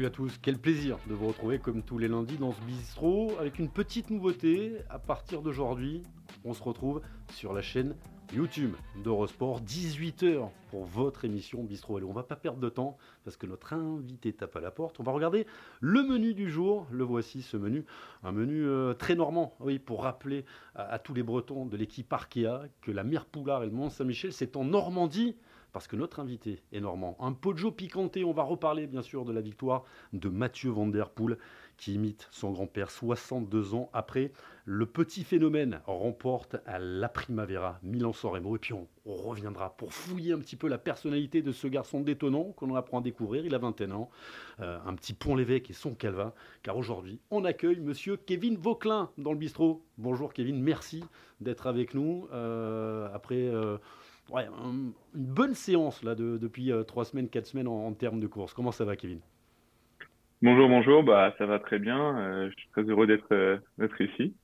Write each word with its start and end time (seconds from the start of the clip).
Salut 0.00 0.08
à 0.08 0.16
tous, 0.16 0.38
quel 0.40 0.56
plaisir 0.56 0.96
de 1.10 1.14
vous 1.14 1.26
retrouver 1.26 1.58
comme 1.58 1.82
tous 1.82 1.98
les 1.98 2.08
lundis 2.08 2.38
dans 2.38 2.52
ce 2.52 2.60
bistrot 2.62 3.32
avec 3.38 3.58
une 3.58 3.68
petite 3.68 4.08
nouveauté. 4.08 4.78
À 4.88 4.98
partir 4.98 5.42
d'aujourd'hui, 5.42 6.00
on 6.42 6.54
se 6.54 6.62
retrouve 6.62 7.02
sur 7.34 7.52
la 7.52 7.60
chaîne 7.60 7.94
YouTube 8.32 8.76
d'Eurosport, 9.04 9.60
18h 9.60 10.48
pour 10.70 10.86
votre 10.86 11.26
émission 11.26 11.62
Bistro 11.62 11.98
Hello. 11.98 12.08
On 12.08 12.14
va 12.14 12.22
pas 12.22 12.36
perdre 12.36 12.60
de 12.60 12.70
temps 12.70 12.96
parce 13.24 13.36
que 13.36 13.44
notre 13.46 13.74
invité 13.74 14.32
tape 14.32 14.56
à 14.56 14.60
la 14.60 14.70
porte. 14.70 14.98
On 15.00 15.02
va 15.02 15.12
regarder 15.12 15.46
le 15.80 16.02
menu 16.02 16.32
du 16.32 16.48
jour. 16.48 16.86
Le 16.90 17.04
voici, 17.04 17.42
ce 17.42 17.58
menu. 17.58 17.84
Un 18.22 18.32
menu 18.32 18.64
euh, 18.64 18.94
très 18.94 19.16
normand, 19.16 19.54
oui, 19.60 19.78
pour 19.78 20.04
rappeler 20.04 20.46
à, 20.76 20.98
tous 20.98 21.12
les 21.12 21.22
Bretons 21.22 21.66
de 21.66 21.76
l'équipe 21.76 22.10
Arkea 22.10 22.62
que 22.80 22.90
la 22.90 23.04
Mire 23.04 23.26
Poulard 23.26 23.64
et 23.64 23.66
le 23.66 23.72
Mont 23.72 23.90
Saint-Michel, 23.90 24.32
c'est 24.32 24.56
en 24.56 24.64
Normandie 24.64 25.36
parce 25.72 25.86
que 25.86 25.96
notre 25.96 26.20
invité 26.20 26.62
est 26.72 26.80
normand. 26.80 27.16
Un 27.20 27.32
Poggio 27.32 27.70
piquanté, 27.70 28.24
on 28.24 28.32
va 28.32 28.42
reparler 28.42 28.86
bien 28.86 29.02
sûr 29.02 29.24
de 29.24 29.32
la 29.32 29.40
victoire 29.40 29.84
de 30.12 30.28
Mathieu 30.28 30.70
Van 30.70 30.86
Der 30.86 31.10
Poel 31.10 31.38
qui 31.80 31.94
imite 31.94 32.28
son 32.30 32.50
grand-père 32.50 32.90
62 32.90 33.74
ans 33.74 33.88
après. 33.94 34.32
Le 34.66 34.84
petit 34.84 35.24
phénomène 35.24 35.80
remporte 35.86 36.56
à 36.66 36.78
la 36.78 37.08
Primavera 37.08 37.80
Milan-San 37.82 38.36
et 38.36 38.58
puis 38.58 38.74
on, 38.74 38.86
reviendra 39.06 39.76
pour 39.76 39.92
fouiller 39.92 40.32
un 40.32 40.38
petit 40.38 40.56
peu 40.56 40.68
la 40.68 40.78
personnalité 40.78 41.42
de 41.42 41.50
ce 41.50 41.66
garçon 41.66 42.00
détonnant 42.00 42.52
qu'on 42.52 42.74
apprend 42.76 42.98
à 42.98 43.02
découvrir. 43.02 43.46
Il 43.46 43.54
a 43.54 43.58
21 43.58 43.90
ans, 43.92 44.10
euh, 44.60 44.78
un 44.86 44.94
petit 44.94 45.14
pont 45.14 45.34
l'évêque 45.34 45.70
et 45.70 45.72
son 45.72 45.94
calvin, 45.94 46.32
car 46.62 46.76
aujourd'hui 46.76 47.18
on 47.30 47.44
accueille 47.44 47.80
monsieur 47.80 48.16
Kevin 48.16 48.56
Vauclin 48.56 49.10
dans 49.16 49.32
le 49.32 49.38
bistrot. 49.38 49.82
Bonjour 49.98 50.32
Kevin, 50.34 50.62
merci 50.62 51.02
d'être 51.40 51.66
avec 51.66 51.94
nous 51.94 52.28
euh, 52.32 53.08
après... 53.14 53.48
Euh, 53.48 53.78
ouais, 54.30 54.46
une 54.64 54.92
bonne 55.14 55.54
séance 55.54 56.02
là 56.02 56.14
depuis 56.14 56.72
euh, 56.72 56.82
trois 56.82 57.04
semaines, 57.04 57.28
quatre 57.28 57.46
semaines 57.46 57.68
en, 57.68 57.92
termes 57.92 58.20
de 58.20 58.26
course. 58.26 58.54
Comment 58.54 58.72
ça 58.72 58.84
va, 58.84 58.96
Kevin? 58.96 59.20
Bonjour, 60.42 60.68
bonjour. 60.68 61.02
Bah, 61.02 61.34
ça 61.38 61.46
va 61.46 61.58
très 61.58 61.78
bien. 61.78 62.18
Euh, 62.18 62.50
je 62.50 62.56
suis 62.56 62.68
très 62.70 62.82
heureux 62.82 63.06
d'être 63.06 63.32
euh, 63.32 63.58
ici. 64.00 64.34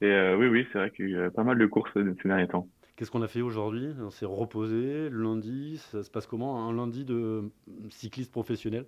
Et 0.00 0.34
oui, 0.36 0.48
oui, 0.48 0.66
c'est 0.70 0.78
vrai 0.78 0.90
qu'il 0.90 1.08
y 1.08 1.16
a 1.16 1.26
eu 1.26 1.30
pas 1.30 1.44
mal 1.44 1.56
de 1.56 1.64
courses 1.66 1.90
ces 1.94 2.28
derniers 2.28 2.48
temps. 2.48 2.68
Qu'est-ce 2.96 3.10
qu'on 3.10 3.22
a 3.22 3.28
fait 3.28 3.40
aujourd'hui? 3.40 3.88
On 4.00 4.10
s'est 4.10 4.26
reposé. 4.26 5.08
Le 5.08 5.22
lundi, 5.22 5.78
ça 5.78 6.02
se 6.02 6.10
passe 6.10 6.26
comment? 6.26 6.68
Un 6.68 6.74
lundi 6.74 7.04
de 7.04 7.50
cycliste 7.88 8.30
professionnel? 8.30 8.84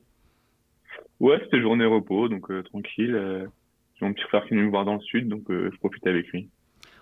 Ouais, 1.20 1.40
c'était 1.42 1.62
journée 1.62 1.86
repos, 1.86 2.28
donc 2.28 2.52
tranquille. 2.64 3.48
J'ai 3.94 4.04
mon 4.04 4.12
petit 4.12 4.24
frère 4.24 4.44
qui 4.44 4.52
est 4.52 4.56
venu 4.56 4.66
me 4.66 4.70
voir 4.70 4.84
dans 4.84 4.94
le 4.94 5.00
sud, 5.00 5.28
donc 5.28 5.44
je 5.48 5.76
profite 5.78 6.06
avec 6.06 6.26
lui. 6.28 6.50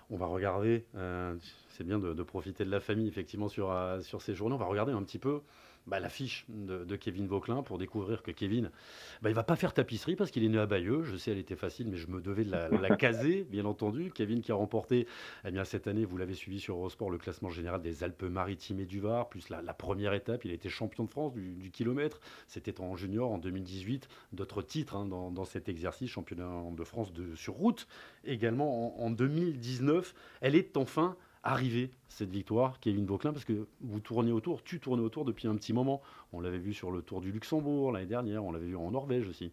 On 0.09 0.17
va 0.17 0.27
regarder 0.27 0.85
c'est 1.75 1.83
bien 1.83 1.99
de, 1.99 2.23
profiter 2.23 2.63
de 2.63 2.71
la 2.71 2.79
famille, 2.79 3.07
effectivement, 3.07 3.49
sur, 3.49 3.71
euh, 3.71 3.99
sur 3.99 4.21
ces 4.21 4.33
journées. 4.33 4.55
On 4.55 4.59
va 4.59 4.65
regarder 4.65 4.93
un 4.93 5.03
petit 5.03 5.19
peu 5.19 5.41
bah, 5.87 5.99
l'affiche 5.99 6.45
de, 6.47 6.95
Kevin 6.95 7.27
Vauclin 7.27 7.63
pour 7.63 7.77
découvrir 7.77 8.23
que 8.23 8.31
Kevin, 8.31 8.71
bah, 9.21 9.29
il 9.29 9.35
va 9.35 9.43
pas 9.43 9.57
faire 9.57 9.73
tapisserie 9.73 10.15
parce 10.15 10.31
qu'il 10.31 10.43
est 10.45 10.49
né 10.49 10.57
à 10.57 10.65
Bayeux. 10.65 11.03
Je 11.03 11.17
sais, 11.17 11.31
elle 11.31 11.37
était 11.37 11.57
facile, 11.57 11.87
mais 11.89 11.97
je 11.97 12.07
me 12.07 12.21
devais 12.21 12.45
de 12.45 12.51
la, 12.51 12.95
caser, 12.95 13.43
bien 13.51 13.65
entendu. 13.65 14.09
Kevin 14.11 14.41
qui 14.41 14.53
a 14.53 14.55
remporté 14.55 15.05
eh 15.45 15.51
bien, 15.51 15.65
cette 15.65 15.87
année, 15.87 16.05
vous 16.05 16.17
l'avez 16.17 16.33
suivi 16.33 16.61
sur 16.61 16.77
Eurosport, 16.77 17.09
le 17.09 17.17
classement 17.17 17.49
général 17.49 17.81
des 17.81 18.03
Alpes-Maritimes 18.03 18.79
et 18.79 18.85
du 18.85 19.01
Var, 19.01 19.27
plus 19.27 19.49
la, 19.49 19.61
première 19.73 20.13
étape. 20.13 20.45
Il 20.45 20.51
a 20.51 20.53
été 20.53 20.69
champion 20.69 21.03
de 21.03 21.09
France 21.09 21.33
du, 21.33 21.71
kilomètre. 21.71 22.21
C'était 22.47 22.79
en 22.79 22.95
junior 22.95 23.31
en 23.31 23.37
2018. 23.37 24.07
D'autres 24.31 24.61
titres 24.61 24.95
hein, 24.95 25.05
dans, 25.05 25.45
cet 25.45 25.67
exercice, 25.67 26.09
championnat 26.09 26.49
de 26.71 26.83
France 26.85 27.11
de, 27.11 27.35
sur 27.35 27.53
route 27.53 27.87
également 28.23 28.97
en, 28.97 29.07
en 29.07 29.11
2019. 29.11 30.13
Elle 30.39 30.55
est 30.55 30.77
enfin 30.77 31.17
arriver 31.45 31.91
cette 32.09 32.31
victoire, 32.31 32.79
Kevin 32.81 33.05
Vauclin, 33.05 33.31
parce 33.31 33.45
que 33.45 33.67
vous 33.81 33.99
tournez 33.99 34.31
autour, 34.31 34.63
tu 34.63 34.79
tournais 34.79 35.03
autour 35.03 35.23
depuis 35.25 35.47
un 35.47 35.55
petit 35.55 35.73
moment. 35.73 36.01
On 36.33 36.41
l'avait 36.41 36.57
vu 36.57 36.73
sur 36.73 36.91
le 36.91 37.01
Tour 37.01 37.21
du 37.21 37.31
Luxembourg 37.31 37.91
l'année 37.91 38.07
dernière, 38.07 38.43
on 38.43 38.51
l'avait 38.51 38.65
vu 38.65 38.75
en 38.75 38.91
Norvège 38.91 39.27
aussi. 39.29 39.51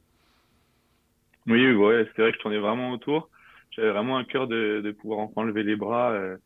Oui, 1.46 1.72
ouais, 1.72 2.08
c'est 2.16 2.22
vrai 2.22 2.30
que 2.32 2.38
je 2.38 2.42
tournais 2.42 2.58
vraiment 2.58 2.92
autour. 2.92 3.28
J'avais 3.72 3.90
vraiment 3.90 4.16
un 4.16 4.24
cœur 4.24 4.48
de, 4.48 4.94
pouvoir 4.98 5.20
enfin 5.20 5.44
lever 5.44 5.62
les 5.62 5.76
bras 5.76 6.12
euh, 6.12 6.36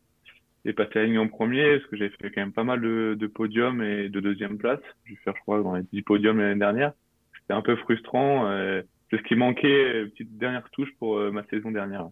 et 0.65 0.73
passer 0.73 0.99
à 0.99 1.01
la 1.01 1.05
ligne 1.05 1.19
en 1.19 1.27
premier, 1.27 1.77
parce 1.77 1.89
que 1.89 1.97
j'ai 1.97 2.09
fait 2.09 2.29
quand 2.29 2.41
même 2.41 2.53
pas 2.53 2.63
mal 2.63 2.81
de, 2.81 3.27
podiums 3.27 3.81
et 3.81 4.09
de 4.09 4.19
deuxième 4.19 4.57
place. 4.57 4.81
J'ai 5.05 5.15
fait, 5.15 5.31
je 5.35 5.41
crois, 5.41 5.61
dans 5.61 5.75
les 5.75 5.83
10 5.93 6.01
podiums 6.01 6.39
l'année 6.39 6.59
dernière. 6.59 6.91
C'était 7.39 7.53
un 7.53 7.61
peu 7.61 7.75
frustrant. 7.77 8.47
Euh, 8.47 8.81
ce 9.11 9.17
qui 9.17 9.35
manquait, 9.35 10.01
une 10.01 10.09
petite 10.09 10.37
dernière 10.37 10.69
touche 10.71 10.93
pour 10.99 11.17
euh, 11.17 11.31
ma 11.31 11.45
saison 11.45 11.71
dernière. 11.71 12.09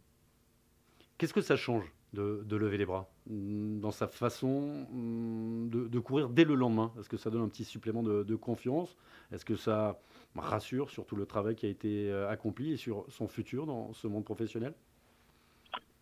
Qu'est-ce 1.17 1.33
que 1.33 1.41
ça 1.41 1.57
change 1.57 1.94
de, 2.15 2.55
lever 2.55 2.77
les 2.77 2.85
bras 2.85 3.09
mm, 3.29 3.79
dans 3.79 3.91
sa 3.91 4.07
façon 4.07 4.87
mm, 4.91 5.69
de, 5.69 5.99
courir 5.99 6.29
dès 6.29 6.45
le 6.45 6.55
lendemain 6.55 6.91
Est-ce 6.99 7.09
que 7.09 7.17
ça 7.17 7.29
donne 7.29 7.43
un 7.43 7.49
petit 7.49 7.63
supplément 7.63 8.03
de, 8.03 8.35
confiance? 8.35 8.97
Est-ce 9.31 9.45
que 9.45 9.55
ça 9.55 9.99
rassure 10.35 10.89
sur 10.89 11.05
tout 11.05 11.15
le 11.15 11.25
travail 11.25 11.55
qui 11.55 11.65
a 11.65 11.69
été 11.69 12.09
euh, 12.09 12.29
accompli 12.29 12.73
et 12.73 12.77
sur 12.77 13.05
son 13.09 13.27
futur 13.27 13.65
dans 13.65 13.93
ce 13.93 14.07
monde 14.07 14.25
professionnel? 14.25 14.73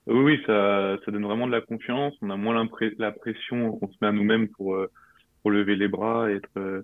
Oui, 0.07 0.41
ça, 0.45 0.97
donne 1.07 1.23
vraiment 1.23 1.47
de 1.47 1.51
la 1.51 1.61
confiance. 1.61 2.13
On 2.21 2.29
a 2.29 2.35
moins 2.35 2.67
la 2.97 3.11
pression 3.11 3.77
qu'on 3.77 3.87
se 3.87 3.95
met 4.01 4.07
à 4.07 4.11
nous-mêmes 4.11 4.49
pour, 4.49 4.75
euh, 4.75 4.91
pour 5.41 5.51
lever 5.51 5.75
les 5.75 5.87
bras 5.87 6.29
et 6.29 6.35
être 6.35 6.57
euh, 6.57 6.83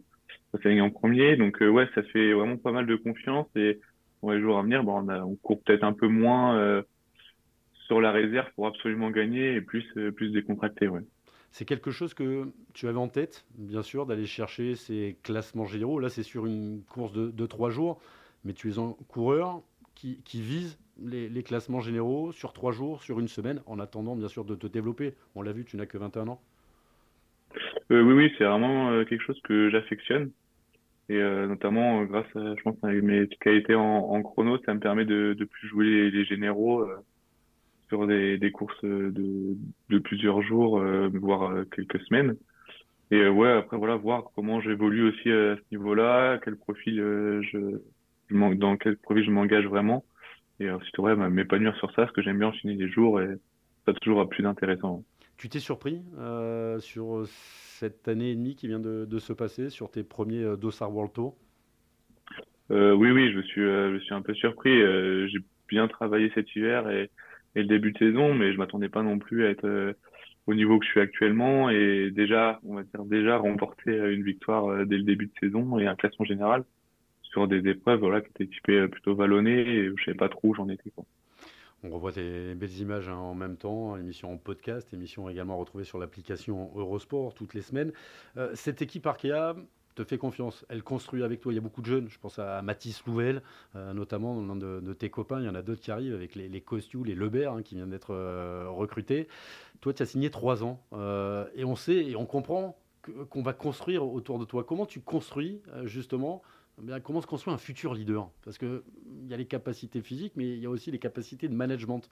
en 0.82 0.90
premier. 0.90 1.36
Donc 1.36 1.58
ouais, 1.62 1.88
ça 1.96 2.04
fait 2.04 2.34
vraiment 2.34 2.58
pas 2.58 2.72
mal 2.72 2.86
de 2.86 2.96
confiance 2.96 3.48
et 3.56 3.80
pour 4.20 4.32
les 4.32 4.42
jours 4.42 4.60
à 4.60 4.64
venir, 4.64 4.84
bon, 4.84 5.02
on, 5.02 5.10
on 5.10 5.36
court 5.38 5.62
peut-être 5.64 5.84
un 5.84 5.94
peu 5.94 6.08
moins 6.08 6.84
sur 7.90 8.00
la 8.00 8.12
réserve 8.12 8.48
pour 8.56 8.68
absolument 8.68 9.10
gagner 9.10 9.56
et 9.56 9.62
plus, 9.62 9.84
euh, 9.98 10.12
plus 10.12 10.30
décontracté. 10.30 10.88
Ouais. 10.88 11.02
C'est 11.50 11.66
quelque 11.66 11.90
chose 11.90 12.14
que 12.14 12.48
tu 12.76 12.88
avais 12.88 13.00
en 13.00 13.08
tête, 13.08 13.46
bien 13.58 13.82
sûr, 13.82 14.06
d'aller 14.06 14.28
chercher 14.28 14.76
ces 14.76 15.18
classements 15.24 15.66
généraux. 15.66 16.00
Là, 16.00 16.10
c'est 16.10 16.22
sur 16.22 16.46
une 16.46 16.84
course 16.84 17.14
de, 17.14 17.46
trois 17.48 17.72
jours, 17.72 18.00
mais 18.46 18.54
tu 18.54 18.70
es 18.70 18.78
un 18.78 18.96
coureur 19.08 19.64
qui, 19.96 20.22
qui 20.24 20.40
vise 20.40 20.78
les, 21.04 21.42
classements 21.42 21.80
généraux 21.80 22.32
sur 22.32 22.54
trois 22.54 22.72
jours, 22.72 23.02
sur 23.02 23.20
une 23.20 23.28
semaine, 23.28 23.60
en 23.66 23.80
attendant, 23.80 24.16
bien 24.16 24.28
sûr, 24.28 24.46
de 24.46 24.54
te 24.54 24.68
développer. 24.68 25.16
On 25.34 25.42
l'a 25.42 25.52
vu, 25.52 25.66
tu 25.66 25.76
n'as 25.76 25.88
que 25.88 25.98
21 25.98 26.28
ans. 26.28 26.42
Euh, 27.92 28.04
oui, 28.04 28.14
oui, 28.14 28.34
c'est 28.38 28.44
vraiment 28.44 28.92
euh, 28.92 29.04
quelque 29.04 29.24
chose 29.24 29.42
que 29.44 29.72
j'affectionne. 29.72 30.30
Et 31.12 31.18
notamment, 31.18 32.04
grâce 32.04 32.28
à, 32.36 32.54
je 32.56 32.62
pense, 32.62 32.76
à 32.84 32.90
mes 32.90 33.28
qualités 33.42 33.74
en, 33.74 33.82
en, 33.82 34.22
chrono, 34.22 34.60
ça 34.64 34.76
me 34.76 34.80
permet 34.80 35.06
de, 35.06 35.34
de 35.34 35.46
plus 35.46 35.68
jouer 35.68 35.86
les, 35.86 36.12
les 36.12 36.24
généraux 36.26 36.86
sur 37.90 38.08
des, 38.08 38.38
des 38.38 38.52
courses 38.52 38.84
de, 38.84 39.58
de, 39.90 40.00
plusieurs 40.00 40.42
jours, 40.44 40.80
euh, 40.80 41.10
voire 41.14 41.52
euh, 41.52 41.66
quelques 41.66 42.00
semaines. 42.02 42.36
Et 43.12 43.18
euh, 43.18 43.32
ouais, 43.32 43.52
après 43.52 43.78
voilà, 43.78 43.96
voir 43.96 44.26
comment 44.36 44.62
j'évolue 44.62 45.10
aussi 45.10 45.30
à 45.32 45.56
ce 45.56 45.62
niveau-là, 45.72 46.40
quel 46.44 46.56
profil 46.56 46.98
je, 46.98 47.80
dans 48.30 48.78
quel 48.78 48.96
profil 48.98 49.26
je 49.26 49.32
m'engage 49.32 49.66
vraiment. 49.66 50.06
Et 50.60 50.70
ensuite, 50.70 50.98
ouais, 51.00 51.16
m'épanouir 51.16 51.76
sur 51.78 51.90
ça, 51.92 52.04
parce 52.04 52.12
que 52.12 52.22
j'aime 52.22 52.38
bien 52.38 52.50
enchaîner 52.50 52.76
les 52.76 52.90
jours 52.90 53.20
et 53.22 53.30
ça 53.86 53.94
toujours 53.94 54.28
plus 54.30 54.46
intéressant. 54.46 55.04
Tu 55.38 55.50
t'es 55.50 55.60
surpris 55.60 56.02
euh, 56.20 56.80
sur 56.80 57.24
cette 57.26 58.08
année 58.08 58.32
et 58.32 58.36
demie 58.36 58.56
qui 58.56 58.68
vient 58.68 58.80
de, 58.80 59.06
de 59.06 59.20
se 59.20 59.34
passer, 59.34 59.70
sur 59.70 59.90
tes 59.90 60.04
premiers 60.04 60.58
Dossard 60.58 60.94
World 60.94 61.14
Tour? 61.14 61.38
Euh, 62.72 62.94
Oui, 62.94 63.10
oui, 63.10 63.32
je 63.32 63.40
suis, 63.40 63.62
je 63.62 64.00
suis 64.04 64.14
un 64.14 64.22
peu 64.22 64.34
surpris. 64.36 64.78
J'ai 65.30 65.40
bien 65.70 65.88
travaillé 65.88 66.30
cet 66.36 66.54
hiver 66.56 66.90
et 66.90 67.10
et 67.56 67.62
le 67.62 67.68
début 67.68 67.92
de 67.92 67.98
saison, 67.98 68.34
mais 68.34 68.54
je 68.54 68.58
m'attendais 68.58 68.90
pas 68.90 69.04
non 69.04 69.20
plus 69.20 69.46
à 69.46 69.50
être 69.50 69.66
euh, 69.66 69.94
au 70.48 70.54
niveau 70.54 70.80
que 70.80 70.86
je 70.86 70.92
suis 70.92 71.00
actuellement 71.00 71.70
et 71.70 72.12
déjà, 72.12 72.60
on 72.64 72.76
va 72.76 72.84
dire 72.84 73.04
déjà 73.06 73.38
remporter 73.38 73.92
euh, 73.92 74.14
une 74.14 74.24
victoire 74.24 74.68
euh, 74.68 74.86
dès 74.86 74.98
le 74.98 75.04
début 75.04 75.28
de 75.28 75.34
saison 75.40 75.80
et 75.80 75.88
un 75.88 75.96
classement 75.96 76.26
général 76.26 76.64
sur 77.22 77.48
des 77.48 77.68
épreuves 77.70 78.00
voilà 78.00 78.22
qui 78.22 78.30
étaient 78.30 78.48
typées 78.48 78.88
plutôt 78.88 79.16
vallonnées 79.16 79.62
et 79.62 79.92
je 79.96 80.04
savais 80.04 80.18
pas 80.18 80.30
trop 80.30 80.50
où 80.50 80.56
j'en 80.56 80.70
étais. 80.70 80.92
On 81.84 81.90
revoit 81.90 82.12
des 82.12 82.56
belles 82.56 82.78
images 82.80 83.08
hein, 83.08 83.16
en 83.16 83.36
même 83.36 83.56
temps, 83.56 83.96
émission 83.96 84.34
en 84.34 84.38
podcast, 84.38 84.94
émission 84.94 85.30
également 85.30 85.58
retrouvée 85.58 85.86
sur 85.86 85.98
l'application 85.98 86.72
Eurosport 86.76 87.34
toutes 87.34 87.54
les 87.54 87.62
semaines. 87.62 87.94
cette 88.54 88.82
équipe 88.82 89.06
Arkea, 89.06 89.56
te 90.04 90.08
fait 90.08 90.18
confiance. 90.18 90.66
Elle 90.70 90.82
construit 90.82 91.24
avec 91.24 91.42
toi. 91.42 91.52
Il 91.52 91.56
y 91.56 91.60
a 91.60 91.62
beaucoup 91.62 91.82
de 91.82 91.86
jeunes. 91.86 92.08
Je 92.10 92.18
pense 92.20 92.40
à 92.40 92.62
Mathis 92.62 93.04
Louvel, 93.06 93.42
euh, 93.76 93.94
notamment 93.94 94.42
l'un 94.42 94.56
de, 94.56 94.94
tes 94.94 95.10
copains. 95.10 95.40
Il 95.40 95.46
y 95.46 95.50
en 95.50 95.56
a 95.56 95.62
d'autres 95.62 95.82
qui 95.82 95.92
arrivent 95.92 96.14
avec 96.14 96.36
les, 96.36 96.48
les 96.48 96.64
les 97.06 97.16
Lebert, 97.16 97.54
hein, 97.54 97.62
qui 97.62 97.76
viennent 97.76 97.90
d'être 97.90 98.14
euh, 98.14 98.68
recrutés. 98.70 99.28
Toi, 99.82 99.94
tu 99.94 100.02
as 100.02 100.06
signé 100.06 100.30
trois 100.30 100.64
ans. 100.64 100.82
Euh, 100.94 101.46
et 101.54 101.66
on 101.66 101.76
sait 101.76 102.06
et 102.06 102.16
on 102.16 102.26
comprend 102.26 102.78
qu'on 103.30 103.42
va 103.42 103.54
construire 103.54 104.06
autour 104.06 104.40
de 104.40 104.46
toi. 104.46 104.64
Comment 104.64 104.86
tu 104.86 105.02
construis, 105.02 105.62
justement 105.84 106.42
eh 106.82 107.02
Comment 107.02 107.22
se 107.22 107.28
construit 107.28 107.54
un 107.54 107.58
futur 107.58 107.94
leader? 107.94 108.30
Parce 108.44 108.58
qu'il 108.58 108.82
y 109.28 109.34
a 109.34 109.38
les 109.38 109.48
capacités 109.48 110.02
physiques, 110.02 110.34
mais 110.36 110.50
il 110.50 110.60
y 110.60 110.66
a 110.66 110.70
aussi 110.70 110.92
les 110.92 111.00
capacités 111.00 111.48
de 111.48 111.56
management. 111.56 112.10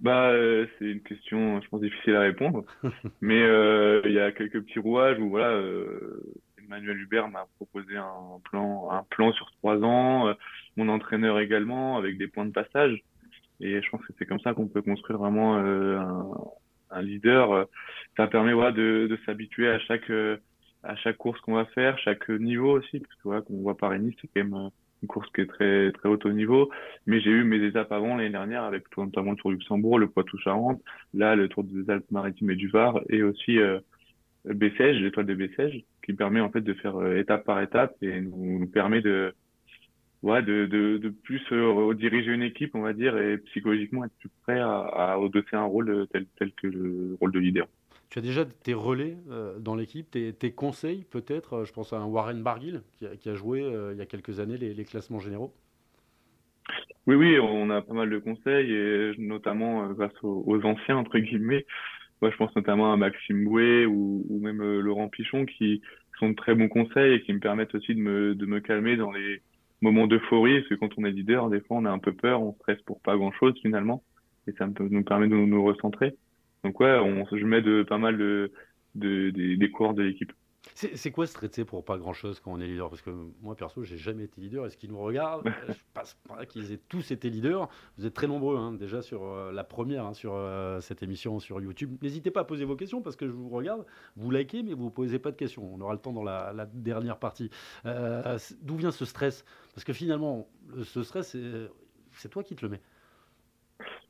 Bah, 0.00 0.30
euh, 0.30 0.66
c'est 0.78 0.84
une 0.84 1.00
question, 1.00 1.60
je 1.60 1.68
pense, 1.68 1.80
difficile 1.80 2.16
à 2.16 2.20
répondre. 2.20 2.64
Mais 3.20 3.42
euh, 3.42 4.02
il 4.04 4.12
y 4.12 4.20
a 4.20 4.30
quelques 4.32 4.62
petits 4.62 4.78
rouages 4.78 5.18
où 5.18 5.30
voilà, 5.30 5.50
euh, 5.50 6.22
Emmanuel 6.62 7.00
Hubert 7.00 7.28
m'a 7.28 7.46
proposé 7.56 7.96
un 7.96 8.40
plan, 8.44 8.90
un 8.90 9.04
plan 9.04 9.32
sur 9.32 9.50
trois 9.52 9.78
ans, 9.82 10.34
mon 10.76 10.88
entraîneur 10.88 11.38
également, 11.40 11.96
avec 11.96 12.18
des 12.18 12.26
points 12.26 12.44
de 12.44 12.52
passage. 12.52 13.02
Et 13.60 13.80
je 13.80 13.90
pense 13.90 14.04
que 14.04 14.12
c'est 14.18 14.26
comme 14.26 14.40
ça 14.40 14.52
qu'on 14.52 14.68
peut 14.68 14.82
construire 14.82 15.18
vraiment 15.18 15.56
un, 15.56 16.36
un, 16.90 17.02
leader. 17.02 17.66
Ça 18.18 18.26
permet 18.26 18.52
voilà 18.52 18.72
de, 18.72 19.06
de 19.08 19.18
s'habituer 19.24 19.68
à 19.68 19.78
chaque 19.78 20.10
à 20.82 20.94
chaque 20.96 21.16
course 21.16 21.40
qu'on 21.40 21.54
va 21.54 21.64
faire, 21.66 21.98
chaque 21.98 22.28
niveau 22.28 22.78
aussi, 22.78 23.00
parce 23.00 23.14
que 23.14 23.22
voilà, 23.24 23.42
comme 23.42 23.56
on 23.56 23.62
voit 23.62 23.76
Paris-Nice, 23.76 24.14
c'est 24.20 24.28
quand 24.28 24.44
même 24.44 24.70
course 25.06 25.28
qui 25.34 25.42
est 25.42 25.46
très 25.46 25.92
très 25.92 26.08
haut 26.08 26.18
au 26.24 26.32
niveau. 26.32 26.70
Mais 27.06 27.20
j'ai 27.20 27.30
eu 27.30 27.44
mes 27.44 27.64
étapes 27.64 27.92
avant 27.92 28.16
l'année 28.16 28.30
dernière 28.30 28.64
avec 28.64 28.84
notamment 28.96 29.32
le 29.32 29.36
Tour 29.36 29.50
du 29.50 29.56
Luxembourg, 29.56 29.98
le 29.98 30.08
Poitou-Charentes, 30.08 30.82
là 31.14 31.36
le 31.36 31.48
Tour 31.48 31.64
des 31.64 31.88
Alpes-Maritimes 31.90 32.50
et 32.50 32.56
du 32.56 32.68
Var, 32.68 33.00
et 33.08 33.22
aussi 33.22 33.58
euh, 33.58 33.80
l'étoile 34.44 35.26
de 35.26 35.34
Bessèges, 35.34 35.84
qui 36.04 36.12
permet 36.12 36.40
en 36.40 36.50
fait 36.50 36.60
de 36.60 36.74
faire 36.74 36.96
euh, 36.96 37.18
étape 37.18 37.44
par 37.44 37.60
étape 37.62 37.94
et 38.02 38.20
nous, 38.20 38.66
permet 38.66 39.00
de 39.00 39.34
ouais, 40.22 40.42
de, 40.42 40.66
de, 40.66 40.98
de 40.98 41.08
plus 41.08 41.42
euh, 41.52 41.94
diriger 41.94 42.32
une 42.32 42.42
équipe, 42.42 42.74
on 42.74 42.82
va 42.82 42.92
dire, 42.92 43.16
et 43.16 43.38
psychologiquement 43.38 44.04
être 44.04 44.16
plus 44.18 44.30
prêt 44.42 44.60
à, 44.60 44.78
à 44.78 45.16
un 45.16 45.64
rôle 45.64 46.06
tel, 46.12 46.26
tel 46.38 46.52
que 46.52 46.66
le 46.66 47.16
rôle 47.20 47.32
de 47.32 47.38
leader. 47.38 47.66
Tu 48.08 48.18
as 48.18 48.22
déjà 48.22 48.44
tes 48.44 48.74
relais 48.74 49.16
dans 49.58 49.74
l'équipe, 49.74 50.10
tes, 50.10 50.52
conseils 50.52 51.04
peut-être 51.10 51.64
Je 51.64 51.72
pense 51.72 51.92
à 51.92 52.04
Warren 52.04 52.42
Barguil 52.42 52.82
qui 52.98 53.28
a, 53.28 53.34
joué 53.34 53.60
il 53.92 53.98
y 53.98 54.00
a 54.00 54.06
quelques 54.06 54.40
années 54.40 54.56
les, 54.56 54.84
classements 54.84 55.18
généraux. 55.18 55.52
Oui, 57.06 57.14
oui, 57.14 57.38
on 57.38 57.70
a 57.70 57.82
pas 57.82 57.94
mal 57.94 58.10
de 58.10 58.18
conseils, 58.18 58.72
et 58.72 59.12
notamment 59.18 59.88
grâce 59.92 60.12
aux, 60.22 60.60
anciens, 60.64 60.96
entre 60.96 61.18
guillemets. 61.18 61.66
Moi, 62.22 62.30
je 62.30 62.36
pense 62.36 62.54
notamment 62.56 62.92
à 62.92 62.96
Maxime 62.96 63.44
Bouet 63.44 63.86
ou, 63.86 64.24
même 64.40 64.62
Laurent 64.80 65.08
Pichon 65.08 65.44
qui 65.44 65.82
sont 66.18 66.30
de 66.30 66.34
très 66.34 66.54
bons 66.54 66.68
conseils 66.68 67.14
et 67.14 67.22
qui 67.22 67.32
me 67.32 67.40
permettent 67.40 67.74
aussi 67.74 67.94
de 67.94 68.00
me, 68.00 68.60
calmer 68.60 68.96
dans 68.96 69.12
les 69.12 69.42
moments 69.82 70.06
d'euphorie, 70.06 70.60
parce 70.60 70.68
que 70.68 70.74
quand 70.74 70.90
on 70.96 71.04
est 71.04 71.10
leader, 71.10 71.50
des 71.50 71.60
fois, 71.60 71.76
on 71.78 71.84
a 71.84 71.90
un 71.90 71.98
peu 71.98 72.12
peur, 72.12 72.42
on 72.42 72.54
stresse 72.54 72.80
pour 72.82 73.00
pas 73.00 73.16
grand-chose 73.16 73.54
finalement, 73.60 74.02
et 74.46 74.52
ça 74.52 74.66
nous 74.66 75.04
permet 75.04 75.28
de 75.28 75.36
nous 75.36 75.64
recentrer. 75.64 76.16
Donc 76.66 76.80
ouais, 76.80 76.98
on, 76.98 77.24
je 77.30 77.46
mets 77.46 77.62
de, 77.62 77.84
pas 77.84 77.96
mal 77.96 78.18
de, 78.18 78.50
de, 78.96 79.30
de 79.30 79.54
des 79.54 79.70
coureurs 79.70 79.94
de 79.94 80.02
l'équipe. 80.02 80.32
C'est 80.74 81.12
quoi 81.12 81.28
stresser 81.28 81.64
pour 81.64 81.84
pas 81.84 81.96
grand 81.96 82.12
chose 82.12 82.40
quand 82.40 82.52
on 82.52 82.60
est 82.60 82.66
leader? 82.66 82.90
Parce 82.90 83.00
que 83.00 83.10
moi, 83.40 83.54
perso, 83.54 83.84
j'ai 83.84 83.96
jamais 83.96 84.24
été 84.24 84.40
leader. 84.40 84.66
Est-ce 84.66 84.76
qu'ils 84.76 84.90
nous 84.90 84.98
regardent? 84.98 85.44
Je 85.68 85.74
passe 85.94 86.18
pas 86.26 86.44
qu'ils 86.44 86.72
aient 86.72 86.80
tous 86.88 87.12
été 87.12 87.30
leaders. 87.30 87.68
Vous 87.96 88.04
êtes 88.04 88.14
très 88.14 88.26
nombreux, 88.26 88.56
hein, 88.56 88.72
déjà 88.72 89.00
sur 89.00 89.22
euh, 89.24 89.52
la 89.52 89.62
première, 89.62 90.06
hein, 90.06 90.12
sur 90.12 90.34
euh, 90.34 90.80
cette 90.80 91.04
émission 91.04 91.38
sur 91.38 91.60
YouTube. 91.60 91.96
N'hésitez 92.02 92.32
pas 92.32 92.40
à 92.40 92.44
poser 92.44 92.64
vos 92.64 92.74
questions 92.74 93.00
parce 93.00 93.14
que 93.14 93.28
je 93.28 93.32
vous 93.32 93.48
regarde. 93.48 93.86
Vous 94.16 94.32
likez, 94.32 94.64
mais 94.64 94.74
vous 94.74 94.90
posez 94.90 95.20
pas 95.20 95.30
de 95.30 95.36
questions. 95.36 95.72
On 95.72 95.80
aura 95.80 95.92
le 95.92 96.00
temps 96.00 96.12
dans 96.12 96.24
la, 96.24 96.52
la 96.52 96.66
dernière 96.66 97.20
partie. 97.20 97.48
Euh, 97.86 98.36
D'où 98.60 98.74
vient 98.74 98.90
ce 98.90 99.04
stress? 99.04 99.44
Parce 99.72 99.84
que 99.84 99.92
finalement, 99.92 100.48
ce 100.82 101.04
stress, 101.04 101.36
c'est 102.10 102.28
toi 102.28 102.42
qui 102.42 102.56
te 102.56 102.66
le 102.66 102.72
mets. 102.72 102.82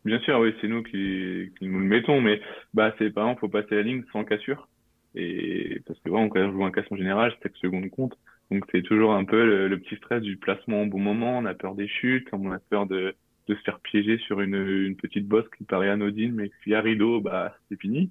Bien 0.06 0.20
sûr, 0.20 0.38
oui, 0.38 0.55
c'est 0.61 0.69
nous 0.69 0.85
qui, 0.85 1.50
qui, 1.58 1.67
nous 1.67 1.81
le 1.81 1.85
mettons, 1.85 2.20
mais 2.20 2.41
bah, 2.75 2.94
c'est 2.97 3.11
par 3.11 3.25
exemple, 3.25 3.41
faut 3.41 3.49
passer 3.49 3.75
la 3.75 3.82
ligne 3.82 4.05
sans 4.12 4.23
cassure. 4.23 4.69
Et 5.17 5.81
parce 5.85 5.99
que 5.99 6.08
vraiment, 6.08 6.29
quand 6.29 6.38
on 6.38 6.53
joue 6.53 6.64
un 6.64 6.70
casse 6.70 6.87
en 6.93 6.97
général, 6.97 7.35
chaque 7.43 7.56
seconde 7.56 7.91
compte. 7.91 8.17
Donc 8.53 8.64
c'est 8.70 8.82
toujours 8.82 9.14
un 9.14 9.25
peu 9.25 9.67
le, 9.67 9.79
petit 9.81 9.97
stress 9.97 10.23
du 10.23 10.37
placement 10.37 10.82
au 10.82 10.87
bon 10.87 11.00
moment. 11.00 11.38
On 11.38 11.44
a 11.44 11.55
peur 11.55 11.75
des 11.75 11.88
chutes, 11.88 12.29
on 12.32 12.53
a 12.53 12.61
peur 12.61 12.87
de, 12.87 13.17
de 13.49 13.55
se 13.56 13.61
faire 13.62 13.81
piéger 13.81 14.19
sur 14.19 14.41
une, 14.41 14.55
une 14.55 14.94
petite 14.94 15.26
bosse 15.26 15.49
qui 15.58 15.64
paraît 15.64 15.91
anodine, 15.91 16.35
mais 16.37 16.53
s'il 16.62 16.70
y 16.70 16.76
a 16.76 16.81
rideau, 16.82 17.20
bah 17.20 17.56
c'est 17.69 17.81
fini. 17.81 18.08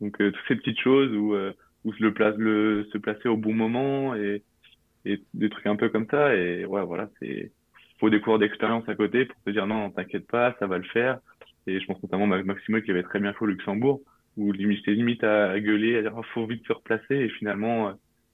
Donc 0.00 0.18
euh, 0.22 0.30
toutes 0.30 0.48
ces 0.48 0.56
petites 0.56 0.80
choses 0.80 1.14
où, 1.14 1.34
euh, 1.34 1.52
où 1.84 1.92
se, 1.92 2.02
le 2.02 2.14
place, 2.14 2.34
le, 2.38 2.88
se 2.94 2.96
placer 2.96 3.28
au 3.28 3.36
bon 3.36 3.52
moment 3.52 4.14
et, 4.14 4.42
et 5.04 5.20
des 5.34 5.50
trucs 5.50 5.66
un 5.66 5.76
peu 5.76 5.90
comme 5.90 6.06
ça. 6.10 6.34
Et 6.34 6.64
ouais, 6.64 6.82
voilà, 6.82 7.10
c'est 7.20 7.52
faut 7.98 8.10
des 8.10 8.20
cours 8.20 8.38
d'expérience 8.38 8.88
à 8.88 8.94
côté 8.94 9.24
pour 9.24 9.36
se 9.46 9.50
dire 9.50 9.66
non, 9.66 9.90
t'inquiète 9.90 10.26
pas, 10.26 10.54
ça 10.58 10.66
va 10.66 10.78
le 10.78 10.84
faire. 10.84 11.18
Et 11.66 11.80
je 11.80 11.86
pense 11.86 12.02
notamment 12.02 12.30
à 12.32 12.42
Maximo 12.42 12.80
qui 12.80 12.90
avait 12.90 13.02
très 13.02 13.18
bien 13.18 13.32
fait 13.32 13.42
au 13.42 13.46
Luxembourg, 13.46 14.00
où 14.36 14.52
limite, 14.52 14.86
limite 14.86 15.24
à 15.24 15.58
gueuler, 15.58 15.96
à 15.96 16.02
dire 16.02 16.14
oh, 16.16 16.22
faut 16.34 16.46
vite 16.46 16.66
se 16.66 16.72
replacer. 16.72 17.16
Et 17.16 17.28
finalement, 17.30 17.88
euh, 17.88 17.92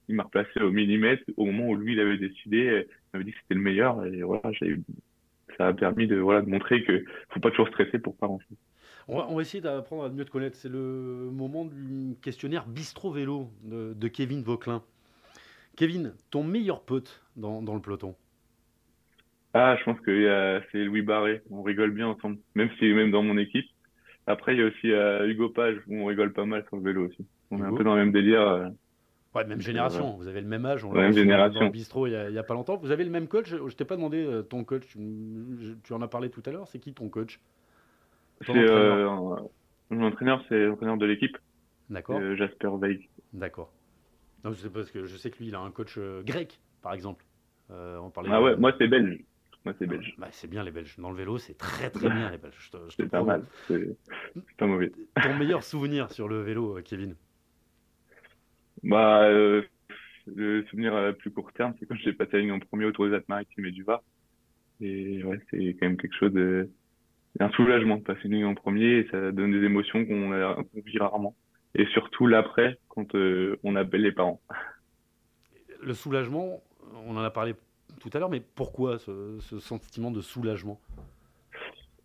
il 0.09 0.15
m'a 0.15 0.23
replacé 0.23 0.59
au 0.59 0.71
millimètre 0.71 1.23
au 1.37 1.45
moment 1.45 1.69
où 1.69 1.75
lui 1.75 1.93
il 1.93 1.99
avait 1.99 2.17
décidé, 2.17 2.85
il 2.87 3.09
m'avait 3.13 3.25
dit 3.25 3.31
que 3.31 3.37
c'était 3.41 3.55
le 3.55 3.61
meilleur. 3.61 4.05
Et 4.05 4.21
voilà, 4.21 4.51
ça 5.57 5.67
a 5.67 5.73
permis 5.73 6.07
de 6.07 6.17
voilà 6.17 6.41
de 6.41 6.49
montrer 6.49 6.83
que 6.83 7.05
faut 7.29 7.39
pas 7.39 7.51
toujours 7.51 7.69
stresser 7.69 7.99
pour 7.99 8.15
pas 8.15 8.27
chose. 8.27 8.57
On 9.07 9.17
va, 9.17 9.27
on 9.29 9.35
va 9.35 9.41
essayer 9.41 9.61
d'apprendre 9.61 10.03
à 10.03 10.09
mieux 10.09 10.25
te 10.25 10.31
connaître. 10.31 10.55
C'est 10.55 10.69
le 10.69 11.29
moment 11.31 11.65
du 11.65 12.15
questionnaire 12.21 12.65
Bistro 12.65 13.11
Vélo 13.11 13.49
de, 13.63 14.07
Kevin 14.07 14.43
Vauclin. 14.43 14.81
Kevin, 15.75 16.13
ton 16.29 16.43
meilleur 16.43 16.81
pote 16.81 17.21
dans, 17.35 17.61
dans 17.61 17.75
le 17.75 17.81
peloton? 17.81 18.15
Ah, 19.53 19.75
je 19.77 19.83
pense 19.83 19.99
que 19.99 20.09
euh, 20.09 20.59
c'est 20.71 20.83
Louis 20.83 21.03
Barré. 21.03 21.43
On 21.51 21.61
rigole 21.61 21.91
bien 21.91 22.07
ensemble, 22.07 22.37
même 22.55 22.69
si 22.79 22.91
même 22.91 23.11
dans 23.11 23.21
mon 23.21 23.37
équipe. 23.37 23.67
Après, 24.25 24.55
il 24.55 24.59
y 24.59 24.63
a 24.63 24.65
aussi 24.65 24.91
euh, 24.91 25.27
Hugo 25.27 25.49
Page 25.49 25.77
où 25.87 25.97
on 25.97 26.05
rigole 26.05 26.33
pas 26.33 26.45
mal 26.45 26.65
sur 26.67 26.77
le 26.77 26.83
vélo 26.83 27.07
aussi. 27.07 27.25
On 27.51 27.57
Hugo. 27.57 27.65
est 27.65 27.67
un 27.67 27.75
peu 27.75 27.83
dans 27.83 27.95
le 27.95 28.01
même 28.01 28.11
délire. 28.11 28.41
Euh, 28.41 28.69
ouais, 29.35 29.45
même 29.45 29.61
génération. 29.61 30.15
Vous 30.17 30.27
avez 30.27 30.41
le 30.41 30.47
même 30.47 30.65
âge. 30.65 30.83
On 30.83 30.91
ouais, 30.91 31.01
même 31.01 31.13
génération. 31.13 31.59
Dans 31.59 31.65
le 31.67 31.71
bistrot 31.71 32.07
il 32.07 32.13
y, 32.13 32.33
y, 32.33 32.37
a, 32.39 32.43
pas 32.43 32.55
longtemps. 32.55 32.77
Vous 32.77 32.89
avez 32.89 33.03
le 33.03 33.11
même 33.11 33.27
coach? 33.27 33.49
Je 33.49 33.75
t'ai 33.75 33.85
pas 33.85 33.95
demandé 33.95 34.41
ton 34.49 34.63
coach. 34.63 34.87
Tu, 34.87 34.97
tu, 35.83 35.93
en 35.93 36.01
as 36.01 36.07
parlé 36.07 36.31
tout 36.31 36.41
à 36.47 36.51
l'heure. 36.51 36.67
C'est 36.67 36.79
qui 36.79 36.93
ton 36.93 37.09
coach? 37.09 37.39
Mon 38.47 40.03
entraîneur. 40.03 40.43
C'est 40.49 40.65
l'entraîneur 40.65 40.97
de 40.97 41.05
l'équipe. 41.05 41.37
D'accord. 41.91 42.19
Jasper 42.35 42.71
Veig. 42.81 43.07
D'accord. 43.33 43.71
Non, 44.43 44.53
c'est 44.53 44.73
parce 44.73 44.89
que 44.89 45.05
je 45.05 45.15
sais 45.15 45.29
que 45.29 45.37
lui, 45.37 45.49
il 45.49 45.55
a 45.55 45.59
un 45.59 45.69
coach 45.69 45.99
grec, 46.25 46.59
par 46.81 46.93
exemple. 46.93 47.23
on 47.69 48.09
parlait 48.09 48.31
ah 48.33 48.41
ouais, 48.41 48.55
moi 48.55 48.73
c'est 48.79 48.87
belge. 48.87 49.19
Moi, 49.65 49.73
c'est 49.79 49.87
belge. 49.87 50.13
Bah, 50.17 50.27
c'est 50.31 50.49
bien 50.49 50.63
les 50.63 50.71
Belges. 50.71 50.95
Dans 50.97 51.09
le 51.09 51.15
vélo, 51.15 51.37
c'est 51.37 51.57
très 51.57 51.89
très 51.89 52.09
bien 52.09 52.29
les 52.29 52.37
Belges. 52.37 52.71
C'est 52.89 53.09
pas 53.09 53.23
mal. 53.23 53.45
C'est 53.67 53.95
pas 54.57 54.67
mauvais. 54.67 54.91
Ton 55.21 55.35
meilleur 55.35 55.63
souvenir 55.63 56.11
sur 56.11 56.27
le 56.27 56.41
vélo, 56.41 56.79
Kevin 56.83 57.15
Bah, 58.83 59.23
euh, 59.23 59.61
le 60.27 60.65
souvenir 60.65 60.93
à 60.93 61.13
plus 61.13 61.31
court 61.31 61.53
terme, 61.53 61.73
c'est 61.79 61.85
quand 61.85 61.95
j'ai 61.95 62.11
passé 62.11 62.31
la 62.33 62.39
ligne 62.39 62.51
en 62.51 62.59
premier 62.59 62.85
autour 62.85 63.07
des 63.07 63.13
Alpes-Maritimes 63.13 63.65
et 63.65 63.71
du 63.71 63.83
Var. 63.83 64.03
Et 64.81 65.23
ouais, 65.23 65.39
c'est 65.49 65.77
quand 65.79 65.87
même 65.87 65.97
quelque 65.97 66.15
chose 66.15 66.33
de. 66.33 66.69
un 67.39 67.49
soulagement 67.51 67.97
de 67.97 68.03
passer 68.03 68.21
une 68.25 68.33
ligne 68.33 68.45
en 68.45 68.55
premier 68.55 68.97
et 68.97 69.07
ça 69.11 69.31
donne 69.31 69.51
des 69.53 69.65
émotions 69.65 70.05
qu'on 70.05 70.31
vit 70.85 70.97
rarement. 70.97 71.35
Et 71.75 71.85
surtout 71.87 72.27
l'après, 72.27 72.77
quand 72.89 73.15
euh, 73.15 73.57
on 73.63 73.77
appelle 73.77 74.01
les 74.01 74.11
parents. 74.11 74.41
Le 75.81 75.93
soulagement, 75.93 76.61
on 77.05 77.15
en 77.15 77.23
a 77.23 77.31
parlé 77.31 77.55
tout 78.03 78.09
à 78.13 78.19
l'heure, 78.19 78.29
mais 78.29 78.41
pourquoi 78.41 78.99
ce, 78.99 79.39
ce, 79.39 79.59
sentiment 79.59 80.11
de 80.11 80.21
soulagement? 80.21 80.79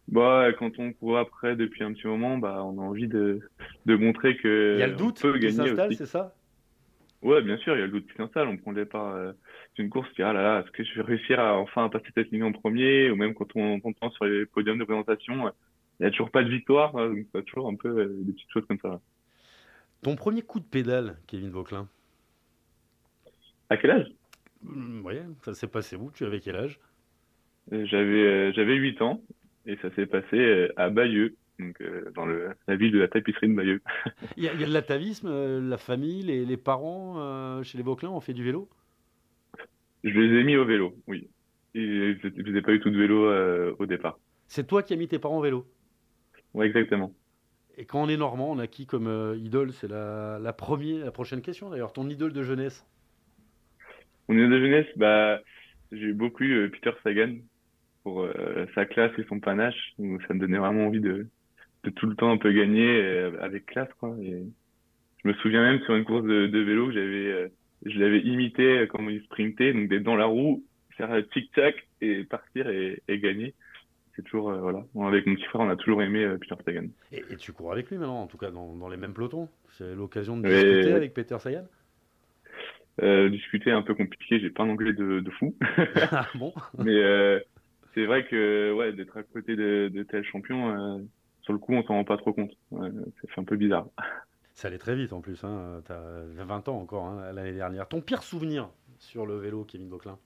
Bah, 0.07 0.52
quand 0.59 0.78
on 0.78 0.93
court 0.93 1.19
après 1.19 1.57
depuis 1.57 1.83
un 1.83 1.93
petit 1.93 2.07
moment, 2.07 2.38
bah, 2.38 2.62
on 2.64 2.78
a 2.78 2.83
envie 2.83 3.09
de, 3.09 3.40
de 3.85 3.97
montrer 3.97 4.37
que 4.37 4.75
il 4.76 4.81
y 4.81 4.83
a 4.83 4.87
le 4.87 4.95
doute 4.95 5.21
peut 5.21 5.38
qui 5.38 5.52
s'installe, 5.52 5.95
c'est 5.95 6.07
ça? 6.07 6.35
Ouais, 7.21 7.43
bien 7.43 7.57
sûr, 7.59 7.75
il 7.75 7.81
y 7.81 7.83
a 7.83 7.87
le 7.87 7.93
doute 7.93 8.07
qui 8.07 8.14
s'installe. 8.17 8.47
On 8.47 8.57
prend 8.57 8.71
le 8.71 8.85
départ 8.85 9.14
euh, 9.17 9.33
d'une 9.75 9.90
course 9.90 10.09
qui 10.12 10.23
ah 10.23 10.33
là 10.33 10.43
là, 10.43 10.61
est-ce 10.61 10.71
que 10.71 10.85
je 10.85 10.95
vais 10.95 11.02
réussir 11.02 11.40
à 11.40 11.59
enfin 11.59 11.88
passer 11.88 12.07
cette 12.14 12.31
ligne 12.31 12.45
en 12.45 12.52
premier? 12.52 13.11
Ou 13.11 13.17
même 13.17 13.35
quand 13.35 13.49
on, 13.57 13.81
prend 13.81 14.11
sur 14.11 14.25
les 14.25 14.47
podiums 14.47 14.78
de 14.78 14.85
présentation, 14.85 15.49
euh, 15.49 15.50
il 15.99 16.05
n'y 16.05 16.07
a 16.07 16.11
toujours 16.12 16.31
pas 16.31 16.45
de 16.45 16.49
victoire, 16.49 16.97
hein, 16.97 17.09
donc 17.09 17.26
c'est 17.35 17.45
toujours 17.45 17.69
un 17.69 17.75
peu 17.75 17.88
euh, 17.88 18.17
des 18.21 18.33
petites 18.33 18.52
choses 18.52 18.67
comme 18.67 18.78
ça. 18.78 19.00
Ton 20.02 20.14
premier 20.14 20.43
coup 20.43 20.61
de 20.61 20.64
pédale, 20.64 21.19
Kevin 21.26 21.50
Vauclin? 21.50 21.88
À 23.69 23.76
quel 23.76 23.90
âge? 23.90 24.07
Mmh, 24.62 25.05
oui, 25.05 25.17
ça 25.45 25.53
s'est 25.53 25.67
passé 25.67 25.97
où? 25.97 26.11
Tu 26.12 26.25
avais 26.25 26.38
quel 26.41 26.55
âge? 26.57 26.79
J'avais 27.71 28.25
euh, 28.49 28.53
j'avais 28.55 28.75
8 28.77 29.00
ans 29.03 29.23
et 29.67 29.77
ça 29.83 29.95
s'est 29.95 30.07
passé 30.07 30.37
euh, 30.37 30.73
à 30.77 30.88
Bayeux, 30.88 31.37
donc 31.59 31.81
euh, 31.83 32.11
dans 32.15 32.25
le, 32.25 32.55
la 32.67 32.77
ville 32.77 32.93
de 32.93 32.99
la 32.99 33.09
tapisserie 33.09 33.49
de 33.49 33.55
Bayeux. 33.55 33.83
Il 34.37 34.45
y, 34.45 34.49
a, 34.49 34.55
il 34.55 34.61
y 34.61 34.65
a 34.65 34.67
de 34.67 34.73
l'atavisme, 34.73 35.29
la 35.69 35.77
famille, 35.77 36.23
les, 36.23 36.47
les 36.47 36.57
parents 36.57 37.19
euh, 37.19 37.62
chez 37.62 37.77
les 37.77 37.85
Vauclins 37.85 38.09
ont 38.11 38.21
fait 38.21 38.33
du 38.35 38.43
vélo? 38.45 38.71
Je 40.05 40.11
les 40.11 40.41
ai 40.41 40.45
mis 40.45 40.57
au 40.57 40.65
vélo, 40.65 40.97
oui. 41.07 41.31
Et 41.75 42.17
je 42.23 42.29
faisais 42.43 42.62
pas 42.62 42.73
eu 42.73 42.81
tout 42.81 42.91
de 42.91 42.99
vélo 42.99 43.27
euh, 43.27 43.75
au 43.79 43.87
départ. 43.87 44.19
C'est 44.49 44.67
toi 44.67 44.83
qui 44.83 44.93
as 44.95 44.97
mis 44.97 45.07
tes 45.09 45.21
parents 45.21 45.38
au 45.38 45.43
vélo? 45.43 45.73
Oui, 46.55 46.67
exactement. 46.67 47.15
Et 47.79 47.87
quand 47.87 48.03
on 48.03 48.09
est 48.11 48.19
normand, 48.19 48.50
on 48.50 48.59
a 48.59 48.67
qui 48.67 48.87
comme 48.87 49.07
euh, 49.07 49.35
idole? 49.38 49.73
C'est 49.73 49.88
la, 49.88 50.38
la, 50.38 50.53
première, 50.53 51.05
la 51.05 51.12
prochaine 51.12 51.41
question 51.41 51.71
d'ailleurs. 51.71 51.93
Ton 51.95 52.09
idole 52.11 52.33
de 52.35 52.43
jeunesse? 52.43 52.87
Mon 54.28 54.37
idole 54.37 54.50
de 54.50 54.61
jeunesse, 54.61 54.87
bah, 54.97 55.40
j'ai 55.92 56.06
eu 56.06 56.14
beaucoup 56.14 56.44
euh, 56.44 56.68
Peter 56.68 56.92
Sagan 57.02 57.35
pour 58.02 58.23
euh, 58.23 58.66
sa 58.75 58.85
classe 58.85 59.12
et 59.18 59.25
son 59.25 59.40
panache. 59.40 59.92
Donc, 59.99 60.23
ça 60.28 60.35
me 60.35 60.40
donnait 60.40 60.58
vraiment 60.58 60.87
envie 60.87 61.00
de, 61.00 61.26
de 61.85 61.90
tout 61.90 62.06
le 62.06 62.14
temps 62.14 62.30
un 62.30 62.37
peu 62.37 62.52
gagner 62.52 63.02
euh, 63.02 63.32
avec 63.40 63.66
classe, 63.66 63.92
quoi. 63.99 64.16
Et 64.23 64.42
je 65.23 65.28
me 65.28 65.35
souviens 65.35 65.62
même 65.62 65.80
sur 65.82 65.94
une 65.94 66.04
course 66.04 66.25
de, 66.25 66.47
de 66.47 66.58
vélo, 66.58 66.90
j'avais, 66.92 67.26
euh, 67.26 67.49
je 67.85 67.99
l'avais 67.99 68.20
imité 68.20 68.87
comme 68.90 69.11
il 69.11 69.23
sprintait, 69.23 69.73
donc 69.73 69.88
d'être 69.88 70.02
dans 70.02 70.16
la 70.16 70.26
roue, 70.26 70.64
faire 70.97 71.11
tic-tac 71.32 71.87
et 72.00 72.25
partir 72.25 72.68
et, 72.68 73.02
et 73.08 73.18
gagner. 73.18 73.54
C'est 74.14 74.23
toujours, 74.23 74.50
euh, 74.50 74.58
voilà. 74.58 74.85
Avec 75.06 75.26
mon 75.26 75.35
petit 75.35 75.44
frère, 75.44 75.61
on 75.61 75.70
a 75.70 75.76
toujours 75.76 76.02
aimé 76.02 76.28
Peter 76.40 76.56
Sagan. 76.64 76.88
Et, 77.12 77.23
et, 77.30 77.37
tu 77.37 77.52
cours 77.52 77.73
avec 77.73 77.88
lui 77.88 77.99
maintenant, 77.99 78.23
en 78.23 78.26
tout 78.26 78.38
cas 78.38 78.50
dans, 78.50 78.75
dans 78.75 78.88
les 78.88 78.97
mêmes 78.97 79.14
pelotons. 79.14 79.49
C'est 79.70 79.94
l'occasion 79.94 80.37
de 80.37 80.49
discuter 80.49 80.92
avec 80.92 81.14
Peter 81.14 81.38
Sagan 81.38 81.64
euh, 83.02 83.28
discuter 83.28 83.71
un 83.71 83.83
peu 83.83 83.95
compliqué, 83.95 84.40
j'ai 84.40 84.50
pas 84.50 84.64
un 84.64 84.71
anglais 84.71 84.93
de, 84.93 85.21
de 85.21 85.31
fou. 85.31 85.55
ah 86.12 86.26
bon? 86.35 86.52
Mais 86.78 86.97
euh, 86.97 87.40
c'est 87.95 88.07
vrai 88.07 88.26
que 88.26 88.73
ouais, 88.73 88.93
d'être 88.93 89.17
à 89.17 89.23
côté 89.23 89.57
de, 89.57 89.90
de 89.93 90.02
tels 90.02 90.25
champions, 90.25 90.71
euh, 90.71 90.99
sur 91.43 91.52
le 91.52 91.59
coup, 91.59 91.75
on 91.75 91.83
s'en 91.83 91.95
rend 91.95 92.05
pas 92.05 92.17
trop 92.17 92.33
compte. 92.33 92.52
Ouais, 92.71 92.90
fait 93.28 93.40
un 93.40 93.45
peu 93.45 93.57
bizarre. 93.57 93.87
Ça 94.55 94.69
allait 94.69 94.78
très 94.78 94.97
vite 94.97 95.12
en 95.12 95.21
plus, 95.21 95.45
hein. 95.45 95.81
tu 95.87 95.93
as 95.93 96.45
20 96.45 96.69
ans 96.69 96.81
encore 96.81 97.07
hein, 97.07 97.33
l'année 97.33 97.52
dernière. 97.52 97.87
Ton 97.87 98.00
pire 98.00 98.23
souvenir 98.23 98.69
sur 98.99 99.25
le 99.25 99.37
vélo, 99.37 99.64
Kevin 99.64 99.88
Vauclin 99.88 100.19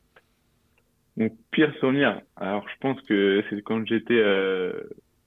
Mon 1.19 1.29
pire 1.51 1.75
souvenir, 1.81 2.23
alors 2.37 2.67
je 2.67 2.75
pense 2.81 3.01
que 3.03 3.45
c'est 3.51 3.61
quand 3.61 3.87
j'étais 3.87 4.25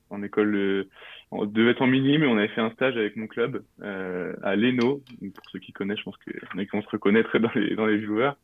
en 0.09 0.23
école, 0.23 0.87
on 1.31 1.45
devait 1.45 1.71
être 1.71 1.81
en 1.81 1.87
mini, 1.87 2.17
mais 2.17 2.27
on 2.27 2.37
avait 2.37 2.47
fait 2.49 2.61
un 2.61 2.71
stage 2.71 2.97
avec 2.97 3.15
mon 3.15 3.27
club 3.27 3.63
euh, 3.81 4.33
à 4.43 4.55
Leno. 4.55 5.01
Pour 5.33 5.49
ceux 5.51 5.59
qui 5.59 5.73
connaissent, 5.73 5.99
je 5.99 6.03
pense 6.03 6.17
qu'on 6.17 6.81
se 6.81 6.89
reconnaîtrait 6.89 7.39
dans 7.39 7.51
les, 7.55 7.75
dans 7.75 7.85
les 7.85 8.03
joueurs. 8.03 8.37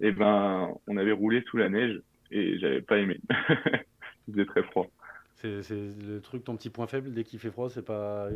Et 0.00 0.12
ben, 0.12 0.70
on 0.86 0.96
avait 0.96 1.12
roulé 1.12 1.42
sous 1.48 1.56
la 1.56 1.68
neige 1.68 2.00
et 2.30 2.58
j'avais 2.58 2.82
pas 2.82 2.98
aimé. 2.98 3.20
Il 4.28 4.34
faisait 4.34 4.46
très 4.46 4.62
froid. 4.64 4.88
C'est 5.36 5.70
le 5.70 6.20
truc, 6.20 6.44
ton 6.44 6.56
petit 6.56 6.70
point 6.70 6.86
faible, 6.86 7.12
dès 7.12 7.22
qu'il 7.22 7.38
fait 7.38 7.50
froid, 7.50 7.68
c'est 7.70 7.84
pas. 7.84 8.28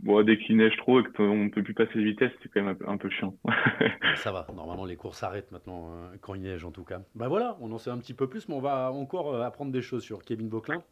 Bon, 0.00 0.22
dès 0.22 0.38
qu'il 0.38 0.56
neige 0.56 0.76
trop 0.78 1.00
et 1.00 1.04
qu'on 1.04 1.44
ne 1.44 1.50
peut 1.50 1.62
plus 1.62 1.74
passer 1.74 1.94
de 1.94 2.02
vitesse, 2.02 2.32
c'est 2.42 2.48
quand 2.48 2.62
même 2.62 2.76
un 2.86 2.96
peu, 2.96 3.08
chiant. 3.10 3.36
Ça 4.16 4.32
va, 4.32 4.46
normalement 4.54 4.84
les 4.84 4.96
courses 4.96 5.18
s'arrêtent 5.18 5.52
maintenant 5.52 5.92
hein, 5.92 6.10
quand 6.20 6.34
il 6.34 6.42
neige 6.42 6.64
en 6.64 6.72
tout 6.72 6.84
cas. 6.84 7.00
Bah 7.14 7.28
voilà, 7.28 7.56
on 7.60 7.70
en 7.72 7.78
sait 7.78 7.90
un 7.90 7.98
petit 7.98 8.14
peu 8.14 8.28
plus, 8.28 8.48
mais 8.48 8.54
on 8.54 8.60
va 8.60 8.90
encore 8.90 9.34
euh, 9.34 9.42
apprendre 9.42 9.70
des 9.70 9.82
choses 9.82 10.02
sur 10.02 10.24
Kevin 10.24 10.48
Vauclin. 10.48 10.82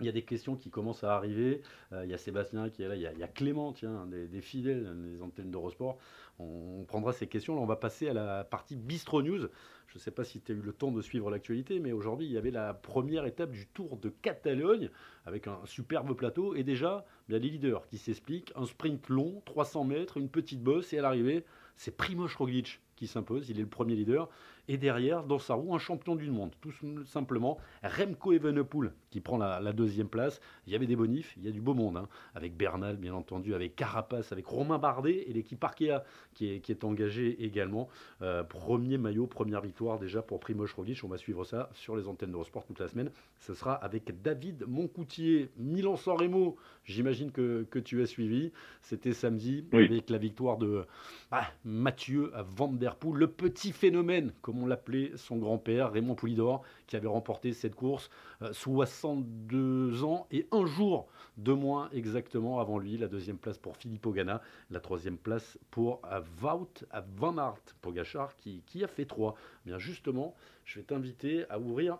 Il 0.00 0.06
y 0.06 0.08
a 0.08 0.12
des 0.12 0.22
questions 0.22 0.56
qui 0.56 0.70
commencent 0.70 1.04
à 1.04 1.14
arriver. 1.14 1.62
Euh, 1.92 2.04
il 2.04 2.10
y 2.10 2.14
a 2.14 2.18
Sébastien 2.18 2.70
qui 2.70 2.82
est 2.82 2.88
là. 2.88 2.96
Il 2.96 3.02
y 3.02 3.22
a, 3.22 3.28
Clément, 3.28 3.72
tiens, 3.72 4.06
des, 4.06 4.40
fidèles 4.40 4.92
des 5.02 5.22
antennes 5.22 5.50
d'Eurosport. 5.50 5.98
On, 6.38 6.78
on, 6.80 6.84
prendra 6.84 7.12
ces 7.12 7.26
questions. 7.26 7.54
Là, 7.54 7.60
on 7.60 7.66
va 7.66 7.76
passer 7.76 8.08
à 8.08 8.14
la 8.14 8.44
partie 8.44 8.76
Bistro 8.76 9.22
News. 9.22 9.48
Je 9.90 9.98
ne 9.98 10.00
sais 10.00 10.12
pas 10.12 10.22
si 10.22 10.40
tu 10.40 10.52
as 10.52 10.54
eu 10.54 10.60
le 10.60 10.72
temps 10.72 10.92
de 10.92 11.02
suivre 11.02 11.30
l'actualité, 11.30 11.80
mais 11.80 11.90
aujourd'hui, 11.90 12.26
il 12.26 12.32
y 12.32 12.38
avait 12.38 12.52
la 12.52 12.74
première 12.74 13.26
étape 13.26 13.50
du 13.50 13.66
Tour 13.66 13.96
de 13.96 14.08
Catalogne 14.08 14.88
avec 15.26 15.48
un 15.48 15.58
superbe 15.64 16.14
plateau. 16.14 16.54
Et 16.54 16.62
déjà, 16.62 17.04
il 17.28 17.32
y 17.32 17.34
a 17.34 17.40
les 17.40 17.50
leaders 17.50 17.86
qui 17.88 17.98
s'expliquent. 17.98 18.52
Un 18.54 18.66
sprint 18.66 19.08
long, 19.08 19.42
300 19.46 19.84
mètres, 19.84 20.16
une 20.16 20.28
petite 20.28 20.62
bosse. 20.62 20.92
Et 20.92 20.98
à 20.98 21.02
l'arrivée, 21.02 21.44
c'est 21.76 21.96
Primoz 21.96 22.36
Roglic 22.36 22.80
qui 22.94 23.08
s'impose. 23.08 23.50
Il 23.50 23.58
est 23.58 23.62
le 23.62 23.68
premier 23.68 23.96
leader. 23.96 24.28
Et 24.70 24.76
derrière, 24.76 25.24
dans 25.24 25.40
sa 25.40 25.54
roue, 25.54 25.74
un 25.74 25.80
champion 25.80 26.14
du 26.14 26.30
monde, 26.30 26.52
tout 26.60 26.70
simplement, 27.04 27.58
Remco 27.82 28.32
Evenepoel, 28.32 28.92
qui 29.10 29.20
prend 29.20 29.36
la, 29.36 29.72
deuxième 29.72 30.08
place. 30.08 30.40
Il 30.68 30.72
y 30.72 30.76
avait 30.76 30.86
des 30.86 30.94
bonifs, 30.94 31.34
il 31.36 31.44
y 31.44 31.48
a 31.48 31.50
du 31.50 31.60
beau 31.60 31.74
monde, 31.74 31.96
hein, 31.96 32.08
avec 32.36 32.56
Bernal, 32.56 32.96
bien 32.96 33.12
entendu, 33.12 33.52
avec 33.52 33.74
Carapace, 33.74 34.30
avec 34.30 34.46
Romain 34.46 34.78
Bardet 34.78 35.24
et 35.26 35.32
l'équipe 35.32 35.64
Arkea 35.64 36.04
qui 36.34 36.52
est, 36.52 36.60
qui 36.60 36.70
est 36.70 36.84
engagée 36.84 37.42
également. 37.44 37.88
Euh, 38.22 38.44
premier 38.44 38.96
maillot, 38.96 39.26
première 39.26 39.60
victoire 39.60 39.98
déjà 39.98 40.22
pour 40.22 40.38
Primoz 40.38 40.72
Roglic. 40.72 41.02
On 41.02 41.08
va 41.08 41.18
suivre 41.18 41.42
ça 41.42 41.68
sur 41.72 41.96
les 41.96 42.06
antennes 42.06 42.30
d'Eurosport 42.30 42.64
toute 42.64 42.78
la 42.78 42.86
semaine. 42.86 43.10
Ce 43.40 43.54
sera 43.54 43.74
avec 43.74 44.22
David 44.22 44.66
Moncoutier, 44.68 45.50
Milan-San 45.56 46.16
Remo. 46.16 46.54
J'imagine 46.84 47.32
que, 47.32 47.66
que, 47.68 47.80
tu 47.80 48.02
as 48.02 48.06
suivi. 48.06 48.52
C'était 48.82 49.14
samedi 49.14 49.64
avec 49.72 50.10
la 50.10 50.18
victoire 50.18 50.58
de 50.58 50.84
ah, 51.32 51.48
Mathieu 51.64 52.30
Van 52.56 52.68
Der 52.68 52.94
Poel, 52.94 53.18
le 53.18 53.26
petit 53.26 53.72
phénomène, 53.72 54.32
comme 54.42 54.59
on 54.60 54.66
l'appelait 54.66 55.12
son 55.16 55.36
grand-père, 55.36 55.92
Raymond 55.92 56.14
Poulidor, 56.14 56.62
qui 56.86 56.96
avait 56.96 57.08
remporté 57.08 57.52
cette 57.52 57.74
course, 57.74 58.10
62 58.52 59.56
euh, 59.56 60.02
ans 60.04 60.26
et 60.30 60.46
un 60.52 60.66
jour 60.66 61.08
de 61.36 61.52
moins 61.52 61.88
exactement 61.92 62.60
avant 62.60 62.78
lui. 62.78 62.96
La 62.98 63.08
deuxième 63.08 63.38
place 63.38 63.58
pour 63.58 63.76
Philippe 63.76 64.06
Ogana, 64.06 64.42
la 64.70 64.80
troisième 64.80 65.16
place 65.16 65.58
pour 65.70 66.02
Wout 66.42 66.84
Van 67.16 67.38
Aert 67.38 67.74
Pogachar, 67.80 68.36
qui, 68.36 68.62
qui 68.66 68.84
a 68.84 68.88
fait 68.88 69.06
trois. 69.06 69.34
Bien 69.64 69.78
justement, 69.78 70.34
je 70.64 70.78
vais 70.78 70.84
t'inviter 70.84 71.48
à 71.50 71.58
ouvrir 71.58 71.98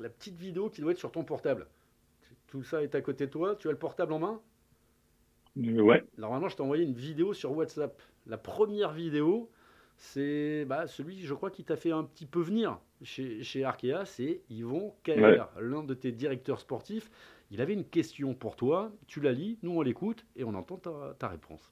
la 0.00 0.08
petite 0.08 0.36
vidéo 0.36 0.70
qui 0.70 0.80
doit 0.80 0.92
être 0.92 0.98
sur 0.98 1.12
ton 1.12 1.24
portable. 1.24 1.66
Tout 2.48 2.62
ça 2.62 2.82
est 2.82 2.94
à 2.94 3.00
côté 3.00 3.26
de 3.26 3.30
toi. 3.30 3.56
Tu 3.56 3.68
as 3.68 3.72
le 3.72 3.78
portable 3.78 4.12
en 4.12 4.18
main? 4.18 4.40
Euh, 5.58 5.80
Ouais. 5.80 6.04
Normalement, 6.18 6.48
je 6.48 6.56
t'ai 6.56 6.62
envoyé 6.62 6.84
une 6.84 6.94
vidéo 6.94 7.34
sur 7.34 7.52
WhatsApp. 7.52 8.00
La 8.26 8.38
première 8.38 8.92
vidéo, 8.92 9.50
c'est 9.96 10.64
bah, 10.64 10.86
celui, 10.86 11.24
je 11.24 11.34
crois, 11.34 11.50
qui 11.50 11.64
t'a 11.64 11.76
fait 11.76 11.92
un 11.92 12.04
petit 12.04 12.26
peu 12.26 12.40
venir 12.40 12.78
chez, 13.02 13.42
chez 13.42 13.64
Arkea, 13.64 14.04
c'est 14.04 14.40
Yvon 14.50 14.94
Kaer, 15.02 15.48
l'un 15.60 15.82
de 15.84 15.94
tes 15.94 16.12
directeurs 16.12 16.60
sportifs. 16.60 17.10
Il 17.50 17.60
avait 17.60 17.74
une 17.74 17.84
question 17.84 18.34
pour 18.34 18.56
toi, 18.56 18.90
tu 19.06 19.20
la 19.20 19.32
lis, 19.32 19.58
nous 19.62 19.72
on 19.72 19.82
l'écoute 19.82 20.24
et 20.36 20.44
on 20.44 20.54
entend 20.54 20.78
ta, 21.18 21.28
réponse. 21.28 21.70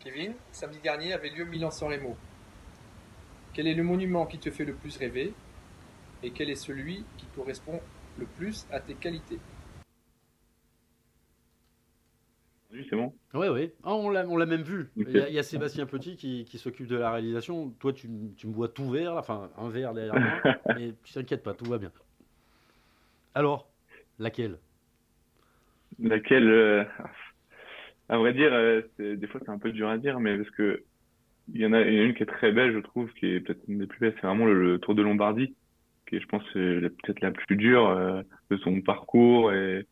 Kevin, 0.00 0.34
samedi 0.52 0.78
dernier 0.80 1.14
avait 1.14 1.30
lieu 1.30 1.44
Milan-San 1.44 1.90
Remo. 1.90 2.16
Quel 3.54 3.66
est 3.66 3.74
le 3.74 3.82
monument 3.82 4.26
qui 4.26 4.38
te 4.38 4.50
fait 4.50 4.64
le 4.64 4.74
plus 4.74 4.96
rêver 4.98 5.32
et 6.22 6.30
quel 6.30 6.50
est 6.50 6.56
celui 6.56 7.04
qui 7.16 7.26
correspond 7.34 7.80
le 8.18 8.26
plus 8.26 8.66
à 8.70 8.80
tes 8.80 8.94
qualités? 8.94 9.38
Oui, 12.72 12.86
c'est 12.88 12.96
bon. 12.96 13.14
Oui, 13.34 13.48
oui. 13.48 13.70
Ah, 13.82 13.94
on 13.94 14.10
l'a 14.10 14.46
même 14.46 14.62
vu. 14.62 14.90
Il 14.96 15.10
y, 15.10 15.38
a, 15.38 15.42
Sébastien 15.42 15.86
Petit 15.86 16.16
qui, 16.16 16.58
s'occupe 16.58 16.86
de 16.86 16.96
la 16.96 17.10
réalisation. 17.12 17.70
Toi, 17.80 17.92
tu, 17.92 18.08
me 18.08 18.52
vois 18.52 18.68
tout 18.68 18.90
vert, 18.90 19.14
enfin 19.14 19.50
un 19.56 19.68
vert 19.70 19.94
derrière 19.94 20.18
moi, 20.18 20.54
mais 20.76 20.92
tu 21.02 21.14
t'inquiètes 21.14 21.42
pas, 21.42 21.54
tout 21.54 21.64
va 21.64 21.78
bien. 21.78 21.92
Alors, 23.34 23.70
laquelle? 24.18 24.58
Laquelle 25.98 26.48
euh, 26.48 26.84
À 28.08 28.18
vrai 28.18 28.34
dire, 28.34 28.52
euh, 28.52 28.82
des 28.98 29.26
fois 29.26 29.40
c'est 29.44 29.50
un 29.50 29.58
peu 29.58 29.72
dur 29.72 29.88
à 29.88 29.96
dire, 29.96 30.20
mais 30.20 30.36
parce 30.36 30.50
que 30.50 30.84
il 31.54 31.60
y 31.60 31.66
en 31.66 31.72
a, 31.72 31.80
une 31.80 32.14
qui 32.14 32.22
est 32.22 32.26
très 32.26 32.52
belle, 32.52 32.74
je 32.74 32.80
trouve, 32.80 33.10
qui 33.14 33.26
est 33.26 33.40
peut-être 33.40 33.62
une 33.68 33.78
des 33.78 33.86
plus 33.86 34.00
belles, 34.00 34.14
c'est 34.20 34.26
vraiment 34.26 34.44
le, 34.44 34.78
Tour 34.78 34.94
de 34.94 35.02
Lombardie, 35.02 35.54
qui 36.06 36.16
est, 36.16 36.20
je 36.20 36.26
pense, 36.26 36.42
peut-être 36.52 37.20
la 37.20 37.30
plus 37.30 37.56
dure 37.56 37.88
euh, 37.88 38.22
de 38.50 38.56
son 38.58 38.80
parcours 38.82 39.52
et 39.52 39.86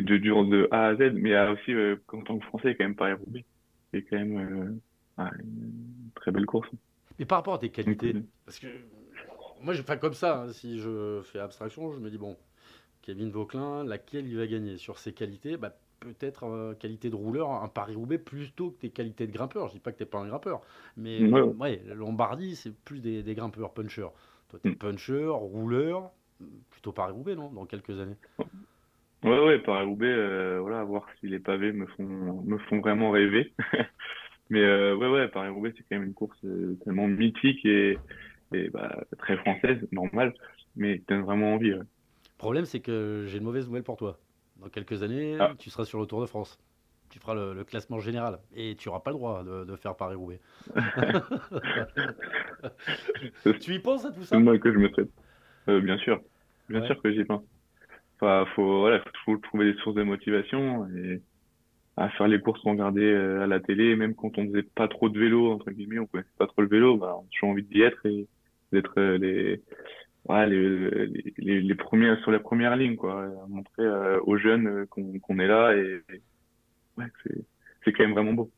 de 0.00 0.16
dur 0.16 0.44
de 0.44 0.68
A 0.70 0.86
à 0.86 0.94
Z, 0.94 1.12
mais 1.14 1.38
aussi, 1.48 1.72
euh, 1.72 1.96
en 2.12 2.22
tant 2.22 2.38
que 2.38 2.44
Français, 2.46 2.74
quand 2.74 2.84
même 2.84 2.94
Paris-Roubaix. 2.94 3.44
C'est 3.92 4.02
quand 4.02 4.16
même 4.16 4.80
euh, 5.18 5.24
une 5.38 6.10
très 6.14 6.30
belle 6.30 6.46
course. 6.46 6.68
Et 7.18 7.24
par 7.24 7.38
rapport 7.38 7.54
à 7.54 7.58
tes 7.58 7.70
qualités, 7.70 8.14
parce 8.44 8.58
que 8.58 8.66
moi, 9.62 9.72
je 9.72 9.82
fais 9.82 9.98
comme 9.98 10.14
ça, 10.14 10.42
hein, 10.42 10.52
si 10.52 10.78
je 10.78 11.20
fais 11.24 11.38
abstraction, 11.38 11.92
je 11.92 11.98
me 11.98 12.10
dis, 12.10 12.18
bon, 12.18 12.36
Kevin 13.02 13.30
Vauclin, 13.30 13.84
laquelle 13.84 14.26
il 14.26 14.36
va 14.36 14.46
gagner? 14.46 14.76
Sur 14.78 14.98
ses 14.98 15.12
qualités, 15.12 15.56
bah, 15.56 15.76
peut-être 16.00 16.44
euh, 16.44 16.74
qualité 16.74 17.08
de 17.10 17.14
rouleur, 17.14 17.50
un 17.50 17.68
Paris-Roubaix, 17.68 18.18
plutôt 18.18 18.70
que 18.70 18.80
tes 18.80 18.90
qualités 18.90 19.26
de 19.26 19.32
grimpeur. 19.32 19.68
Je 19.68 19.74
dis 19.74 19.80
pas 19.80 19.92
que 19.92 19.98
tu 19.98 20.02
n'es 20.02 20.08
pas 20.08 20.18
un 20.18 20.26
grimpeur, 20.26 20.60
mais 20.96 21.22
ouais. 21.22 21.82
Lombardie, 21.94 22.56
c'est 22.56 22.74
plus 22.74 23.00
des, 23.00 23.22
des 23.22 23.34
grimpeurs, 23.34 23.72
punchers. 23.72 24.12
Toi, 24.48 24.58
tu 24.62 24.68
es 24.68 24.72
mm. 24.72 24.76
puncher, 24.76 25.26
rouleur, 25.28 26.10
plutôt 26.70 26.92
Paris-Roubaix, 26.92 27.36
non 27.36 27.50
Dans 27.50 27.66
quelques 27.66 27.98
années? 27.98 28.16
Ouais, 29.24 29.42
ouais, 29.42 29.58
Paris-Roubaix, 29.58 30.06
euh, 30.06 30.58
voilà, 30.60 30.84
voir 30.84 31.06
si 31.18 31.28
les 31.28 31.38
pavés 31.38 31.72
me 31.72 31.86
font, 31.86 32.42
me 32.44 32.58
font 32.58 32.80
vraiment 32.80 33.10
rêver. 33.10 33.54
Mais 34.50 34.60
euh, 34.60 34.94
ouais, 34.94 35.08
ouais, 35.08 35.28
Paris-Roubaix, 35.28 35.72
c'est 35.74 35.82
quand 35.84 35.96
même 35.96 36.04
une 36.04 36.12
course 36.12 36.36
euh, 36.44 36.76
tellement 36.84 37.08
mythique 37.08 37.64
et, 37.64 37.96
et 38.52 38.68
bah, 38.68 39.02
très 39.18 39.38
française, 39.38 39.78
normal, 39.90 40.34
mais 40.76 41.02
tu 41.08 41.14
as 41.14 41.20
vraiment 41.22 41.54
envie. 41.54 41.70
Le 41.70 41.86
problème, 42.36 42.66
c'est 42.66 42.80
que 42.80 43.24
j'ai 43.26 43.38
une 43.38 43.44
mauvaise 43.44 43.66
nouvelle 43.66 43.82
pour 43.82 43.96
toi. 43.96 44.18
Dans 44.60 44.68
quelques 44.68 45.02
années, 45.02 45.38
ah. 45.40 45.54
tu 45.58 45.70
seras 45.70 45.86
sur 45.86 45.98
le 45.98 46.06
Tour 46.06 46.20
de 46.20 46.26
France. 46.26 46.58
Tu 47.08 47.18
feras 47.18 47.34
le, 47.34 47.64
classement 47.64 48.00
général 48.00 48.38
et 48.54 48.76
tu 48.76 48.88
n'auras 48.88 49.00
pas 49.00 49.10
le 49.10 49.16
droit 49.16 49.42
de, 49.42 49.74
faire 49.76 49.96
Paris-Roubaix. 49.96 50.40
tu 53.60 53.72
y 53.72 53.78
penses 53.78 54.04
à 54.04 54.10
tout 54.10 54.20
ça? 54.20 54.36
C'est 54.36 54.38
moi 54.38 54.58
que 54.58 54.70
je 54.70 54.78
me 54.78 54.90
traite. 54.90 55.08
bien 55.66 55.96
sûr, 55.96 56.20
bien 56.68 56.84
sûr 56.84 57.00
que 57.00 57.10
j'y 57.10 57.24
pense. 57.24 57.42
Enfin, 58.16 58.46
faut, 58.54 58.80
voilà, 58.80 59.02
faut 59.24 59.36
trouver 59.38 59.72
des 59.72 59.78
sources 59.80 59.96
de 59.96 60.02
motivation 60.02 60.86
et 60.88 61.20
à 61.96 62.08
faire 62.10 62.28
les 62.28 62.40
courses 62.40 62.60
qu'on 62.62 62.72
regardait 62.72 63.02
euh, 63.02 63.42
à 63.42 63.46
la 63.46 63.60
télé, 63.60 63.96
même 63.96 64.14
quand 64.14 64.36
on 64.38 64.46
faisait 64.46 64.62
pas 64.62 64.88
trop 64.88 65.08
de 65.08 65.18
vélo, 65.18 65.52
entre 65.52 65.70
guillemets, 65.70 65.98
on 65.98 66.06
connaissait 66.06 66.28
pas 66.38 66.46
trop 66.46 66.62
le 66.62 66.68
vélo, 66.68 66.96
bah, 66.96 67.16
on 67.16 67.22
a 67.22 67.28
toujours 67.32 67.50
envie 67.50 67.62
d'y 67.62 67.82
être 67.82 68.04
et 68.06 68.26
d'être 68.72 68.98
euh, 68.98 69.18
les, 69.18 69.62
ouais, 70.28 70.48
les, 70.48 71.60
les, 71.60 71.74
premiers 71.76 72.16
sur 72.22 72.32
la 72.32 72.40
première 72.40 72.76
ligne, 72.76 72.96
quoi, 72.96 73.30
montrer 73.48 73.84
euh, 73.84 74.20
aux 74.24 74.36
jeunes 74.38 74.86
qu'on 74.88 75.38
est 75.38 75.46
là 75.46 75.76
et, 75.76 76.02
et 76.12 76.20
ouais, 76.98 77.06
c'est 77.84 77.92
quand 77.92 78.04
même 78.04 78.14
vraiment 78.14 78.32
beau. 78.32 78.50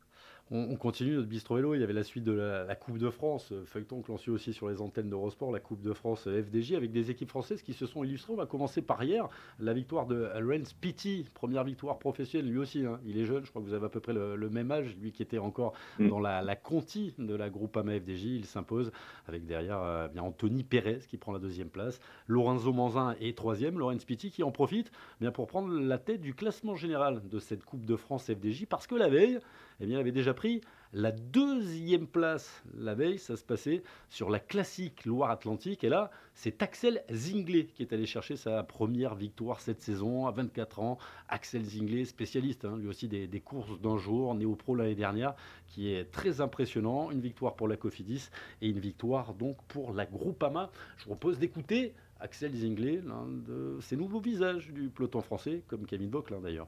On, 0.49 0.75
continue 0.77 1.15
notre 1.15 1.27
bistro 1.27 1.55
vélo. 1.55 1.75
Il 1.75 1.81
y 1.81 1.83
avait 1.83 1.93
la 1.93 2.03
suite 2.03 2.23
de 2.23 2.31
la, 2.31 2.75
Coupe 2.75 2.97
de 2.97 3.09
France, 3.09 3.51
euh, 3.51 3.65
feuilleton 3.65 4.01
que 4.01 4.11
l'on 4.11 4.17
suit 4.17 4.31
aussi 4.31 4.53
sur 4.53 4.69
les 4.69 4.81
antennes 4.81 5.09
d'Eurosport, 5.09 5.51
la 5.51 5.59
Coupe 5.59 5.81
de 5.81 5.91
France 5.91 6.25
euh, 6.27 6.41
FDJ, 6.41 6.73
avec 6.73 6.91
des 6.91 7.11
équipes 7.11 7.29
françaises 7.29 7.61
qui 7.61 7.73
se 7.73 7.85
sont 7.85 8.03
illustrées. 8.03 8.33
On 8.33 8.37
va 8.37 8.45
commencer 8.45 8.81
par 8.81 9.03
hier, 9.03 9.27
la 9.59 9.73
victoire 9.73 10.05
de 10.05 10.29
Rens 10.35 10.73
Pitti, 10.73 11.25
première 11.33 11.63
victoire 11.63 11.99
professionnelle, 11.99 12.49
lui 12.49 12.59
aussi. 12.59 12.85
Hein. 12.85 12.99
Il 13.05 13.17
est 13.17 13.25
jeune, 13.25 13.43
je 13.43 13.49
crois 13.49 13.61
que 13.61 13.67
vous 13.67 13.73
avez 13.73 13.87
à 13.87 13.89
peu 13.89 13.99
près 13.99 14.13
le, 14.13 14.49
même 14.49 14.71
âge, 14.71 14.95
lui 15.01 15.11
qui 15.11 15.21
était 15.21 15.37
encore 15.37 15.73
mm. 15.99 16.07
dans 16.07 16.19
la, 16.19 16.55
Conti 16.55 17.13
de 17.17 17.35
la 17.35 17.49
Groupama 17.49 17.99
FDJ. 17.99 18.23
Il 18.25 18.45
s'impose 18.45 18.91
avec 19.27 19.45
derrière 19.45 19.81
euh, 19.81 20.07
bien 20.07 20.23
Anthony 20.23 20.63
Pérez 20.63 20.99
qui 21.07 21.17
prend 21.17 21.33
la 21.33 21.39
deuxième 21.39 21.69
place. 21.69 21.99
Lorenzo 22.27 22.71
Manzin 22.71 23.15
est 23.19 23.37
troisième. 23.37 23.79
Lorenz 23.79 24.05
Pitti 24.05 24.31
qui 24.31 24.43
en 24.43 24.51
profite 24.51 24.91
bien 25.19 25.31
pour 25.31 25.47
prendre 25.47 25.73
la 25.73 25.97
tête 25.97 26.21
du 26.21 26.33
classement 26.33 26.75
général 26.75 27.21
de 27.27 27.39
cette 27.39 27.63
Coupe 27.65 27.85
de 27.85 27.95
France 27.95 28.31
FDJ 28.31 28.65
parce 28.65 28.87
que 28.87 28.95
la 28.95 29.09
veille, 29.09 29.39
eh 29.79 29.85
bien, 29.85 29.99
avait 29.99 30.11
déjà 30.11 30.33
pris 30.33 30.61
La 30.93 31.11
deuxième 31.11 32.07
place 32.07 32.63
la 32.77 32.95
veille, 32.95 33.19
ça 33.19 33.35
se 33.35 33.43
passait 33.43 33.83
sur 34.09 34.29
la 34.29 34.39
classique 34.39 35.05
Loire-Atlantique. 35.05 35.83
Et 35.83 35.89
là, 35.89 36.09
c'est 36.33 36.63
Axel 36.63 37.03
Zinglet 37.11 37.65
qui 37.65 37.83
est 37.83 37.93
allé 37.93 38.05
chercher 38.05 38.37
sa 38.37 38.63
première 38.63 39.15
victoire 39.15 39.59
cette 39.59 39.81
saison 39.81 40.25
à 40.25 40.31
24 40.31 40.79
ans. 40.79 40.97
Axel 41.29 41.63
Zinglet, 41.63 42.05
spécialiste 42.05 42.65
hein, 42.65 42.77
lui 42.77 42.87
aussi 42.87 43.07
des, 43.07 43.41
courses 43.41 43.79
d'un 43.81 43.97
jour, 43.97 44.33
néo-pro 44.33 44.75
l'année 44.75 44.95
dernière, 44.95 45.35
qui 45.67 45.93
est 45.93 46.05
très 46.05 46.41
impressionnant. 46.41 47.11
Une 47.11 47.21
victoire 47.21 47.55
pour 47.55 47.67
la 47.67 47.77
Cofidis 47.77 48.29
et 48.61 48.69
une 48.69 48.79
victoire 48.79 49.33
donc 49.33 49.61
pour 49.67 49.93
la 49.93 50.05
Groupama. 50.05 50.71
Je 50.97 51.03
vous 51.03 51.15
propose 51.15 51.37
d'écouter 51.37 51.93
Axel 52.19 52.55
Zinglet, 52.55 53.01
l'un 53.05 53.27
de 53.27 53.77
ces 53.81 53.95
nouveaux 53.95 54.21
visages 54.21 54.71
du 54.71 54.89
peloton 54.89 55.21
français, 55.21 55.61
comme 55.67 55.85
Camille 55.85 56.07
Boclin 56.07 56.39
d'ailleurs. 56.39 56.67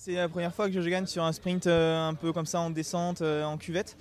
C'est 0.00 0.12
la 0.12 0.28
première 0.28 0.54
fois 0.54 0.70
que 0.70 0.80
je 0.80 0.88
gagne 0.88 1.06
sur 1.06 1.24
un 1.24 1.32
sprint 1.32 1.66
euh, 1.66 2.08
un 2.08 2.14
peu 2.14 2.32
comme 2.32 2.46
ça 2.46 2.60
en 2.60 2.70
descente, 2.70 3.20
euh, 3.20 3.42
en 3.42 3.56
cuvette. 3.58 3.96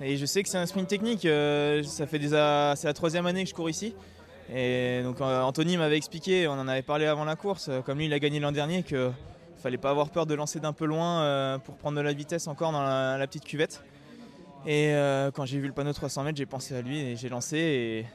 Et 0.00 0.16
je 0.16 0.24
sais 0.24 0.44
que 0.44 0.48
c'est 0.48 0.58
un 0.58 0.64
sprint 0.64 0.86
technique. 0.86 1.24
Euh, 1.24 1.82
ça 1.82 2.06
fait 2.06 2.20
c'est 2.20 2.86
la 2.86 2.94
troisième 2.94 3.26
année 3.26 3.42
que 3.42 3.50
je 3.50 3.54
cours 3.54 3.68
ici. 3.68 3.92
Et 4.54 5.00
donc 5.02 5.20
Anthony 5.20 5.76
m'avait 5.76 5.96
expliqué, 5.96 6.46
on 6.46 6.52
en 6.52 6.68
avait 6.68 6.82
parlé 6.82 7.06
avant 7.06 7.24
la 7.24 7.34
course, 7.34 7.68
comme 7.84 7.98
lui 7.98 8.06
il 8.06 8.12
a 8.12 8.20
gagné 8.20 8.38
l'an 8.38 8.52
dernier, 8.52 8.84
qu'il 8.84 8.96
ne 8.98 9.12
fallait 9.60 9.76
pas 9.76 9.90
avoir 9.90 10.10
peur 10.10 10.24
de 10.24 10.34
lancer 10.34 10.60
d'un 10.60 10.72
peu 10.72 10.86
loin 10.86 11.58
pour 11.64 11.76
prendre 11.76 11.96
de 11.96 12.02
la 12.02 12.12
vitesse 12.12 12.46
encore 12.46 12.70
dans 12.70 12.82
la, 12.82 13.26
petite 13.26 13.44
cuvette. 13.44 13.82
Et 14.66 14.92
quand 15.34 15.46
j'ai 15.46 15.58
vu 15.58 15.66
le 15.66 15.72
panneau 15.72 15.92
300 15.92 16.24
mètres, 16.24 16.38
j'ai 16.38 16.46
pensé 16.46 16.76
à 16.76 16.82
lui 16.82 16.98
et 16.98 17.16
j'ai 17.16 17.28
lancé. 17.28 18.06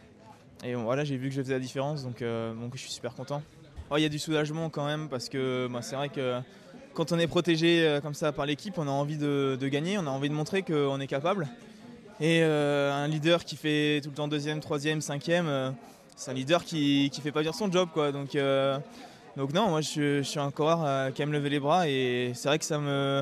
Et, 0.63 0.73
voilà, 0.73 1.03
j'ai 1.03 1.15
vu 1.15 1.29
que 1.29 1.35
je 1.35 1.41
faisais 1.41 1.53
la 1.53 1.59
différence, 1.59 2.03
donc, 2.03 2.21
donc 2.21 2.75
je 2.75 2.79
suis 2.79 2.91
super 2.91 3.13
content. 3.13 3.41
Oh, 3.89 3.97
il 3.97 4.01
y 4.01 4.05
a 4.05 4.09
du 4.09 4.19
soulagement 4.19 4.69
quand 4.69 4.85
même 4.85 5.07
parce 5.07 5.29
que 5.29 5.69
bah, 5.71 5.81
c'est 5.81 5.95
vrai 5.95 6.09
que 6.09 6.41
quand 6.95 7.11
on 7.11 7.19
est 7.19 7.27
protégé 7.27 7.85
euh, 7.85 8.01
comme 8.01 8.15
ça 8.15 8.31
par 8.31 8.47
l'équipe, 8.47 8.77
on 8.77 8.87
a 8.87 8.91
envie 8.91 9.17
de, 9.17 9.57
gagner, 9.67 9.97
on 9.99 10.07
a 10.07 10.09
envie 10.09 10.29
de 10.29 10.33
montrer 10.33 10.63
qu'on 10.63 10.99
est 10.99 11.07
capable. 11.07 11.47
Et 12.19 12.39
euh, 12.41 12.93
un 12.93 13.07
leader 13.07 13.43
qui 13.43 13.57
fait 13.57 13.99
tout 14.01 14.09
le 14.09 14.15
temps 14.15 14.27
deuxième, 14.27 14.61
troisième, 14.61 15.01
cinquième, 15.01 15.47
euh, 15.47 15.69
c'est 16.15 16.31
un 16.31 16.33
leader 16.33 16.63
qui 16.63 17.11
ne 17.15 17.21
fait 17.21 17.33
pas 17.33 17.41
bien 17.41 17.51
son 17.51 17.69
job. 17.69 17.89
Quoi. 17.93 18.13
Donc, 18.13 18.37
donc 19.35 19.53
non, 19.53 19.69
moi 19.69 19.81
je, 19.81 20.21
suis 20.23 20.39
un 20.39 20.49
coureur 20.49 21.13
qui 21.13 21.21
aime 21.21 21.33
lever 21.33 21.49
les 21.49 21.59
bras 21.59 21.89
et 21.89 22.31
c'est 22.33 22.47
vrai 22.47 22.57
que 22.57 22.63
ça 22.63 22.79
me, 22.79 23.21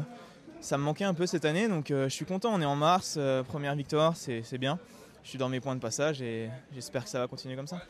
ça 0.61 0.77
me 0.77 0.83
manquait 0.83 1.05
un 1.05 1.15
peu 1.15 1.25
cette 1.25 1.43
année. 1.43 1.67
Donc 1.67 1.87
je 1.89 2.09
suis 2.09 2.25
content, 2.25 2.51
on 2.53 2.61
est 2.61 2.65
en 2.65 2.75
mars, 2.75 3.17
première 3.47 3.73
victoire, 3.73 4.15
c'est 4.15 4.59
bien. 4.59 4.77
Je 5.23 5.29
suis 5.29 5.39
dans 5.39 5.49
mes 5.49 5.59
points 5.59 5.75
de 5.75 5.81
passage 5.81 6.21
et 6.21 6.49
j'espère 6.71 7.03
que 7.03 7.09
ça 7.09 7.19
va 7.19 7.27
continuer 7.27 7.55
comme 7.55 7.67
ça 7.67 7.81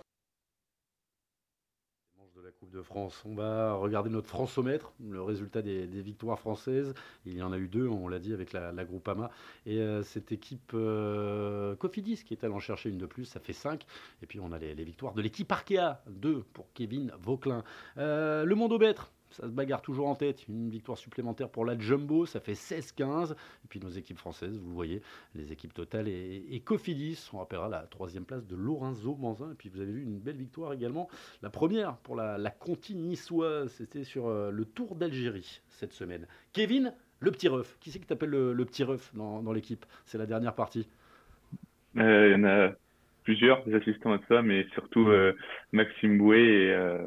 de 2.74 2.82
France. 2.82 3.22
On 3.26 3.36
va 3.36 3.74
regarder 3.76 4.10
notre 4.10 4.28
Francomètre, 4.28 4.94
le 5.00 5.22
résultat 5.22 5.62
des, 5.62 5.86
victoires 5.86 6.40
françaises. 6.40 6.94
Il 7.26 7.38
y 7.38 7.42
en 7.42 7.54
a 7.54 7.58
eu 7.58 7.68
deux, 7.68 7.88
on 7.88 8.08
l'a 8.08 8.20
dit, 8.20 8.34
avec 8.34 8.52
la, 8.52 8.72
Groupama. 8.84 9.30
Et 9.66 9.80
euh, 9.80 10.04
cette 10.04 10.32
équipe 10.32 10.72
euh, 10.74 11.76
Cofidis 11.76 12.24
qui 12.26 12.34
est 12.34 12.44
allée 12.44 12.54
en 12.54 12.60
chercher 12.60 12.90
une 12.90 12.98
de 12.98 13.06
plus, 13.06 13.26
ça 13.26 13.40
fait 13.40 13.54
5. 13.54 13.86
Et 14.22 14.26
puis 14.26 14.40
on 14.40 14.52
a 14.52 14.58
les, 14.58 14.74
victoires 14.84 15.14
de 15.14 15.22
l'équipe 15.22 15.52
Arkea, 15.52 16.02
2 16.08 16.44
pour 16.54 16.68
Kevin 16.74 17.12
Vauclin. 17.20 17.64
Euh, 17.98 18.44
le 18.44 18.56
Monde 18.56 18.74
au 18.74 18.78
ça 19.34 19.48
se 19.48 19.52
bagarre 19.52 19.82
toujours 19.82 20.08
en 20.08 20.16
tête. 20.16 20.48
Une 20.48 20.70
victoire 20.70 20.98
supplémentaire 20.98 21.50
pour 21.50 21.66
la 21.66 21.78
Jumbo, 21.78 22.26
ça 22.26 22.40
fait 22.40 22.54
16-15. 22.54 23.32
Et 23.32 23.68
puis 23.68 23.80
nos 23.80 23.90
équipes 23.90 24.20
françaises, 24.20 24.58
vous 24.60 24.74
voyez, 24.74 25.02
les 25.36 25.52
équipes 25.52 25.74
Total 25.74 26.08
et, 26.08 26.62
Cofidis. 26.64 27.30
On 27.34 27.40
rappellera 27.40 27.68
la 27.68 27.82
troisième 27.82 28.26
place 28.26 28.46
de 28.46 28.56
Lorenzo 28.56 29.16
Manzin. 29.16 29.52
Et 29.52 29.56
puis 29.56 29.70
vous 29.70 29.82
avez 29.82 29.92
vu 29.92 30.04
une 30.04 30.20
belle 30.20 30.38
victoire 30.38 30.74
également. 30.74 31.10
La 31.42 31.50
première 31.50 31.98
pour 31.98 32.16
la, 32.16 32.38
la 32.38 32.52
Conti 32.52 32.96
niçoise, 32.96 33.72
c'était 33.72 34.04
sur 34.04 34.28
euh, 34.28 34.52
le 34.52 34.66
Tour 34.66 34.96
d'Algérie 34.96 35.62
cette 35.70 35.94
semaine. 35.94 36.28
Kevin, 36.54 36.94
le 37.20 37.32
petit 37.32 37.48
ref. 37.48 37.78
Qui 37.80 37.90
c'est 37.90 38.00
que 38.00 38.06
t'appelles 38.06 38.30
le, 38.30 38.54
le 38.54 38.66
petit 38.66 38.84
ref 38.84 39.14
dans, 39.16 39.52
l'équipe? 39.52 39.86
C'est 40.06 40.20
la 40.20 40.28
dernière 40.28 40.54
partie. 40.54 40.88
Euh, 41.98 42.28
il 42.30 42.32
y 42.34 42.36
en 42.36 42.44
a 42.44 42.72
plusieurs 43.24 43.64
des 43.66 43.74
assistants 43.74 44.14
à 44.14 44.20
ça, 44.28 44.42
mais 44.44 44.68
surtout 44.74 45.08
euh, 45.08 45.34
Maxime 45.72 46.20
Bouet 46.20 46.42
et, 46.42 46.98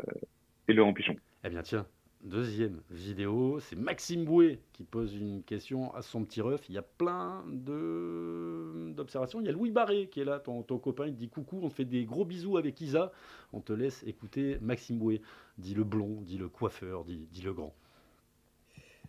et 0.68 0.73
Laurent 0.73 0.92
Pichon. 0.92 1.16
Eh 1.45 1.49
bien 1.49 1.62
tiens, 1.62 1.87
Deuxième 2.26 2.80
vidéo, 2.90 3.61
c'est 3.61 3.77
Maxime 3.77 4.24
Bouet 4.24 4.59
qui 4.72 4.83
pose 4.83 5.14
une 5.14 5.44
question 5.44 5.94
à 5.94 6.03
son 6.03 6.24
petit 6.24 6.40
ref. 6.40 6.61
Il 6.68 6.74
y 6.74 6.79
a 6.79 6.83
plein 6.83 7.44
d'observations. 7.46 9.40
Il 9.40 9.46
y 9.46 9.48
a 9.48 9.53
Louis 9.53 9.70
Barré 9.70 10.09
qui 10.09 10.22
est 10.22 10.24
là, 10.24 10.40
ton, 10.40 10.64
copain. 10.64 11.07
Il 11.07 11.14
dit 11.14 11.29
coucou, 11.29 11.61
on 11.62 11.68
te 11.68 11.74
fait 11.74 11.85
des 11.85 12.05
gros 12.05 12.24
bisous 12.24 12.57
avec 12.57 12.81
Isa. 12.81 13.12
On 13.53 13.61
te 13.61 13.72
laisse 13.72 14.03
écouter 14.09 14.59
Maxime 14.61 14.98
Bouet. 14.98 15.20
Dit 15.57 15.74
le 15.74 15.85
blond, 15.85 16.18
dit 16.22 16.37
le 16.37 16.48
coiffeur, 16.48 17.05
dit, 17.05 17.29
dit 17.31 17.42
le 17.42 17.53
grand. 17.53 17.72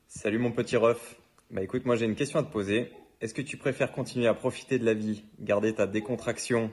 Salut 0.06 0.38
mon 0.38 0.52
petit 0.52 0.78
ref. 0.78 1.20
Bah 1.50 1.64
écoute, 1.64 1.88
moi 1.88 1.96
j'ai 1.96 2.06
une 2.06 2.14
question 2.14 2.38
à 2.38 2.44
te 2.44 2.52
poser. 2.52 2.92
Est-ce 3.20 3.34
que 3.34 3.42
tu 3.42 3.58
préfères 3.58 3.92
continuer 3.94 4.28
à 4.28 4.36
profiter 4.36 4.78
de 4.78 4.86
la 4.86 4.94
vie, 4.94 5.24
garder 5.40 5.74
ta 5.74 5.88
décontraction 5.88 6.70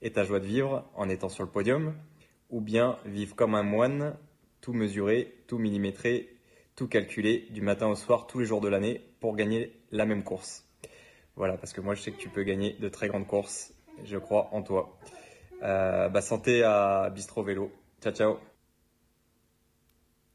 et 0.00 0.10
ta 0.10 0.24
joie 0.24 0.40
de 0.40 0.46
vivre 0.46 0.88
en 0.94 1.10
étant 1.10 1.28
sur 1.28 1.44
le 1.44 1.50
podium, 1.50 1.92
ou 2.48 2.62
bien 2.62 2.96
vivre 3.04 3.36
comme 3.36 3.54
un 3.54 3.62
moine 3.62 4.16
tout 4.64 4.72
mesurer, 4.72 5.34
tout 5.46 5.58
millimétrer, 5.58 6.38
tout 6.74 6.88
calculer 6.88 7.46
du 7.50 7.60
matin 7.60 7.86
au 7.86 7.96
soir, 7.96 8.26
tous 8.26 8.38
les 8.38 8.46
jours 8.46 8.62
de 8.62 8.68
l'année 8.68 9.02
pour 9.20 9.36
gagner 9.36 9.78
la 9.90 10.06
même 10.06 10.24
course. 10.24 10.64
Voilà, 11.36 11.58
parce 11.58 11.74
que 11.74 11.82
moi 11.82 11.94
je 11.94 12.00
sais 12.00 12.12
que 12.12 12.16
tu 12.16 12.30
peux 12.30 12.44
gagner 12.44 12.72
de 12.72 12.88
très 12.88 13.08
grandes 13.08 13.26
courses. 13.26 13.74
Je 14.04 14.16
crois 14.16 14.48
en 14.52 14.62
toi. 14.62 14.98
Euh, 15.62 16.08
bah, 16.08 16.22
santé 16.22 16.62
à 16.62 17.10
Bistro 17.10 17.42
Vélo. 17.42 17.70
Ciao, 18.00 18.14
ciao. 18.14 18.38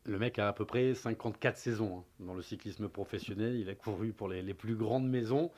Le 0.05 0.19
mec 0.19 0.37
a 0.37 0.49
à 0.49 0.53
peu 0.53 0.65
près 0.65 0.93
54 0.93 1.57
saisons 1.57 1.97
hein, 1.97 2.03
dans 2.19 2.35
le 2.35 2.43
cyclisme 2.43 2.87
professionnel. 2.87 3.55
Il 3.55 3.67
a 3.67 3.73
couru 3.73 4.13
pour 4.13 4.29
les, 4.29 4.53
plus 4.53 4.75
grandes 4.75 5.09
maisons. 5.09 5.49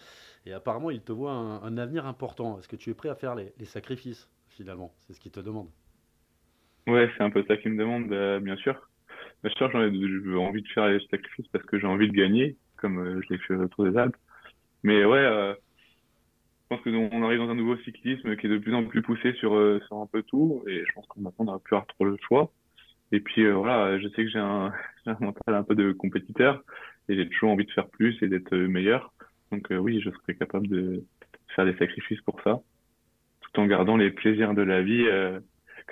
Et 0.46 0.54
apparemment, 0.54 0.92
il 0.92 1.02
te 1.02 1.12
voit 1.12 1.34
un, 1.34 1.78
avenir 1.78 2.06
important. 2.06 2.58
Est-ce 2.58 2.70
que 2.70 2.78
tu 2.78 2.90
es 2.90 2.94
prêt 2.94 3.10
à 3.10 3.16
faire 3.16 3.36
les, 3.36 3.52
les 3.58 3.66
sacrifices, 3.66 4.30
finalement? 4.48 4.94
C'est 5.02 5.14
ce 5.14 5.20
qu'il 5.20 5.32
te 5.32 5.42
demande. 5.42 5.68
Ouais, 6.88 7.10
c'est 7.16 7.24
un 7.24 7.30
peu 7.30 7.44
ça 7.48 7.58
qu'il 7.58 7.72
me 7.72 7.78
demande, 7.78 8.08
bah, 8.10 8.40
bien 8.40 8.56
sûr. 8.58 8.76
Bien 9.44 9.54
sûr, 9.56 9.72
j'ai 9.72 10.36
envie 10.36 10.62
de 10.62 10.68
faire 10.70 10.88
les 10.88 11.00
sacrifices 11.08 11.48
parce 11.48 11.66
que 11.66 11.80
j'ai 11.80 11.88
envie 11.88 12.08
de 12.08 12.14
gagner, 12.16 12.58
comme 12.78 13.00
euh, 13.00 13.22
je 13.24 13.34
l'ai 13.34 13.40
fait 13.40 13.56
autour 13.56 13.86
des 13.86 13.98
Alpes. 13.98 14.16
Mais 14.84 15.06
ouais, 15.06 15.18
euh, 15.18 15.54
je 15.54 16.76
pense 16.76 16.82
que 16.82 16.90
on 16.90 17.24
arrive 17.24 17.40
dans 17.40 17.50
un 17.50 17.56
nouveau 17.56 17.78
cyclisme 17.78 18.36
qui 18.38 18.48
est 18.48 18.50
de 18.50 18.58
plus 18.60 18.74
en 18.76 18.84
plus 18.86 19.02
poussé 19.02 19.34
sur, 19.34 19.56
euh, 19.56 19.80
sur 19.88 19.98
un 19.98 20.08
peu 20.08 20.24
tout, 20.24 20.64
et 20.68 20.84
je 20.86 20.94
pense 20.94 21.06
qu'on 21.08 21.22
maintenant 21.22 21.36
on 21.40 21.46
n'aura 21.46 21.60
plus 21.60 21.78
trop 21.90 22.06
le 22.06 22.18
choix. 22.28 22.52
Et 23.12 23.20
puis 23.20 23.50
voilà, 23.52 24.00
je 24.00 24.08
sais 24.10 24.24
que 24.24 24.30
j'ai 24.30 24.40
un, 24.40 24.72
un 25.06 25.18
mental 25.20 25.56
un 25.56 25.64
peu 25.64 25.76
de 25.76 25.92
compétiteur, 25.92 26.64
et 27.10 27.16
j'ai 27.16 27.28
toujours 27.30 27.52
envie 27.52 27.66
de 27.66 27.72
faire 27.72 27.90
plus 27.90 28.22
et 28.24 28.28
d'être 28.28 28.56
meilleur. 28.56 29.14
Donc 29.52 29.68
oui, 29.72 30.02
je 30.02 30.10
serais 30.12 30.36
capable 30.36 30.68
de 30.68 31.04
faire 31.56 31.66
des 31.66 31.78
sacrifices 31.78 32.22
pour 32.22 32.42
ça, 32.44 32.62
tout 33.42 33.60
en 33.60 33.66
gardant 33.66 33.98
les 33.98 34.12
plaisirs 34.12 34.54
de 34.54 34.62
la 34.62 34.82
vie 34.82 35.08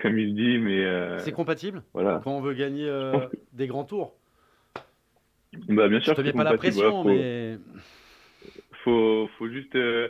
comme 0.01 0.17
il 0.17 0.35
dit, 0.35 0.57
mais. 0.57 0.85
Euh, 0.85 1.19
c'est 1.19 1.31
compatible 1.31 1.83
voilà. 1.93 2.21
quand 2.23 2.31
on 2.31 2.41
veut 2.41 2.53
gagner 2.53 2.87
euh, 2.87 3.19
des 3.53 3.67
grands 3.67 3.83
tours 3.83 4.15
bah, 5.67 5.87
Bien 5.87 5.99
sûr. 5.99 6.15
Je 6.15 6.21
te 6.21 6.25
mets 6.25 6.33
pas 6.33 6.43
la 6.43 6.57
pression, 6.57 7.03
mais. 7.03 7.57
Faut, 8.83 9.29
faut 9.37 9.49
juste 9.49 9.75
euh, 9.75 10.07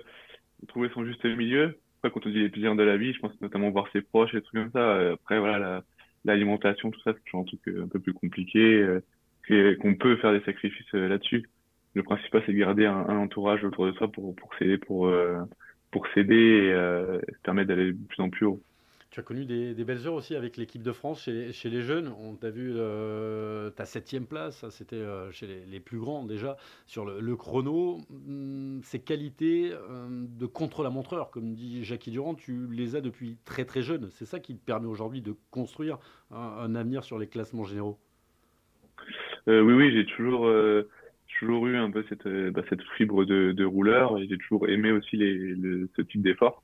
trouver 0.68 0.90
son 0.94 1.04
juste 1.04 1.26
milieu. 1.26 1.80
Après, 1.98 2.12
quand 2.12 2.28
on 2.28 2.30
dit 2.30 2.40
les 2.40 2.50
plaisirs 2.50 2.76
de 2.76 2.84
la 2.84 2.98
vie, 2.98 3.14
je 3.14 3.20
pense 3.20 3.40
notamment 3.42 3.72
voir 3.72 3.88
ses 3.92 4.02
proches 4.02 4.34
et 4.34 4.38
des 4.38 4.44
trucs 4.44 4.62
comme 4.62 4.72
ça. 4.72 5.12
Après, 5.12 5.40
voilà, 5.40 5.84
l'alimentation, 6.24 6.92
tout 6.92 7.02
ça, 7.02 7.14
c'est 7.14 7.24
toujours 7.26 7.42
un 7.42 7.46
truc 7.46 7.62
un 7.68 7.88
peu 7.88 8.00
plus 8.00 8.14
compliqué, 8.14 9.00
et 9.50 9.76
qu'on 9.78 9.96
peut 9.96 10.16
faire 10.18 10.32
des 10.32 10.42
sacrifices 10.42 10.94
là-dessus. 10.94 11.50
Le 11.96 12.04
principal, 12.04 12.44
c'est 12.46 12.54
de 12.54 12.58
garder 12.58 12.86
un, 12.86 13.18
entourage 13.18 13.64
autour 13.64 13.88
de 13.88 13.94
ça 13.94 14.08
pour, 14.08 14.36
pour 14.36 14.54
s'aider, 14.56 14.78
pour, 14.78 15.12
pour 15.92 16.08
s'aider 16.14 16.72
et 16.72 17.36
permettre 17.44 17.70
d'aller 17.70 17.92
de 17.92 18.08
plus 18.08 18.22
en 18.22 18.30
plus 18.30 18.46
haut. 18.46 18.62
Tu 19.12 19.20
as 19.20 19.24
connu 19.24 19.46
des, 19.46 19.74
belles 19.84 20.06
heures 20.06 20.14
aussi 20.14 20.36
avec 20.36 20.56
l'équipe 20.56 20.84
de 20.84 20.92
France 20.92 21.24
chez, 21.24 21.70
les 21.70 21.82
jeunes. 21.82 22.14
On 22.20 22.36
t'a 22.36 22.52
vu 22.52 22.74
euh, 22.76 23.72
ta 23.72 23.86
septième 23.86 24.28
place, 24.28 24.70
c'était 24.70 24.98
euh, 24.98 25.32
chez 25.32 25.48
les, 25.48 25.80
plus 25.80 25.98
grands 25.98 26.26
déjà, 26.26 26.58
sur 26.86 27.06
le, 27.06 27.36
chrono. 27.36 28.02
Hum, 28.12 28.82
ces 28.84 29.00
qualités 29.00 29.72
euh, 29.74 30.08
de 30.10 30.46
contre-la-montreur, 30.46 31.32
comme 31.32 31.56
dit 31.56 31.84
Jackie 31.84 32.12
Durand, 32.12 32.36
tu 32.36 32.68
les 32.72 32.96
as 32.96 33.02
depuis 33.02 33.38
très 33.46 33.66
très 33.66 33.82
jeune. 33.82 34.10
C'est 34.12 34.26
ça 34.26 34.40
qui 34.40 34.56
te 34.56 34.64
permet 34.64 34.88
aujourd'hui 34.88 35.22
de 35.22 35.34
construire 35.50 35.98
un, 36.30 36.76
avenir 36.76 37.04
sur 37.04 37.18
les 37.18 37.28
classements 37.28 37.64
généraux? 37.64 37.98
oui, 39.48 39.74
oui, 39.74 39.92
j'ai 39.92 40.06
toujours 40.06 40.48
toujours 41.40 41.66
eu 41.66 41.78
un 41.78 41.90
peu 41.90 42.06
cette, 42.10 42.28
bah, 42.28 42.62
fibre 42.96 43.26
de, 43.26 43.66
rouleur 43.66 44.20
et 44.20 44.28
j'ai 44.28 44.38
toujours 44.38 44.70
aimé 44.70 44.92
aussi 44.92 45.18
les, 45.18 45.56
ce 45.96 46.04
type 46.04 46.22
d'effort 46.22 46.62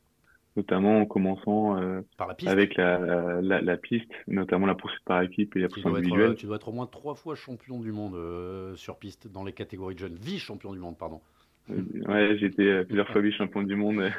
notamment 0.55 1.01
en 1.01 1.05
commençant 1.05 1.81
euh, 1.81 2.01
avec 2.45 2.75
la, 2.75 3.41
la, 3.41 3.77
piste, 3.77 4.11
notamment 4.27 4.65
la 4.65 4.75
poursuite 4.75 5.03
par 5.03 5.21
équipe 5.21 5.55
et 5.55 5.59
la 5.59 5.67
poursuite 5.67 5.87
individuelle. 5.87 6.31
Euh, 6.31 6.35
tu 6.35 6.45
dois 6.45 6.55
être 6.55 6.69
au 6.69 6.71
moins 6.71 6.87
trois 6.87 7.15
fois 7.15 7.35
champion 7.35 7.79
du 7.79 7.91
monde 7.91 8.15
euh, 8.15 8.75
sur 8.75 8.97
piste 8.97 9.27
dans 9.27 9.43
les 9.43 9.53
catégories 9.53 9.95
de 9.95 9.99
jeunes. 9.99 10.15
Vice-champion 10.15 10.73
du 10.73 10.79
monde, 10.79 10.97
pardon. 10.97 11.21
ouais, 11.69 12.37
j'ai 12.37 12.47
été 12.47 12.83
plusieurs 12.85 13.09
fois 13.09 13.21
vice-champion 13.21 13.63
du 13.63 13.75
monde. 13.75 14.09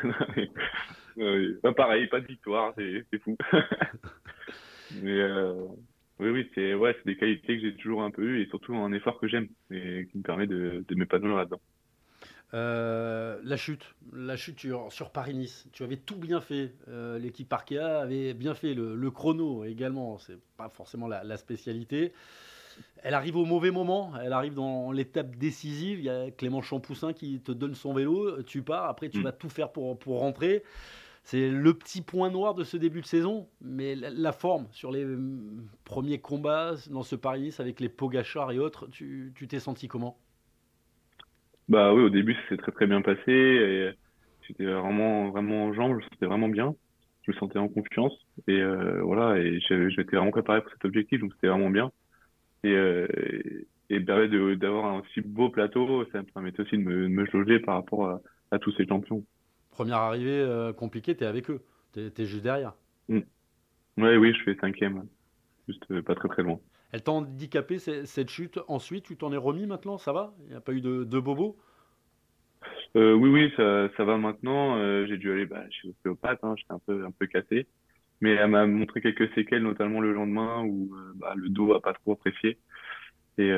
pas 1.62 1.72
pareil, 1.72 2.06
pas 2.08 2.20
de 2.20 2.26
victoire, 2.26 2.74
c'est 2.76 3.18
fou. 3.20 3.36
Mais 5.02 5.22
oui, 6.18 6.30
oui, 6.30 6.50
c'est 6.54 6.74
ouais, 6.74 6.96
des 7.04 7.16
qualités 7.16 7.56
que 7.56 7.62
j'ai 7.62 7.74
toujours 7.76 8.02
un 8.02 8.10
peu 8.10 8.22
eues 8.22 8.42
et 8.42 8.46
surtout 8.46 8.74
un 8.74 8.92
effort 8.92 9.18
que 9.18 9.28
j'aime 9.28 9.48
et 9.70 10.06
qui 10.10 10.18
me 10.18 10.22
permet 10.22 10.46
de, 10.46 10.84
de 10.86 10.94
m'épanouir 10.94 11.36
là-dedans. 11.36 11.60
Euh, 12.54 13.38
la 13.42 13.56
chute, 13.56 13.94
la 14.12 14.36
chute 14.36 14.60
sur, 14.60 14.92
sur 14.92 15.10
Paris-Nice, 15.10 15.66
tu 15.72 15.82
avais 15.82 15.96
tout 15.96 16.16
bien 16.16 16.40
fait. 16.40 16.74
Euh, 16.88 17.18
l'équipe 17.18 17.52
Arkea 17.52 18.00
avait 18.00 18.34
bien 18.34 18.54
fait 18.54 18.74
le, 18.74 19.10
chrono 19.10 19.64
également. 19.64 20.18
C'est 20.18 20.38
pas 20.56 20.68
forcément 20.68 21.08
la, 21.08 21.36
spécialité. 21.36 22.12
Elle 23.02 23.14
arrive 23.14 23.36
au 23.36 23.44
mauvais 23.44 23.70
moment. 23.70 24.12
Elle 24.22 24.32
arrive 24.32 24.54
dans 24.54 24.92
l'étape 24.92 25.36
décisive. 25.36 25.98
Il 25.98 26.04
y 26.04 26.10
a 26.10 26.30
Clément 26.30 26.62
Champoussin 26.62 27.12
qui 27.12 27.40
te 27.40 27.52
donne 27.52 27.74
son 27.74 27.92
vélo. 27.92 28.42
Tu 28.42 28.62
pars. 28.62 28.84
Après, 28.84 29.08
tu 29.08 29.18
mm. 29.18 29.22
vas 29.22 29.32
tout 29.32 29.48
faire 29.48 29.72
pour, 29.72 29.98
pour 29.98 30.20
rentrer. 30.20 30.62
C'est 31.24 31.48
le 31.48 31.74
petit 31.74 32.02
point 32.02 32.30
noir 32.30 32.54
de 32.54 32.62
ce 32.62 32.76
début 32.76 33.00
de 33.00 33.06
saison, 33.06 33.48
mais 33.60 33.96
la, 33.96 34.30
forme 34.30 34.68
sur 34.70 34.92
les 34.92 35.04
mm, 35.04 35.66
premiers 35.84 36.20
combats 36.20 36.74
dans 36.88 37.02
ce 37.02 37.16
Paris-Nice 37.16 37.58
avec 37.58 37.80
les 37.80 37.88
Pogachar 37.88 38.52
et 38.52 38.60
autres, 38.60 38.86
tu 38.86 39.32
t'es 39.48 39.58
senti 39.58 39.88
comment? 39.88 40.16
Bah 41.68 41.92
oui, 41.94 42.02
au 42.02 42.10
début, 42.10 42.36
c'est 42.48 42.56
très 42.56 42.72
très 42.72 42.86
bien 42.86 43.02
passé. 43.02 43.32
Et 43.32 43.90
j'étais 44.42 44.64
vraiment 44.64 45.30
vraiment 45.30 45.66
en 45.66 45.72
jambes, 45.72 45.98
c'était 46.12 46.26
vraiment 46.26 46.48
bien. 46.48 46.74
Je 47.22 47.32
me 47.32 47.36
sentais 47.36 47.58
en 47.58 47.68
confiance 47.68 48.12
et 48.46 48.60
euh, 48.60 49.02
voilà. 49.02 49.38
Et 49.38 49.58
j'étais 49.60 50.16
vraiment 50.16 50.30
préparé 50.30 50.62
pour 50.62 50.70
cet 50.72 50.84
objectif, 50.84 51.20
donc 51.20 51.32
c'était 51.34 51.48
vraiment 51.48 51.70
bien. 51.70 51.90
Et 52.62 52.72
euh, 52.72 53.06
et 53.88 54.00
d'avoir 54.00 54.86
un 54.86 55.00
aussi 55.00 55.20
beau 55.20 55.48
plateau, 55.48 56.04
ça 56.10 56.18
me 56.18 56.24
permettait 56.24 56.60
aussi 56.60 56.76
de 56.76 56.82
me, 56.82 57.02
de 57.02 57.08
me 57.08 57.24
jauger 57.26 57.60
par 57.60 57.76
rapport 57.76 58.08
à, 58.08 58.20
à, 58.50 58.58
tous 58.58 58.72
ces 58.72 58.86
champions. 58.86 59.24
Première 59.70 59.98
arrivée 59.98 60.40
euh, 60.40 60.72
compliquée, 60.72 61.14
t'es 61.14 61.24
avec 61.24 61.50
eux, 61.50 61.62
t'es 61.92 62.10
es 62.18 62.26
juste 62.26 62.42
derrière. 62.42 62.74
Mm. 63.08 63.20
Ouais, 63.98 64.16
oui, 64.16 64.34
je 64.34 64.42
fais 64.42 64.56
cinquième, 64.60 65.06
juste 65.68 65.84
euh, 65.90 66.02
pas 66.02 66.14
très 66.14 66.28
très 66.28 66.42
loin. 66.42 66.58
Elle 66.96 67.02
t'a 67.02 67.12
handicapé 67.12 67.78
cette 67.78 68.30
chute. 68.30 68.58
Ensuite, 68.68 69.04
tu 69.04 69.18
t'en 69.18 69.30
es 69.30 69.36
remis 69.36 69.66
maintenant 69.66 69.98
Ça 69.98 70.14
va? 70.14 70.32
Il 70.44 70.52
n'y 70.52 70.56
a 70.56 70.62
pas 70.62 70.72
eu 70.72 70.80
de, 70.80 71.04
de 71.04 71.20
bobo? 71.20 71.58
Euh, 72.96 73.12
Oui, 73.12 73.28
oui, 73.28 73.52
ça, 73.54 74.04
va 74.04 74.16
maintenant. 74.16 74.78
Euh, 74.78 75.04
j'ai 75.06 75.18
dû 75.18 75.30
aller 75.30 75.44
bah, 75.44 75.62
chez 75.68 75.88
l'ostéopathe. 75.88 76.38
Hein, 76.42 76.54
J'étais 76.56 76.72
un 76.72 76.78
peu, 76.78 77.04
un 77.04 77.10
peu 77.10 77.26
cassé. 77.26 77.66
Mais 78.22 78.30
elle 78.30 78.48
m'a 78.48 78.66
montré 78.66 79.02
quelques 79.02 79.30
séquelles, 79.34 79.62
notamment 79.62 80.00
le 80.00 80.14
lendemain 80.14 80.64
où 80.64 80.90
euh, 80.94 81.12
bah, 81.16 81.34
le 81.36 81.50
dos 81.50 81.74
a 81.74 81.82
pas 81.82 81.92
trop 81.92 82.12
apprécié. 82.12 82.56
Et, 83.36 83.52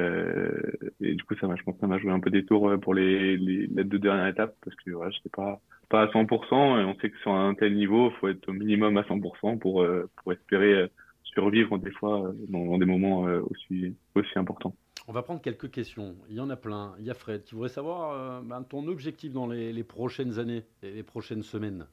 du 1.01 1.22
coup, 1.22 1.37
ça 1.40 1.46
m'a, 1.46 1.55
je 1.55 1.62
pense, 1.62 1.79
que 1.79 1.87
m'a 1.87 2.01
joué 2.01 2.11
un 2.11 2.18
peu 2.18 2.31
des 2.31 2.44
tours 2.44 2.74
pour 2.81 2.92
les, 2.92 3.38
deux 3.38 4.01
dernières 4.01 4.27
étapes 4.27 4.57
parce 4.64 4.77
que 4.79 4.90
voilà, 4.90 5.12
j'étais 5.12 5.29
pas 5.29 5.61
pas 5.88 6.03
à 6.03 6.07
100% 6.09 6.81
et 6.81 6.85
on 6.85 6.98
sait 6.98 7.09
que 7.09 7.18
sur 7.18 7.33
un 7.33 7.55
tel 7.55 7.77
niveau, 7.77 8.11
il 8.11 8.16
faut 8.16 8.27
être 8.27 8.48
au 8.48 8.53
minimum 8.53 8.96
à 8.96 9.03
100% 9.03 9.61
pour 9.61 9.87
pour 10.16 10.33
espérer 10.33 10.90
survivre 11.38 11.79
des 11.79 11.92
fois 11.92 12.24
euh, 12.24 12.33
dans, 12.48 12.79
des 12.79 12.85
moments 12.85 13.29
euh, 13.29 13.40
aussi, 13.48 13.94
aussi 14.16 14.38
importants. 14.38 14.74
On 15.07 15.12
va 15.12 15.22
prendre 15.22 15.40
quelques 15.40 15.70
questions. 15.70 16.16
Il 16.29 16.37
y 16.37 16.40
en 16.40 16.51
a 16.51 16.57
plein. 16.57 16.94
Il 16.98 17.07
y 17.07 17.11
a 17.11 17.14
Fred 17.14 17.44
qui 17.44 17.55
voudrait 17.55 17.68
savoir 17.68 18.12
euh, 18.12 18.40
ben, 18.42 18.62
ton 18.62 18.88
objectif 18.88 19.33
dans 19.33 19.46
les, 19.46 19.85
prochaines 19.85 20.38
années 20.38 20.64
et 20.83 20.90
les 20.90 21.05
prochaines 21.05 21.44
semaines. 21.44 21.87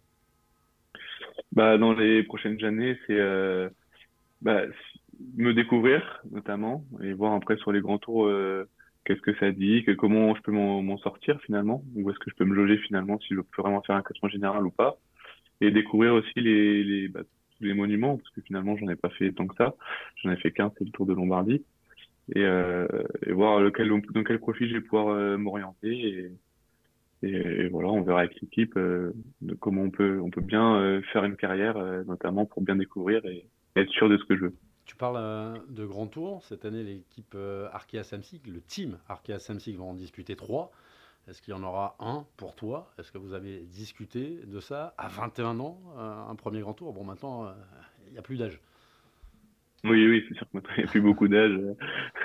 Bah, 1.52 1.78
dans 1.78 1.94
les 1.94 2.24
prochaines 2.24 2.62
années, 2.66 2.98
c'est 3.06 3.22
bah, 4.42 4.64
me 5.38 5.54
découvrir 5.54 6.02
notamment 6.32 6.84
et 7.02 7.14
voir 7.14 7.34
après 7.34 7.56
sur 7.58 7.72
les 7.72 7.80
grands 7.80 8.00
tours 8.00 8.30
qu'est-ce 9.06 9.22
que 9.22 9.36
ça 9.38 9.52
dit, 9.52 9.86
que, 9.86 9.92
comment 9.92 10.36
je 10.36 10.42
peux 10.42 10.52
m'en 10.52 10.98
sortir 10.98 11.40
finalement, 11.42 11.84
où 11.96 12.10
est-ce 12.10 12.20
que 12.20 12.30
je 12.32 12.36
peux 12.36 12.44
me 12.44 12.56
loger 12.56 12.78
finalement, 12.80 13.18
si 13.20 13.34
je 13.34 13.40
peux 13.40 13.62
vraiment 13.62 13.82
faire 13.84 13.96
un 13.96 14.02
classement 14.02 14.28
général 14.28 14.66
ou 14.66 14.72
pas, 14.72 14.98
et 15.62 15.72
découvrir 15.72 16.14
aussi 16.14 16.38
les, 16.38 16.84
les 16.84 17.08
bah, 17.08 17.22
les 17.62 17.74
monuments, 17.74 18.18
parce 18.18 18.30
que 18.32 18.42
finalement, 18.42 18.76
j'en 18.78 18.90
ai 18.90 18.96
pas 18.96 19.10
fait 19.10 19.32
tant 19.32 19.48
que 19.48 19.56
ça. 19.56 19.76
J'en 20.24 20.32
ai 20.32 20.38
fait 20.38 20.52
qu'un, 20.52 20.72
c'est 20.78 20.86
le 20.86 20.92
Tour 20.92 21.06
de 21.06 21.14
Lombardie. 21.14 21.64
Et, 22.34 22.44
euh, 22.44 22.88
voir 23.30 23.62
dans 23.62 23.72
quel 24.24 24.40
profil 24.40 24.70
je 24.70 24.76
vais 24.76 24.82
pouvoir 24.82 25.10
euh, 25.10 25.38
m'orienter. 25.38 26.32
Et, 27.24 27.68
voilà, 27.70 27.90
on 27.90 28.02
verra 28.02 28.20
avec 28.20 28.40
l'équipe 28.42 28.78
euh, 28.78 29.12
comment 29.60 29.82
on 29.82 29.90
peut, 29.90 30.20
on 30.22 30.30
peut 30.30 30.42
bien 30.42 31.02
faire 31.12 31.24
une 31.24 31.36
carrière, 31.36 31.78
notamment 32.06 32.46
pour 32.46 32.62
bien 32.62 32.76
découvrir 32.76 33.26
et, 33.26 33.48
être 33.76 33.90
sûr 33.90 34.08
de 34.08 34.18
ce 34.18 34.24
que 34.24 34.38
je 34.38 34.42
veux. 34.42 34.54
Tu 34.86 34.96
parles 34.96 35.60
de 35.70 35.86
Grand 35.86 36.08
Tour. 36.08 36.44
Cette 36.44 36.64
année, 36.66 36.84
l'équipe 36.84 37.36
Arkea 37.74 38.04
Samsic, 38.04 38.48
le 38.48 38.62
team 38.62 38.98
Arkea 39.10 39.40
Samsic 39.40 39.76
va 39.76 39.84
en 39.84 39.94
disputer 39.96 40.36
trois. 40.36 40.72
Est-ce 41.28 41.42
qu'il 41.42 41.56
y 41.56 41.58
en 41.58 41.64
aura 41.64 41.96
un 42.00 42.26
pour 42.38 42.56
toi? 42.56 42.92
Est-ce 43.00 43.12
que 43.12 43.18
vous 43.18 43.34
avez 43.34 43.62
discuté 43.62 44.42
de 44.46 44.60
ça 44.60 44.94
à 44.98 45.08
21 45.08 45.60
ans, 45.60 45.82
euh, 45.98 46.30
un 46.30 46.36
premier 46.36 46.60
grand 46.60 46.74
tour? 46.74 46.94
Bon, 46.94 47.04
maintenant, 47.04 47.48
euh, 47.48 47.54
il 48.06 48.14
n'y 48.14 48.20
a 48.20 48.22
plus 48.22 48.38
d'âge. 48.38 48.60
Oui, 49.84 50.08
oui, 50.08 50.24
c'est 50.28 50.36
sûr 50.36 50.46
que 50.46 50.58
maintenant, 50.58 50.74
il 50.78 50.84
n'y 50.84 50.88
a 50.88 50.92
plus 50.92 51.02
beaucoup 51.02 51.28
d'âge. 51.28 51.60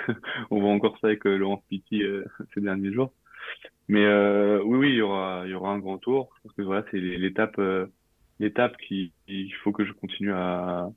On 0.51 0.59
voit 0.59 0.69
encore 0.69 0.99
ça 0.99 1.07
avec 1.07 1.25
euh, 1.25 1.35
Laurence 1.35 1.63
Pitti 1.67 2.03
ces 2.53 2.61
derniers 2.61 2.93
jours. 2.93 3.11
Mais 3.87 4.05
oui, 4.61 4.77
oui, 4.77 4.89
il 4.89 4.95
y 4.97 5.01
aura, 5.01 5.43
il 5.45 5.51
y 5.51 5.55
aura 5.55 5.71
un 5.71 5.79
grand 5.79 5.97
tour. 5.97 6.29
Je 6.35 6.41
pense 6.43 6.53
que 6.53 6.61
voilà, 6.61 6.85
c'est 6.91 6.99
l'étape, 6.99 7.59
l'étape 8.39 8.77
qui, 8.77 9.11
il 9.27 9.51
faut 9.63 9.71
que 9.71 9.83
je 9.83 9.91
continue 9.93 10.31
à, 10.31 10.89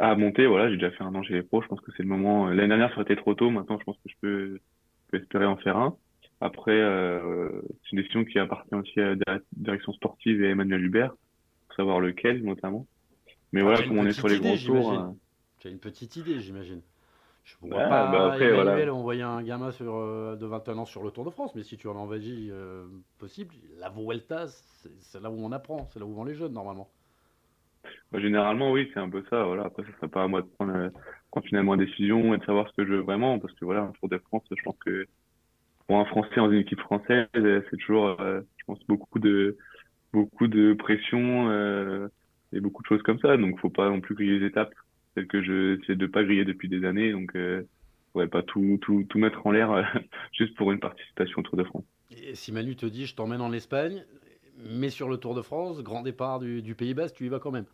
à 0.00 0.16
monter. 0.16 0.46
Voilà, 0.46 0.68
j'ai 0.68 0.76
déjà 0.76 0.90
fait 0.90 1.04
un 1.04 1.14
an 1.14 1.22
chez 1.22 1.34
les 1.34 1.42
pros. 1.42 1.62
Je 1.62 1.68
pense 1.68 1.80
que 1.80 1.92
c'est 1.96 2.02
le 2.02 2.08
moment. 2.08 2.48
L'année 2.48 2.68
dernière, 2.68 2.88
ça 2.90 2.96
aurait 2.96 3.04
été 3.04 3.16
trop 3.16 3.34
tôt. 3.34 3.48
Maintenant, 3.48 3.78
je 3.78 3.84
pense 3.84 3.96
que 3.96 4.10
je 4.10 4.16
peux 4.20 4.60
espérer 5.12 5.46
en 5.46 5.56
faire 5.56 5.76
un. 5.76 5.96
Après, 6.40 6.72
euh, 6.72 7.48
c'est 7.82 7.92
une 7.92 7.98
décision 7.98 8.24
qui 8.24 8.38
appartient 8.38 8.74
aussi 8.74 9.00
à 9.00 9.14
la 9.26 9.38
direction 9.56 9.92
sportive 9.92 10.42
et 10.42 10.48
à 10.48 10.50
Emmanuel 10.50 10.84
Hubert, 10.84 11.14
pour 11.66 11.76
savoir 11.76 12.00
lequel 12.00 12.42
notamment. 12.42 12.86
Mais 13.52 13.62
voilà, 13.62 13.82
comme 13.82 13.98
on 13.98 14.06
est 14.06 14.12
sur 14.12 14.28
les 14.28 14.38
grands 14.38 14.56
tours. 14.56 14.92
Euh, 14.92 15.08
tu 15.58 15.68
as 15.68 15.70
une 15.70 15.78
petite 15.78 16.16
idée, 16.16 16.40
j'imagine. 16.40 16.82
Je 17.44 17.54
ne 17.62 17.70
vois 17.70 17.84
pas 17.84 18.10
bah 18.10 18.32
après, 18.32 18.46
Emmanuel 18.46 18.90
envoyer 18.90 19.22
un 19.22 19.40
gamin 19.42 19.70
sur, 19.70 19.94
euh, 19.94 20.34
de 20.34 20.46
21 20.46 20.78
ans 20.78 20.84
sur 20.84 21.04
le 21.04 21.12
Tour 21.12 21.24
de 21.24 21.30
France, 21.30 21.54
mais 21.54 21.62
si 21.62 21.76
tu 21.76 21.86
en 21.86 21.94
envahis 21.94 22.48
euh, 22.50 22.86
possible, 23.18 23.54
la 23.78 23.88
Vuelta, 23.88 24.46
c'est 24.48 25.22
là 25.22 25.30
où 25.30 25.38
on 25.38 25.52
apprend, 25.52 25.86
c'est 25.92 26.00
là 26.00 26.06
où 26.06 26.12
vont 26.12 26.24
les 26.24 26.34
jeunes 26.34 26.52
normalement. 26.52 26.90
Bah, 28.10 28.18
généralement, 28.18 28.72
oui, 28.72 28.90
c'est 28.92 28.98
un 28.98 29.08
peu 29.08 29.22
ça. 29.30 29.44
Voilà. 29.44 29.64
Après, 29.66 29.84
ce 29.84 29.92
serait 29.92 30.08
pas 30.08 30.24
à 30.24 30.26
moi 30.26 30.42
de 30.42 30.48
prendre, 30.48 30.90
prendre 31.30 31.46
finalement 31.46 31.74
une 31.74 31.84
décision 31.84 32.34
et 32.34 32.38
de 32.38 32.44
savoir 32.44 32.68
ce 32.68 32.72
que 32.74 32.84
je 32.84 32.94
veux 32.94 33.02
vraiment, 33.02 33.38
parce 33.38 33.54
que 33.54 33.64
voilà, 33.64 33.82
un 33.82 33.92
Tour 33.92 34.08
de 34.08 34.18
France, 34.18 34.42
je 34.50 34.62
pense 34.64 34.76
que 34.84 35.06
pour 35.86 35.98
un 35.98 36.04
Français 36.06 36.36
dans 36.36 36.50
une 36.50 36.60
équipe 36.60 36.80
française, 36.80 37.26
c'est 37.34 37.76
toujours, 37.78 38.20
euh, 38.20 38.40
je 38.58 38.64
pense, 38.64 38.78
beaucoup 38.88 39.18
de 39.18 39.56
beaucoup 40.12 40.48
de 40.48 40.72
pression 40.72 41.50
euh, 41.50 42.08
et 42.52 42.60
beaucoup 42.60 42.82
de 42.82 42.88
choses 42.88 43.02
comme 43.02 43.18
ça. 43.20 43.36
Donc, 43.36 43.58
faut 43.60 43.70
pas 43.70 43.88
non 43.88 44.00
plus 44.00 44.14
griller 44.14 44.38
les 44.38 44.46
étapes, 44.46 44.74
celles 45.14 45.26
que 45.26 45.42
je 45.42 45.78
sais 45.86 45.96
de 45.96 46.06
pas 46.06 46.24
griller 46.24 46.44
depuis 46.44 46.68
des 46.68 46.84
années. 46.84 47.12
Donc, 47.12 47.36
euh, 47.36 47.62
ouais, 48.14 48.26
pas 48.26 48.42
tout 48.42 48.78
tout 48.80 49.04
tout 49.08 49.18
mettre 49.18 49.46
en 49.46 49.50
l'air 49.50 49.70
euh, 49.70 49.82
juste 50.32 50.54
pour 50.56 50.72
une 50.72 50.80
participation 50.80 51.40
au 51.40 51.42
Tour 51.42 51.58
de 51.58 51.64
France. 51.64 51.84
Et 52.10 52.34
si 52.34 52.52
Manu 52.52 52.76
te 52.76 52.86
dit, 52.86 53.06
je 53.06 53.14
t'emmène 53.14 53.40
en 53.40 53.52
Espagne, 53.52 54.04
mais 54.58 54.90
sur 54.90 55.08
le 55.08 55.18
Tour 55.18 55.34
de 55.34 55.42
France, 55.42 55.82
grand 55.82 56.02
départ 56.02 56.38
du, 56.38 56.62
du 56.62 56.74
Pays 56.74 56.94
Basque, 56.94 57.16
tu 57.16 57.26
y 57.26 57.28
vas 57.28 57.40
quand 57.40 57.50
même. 57.50 57.66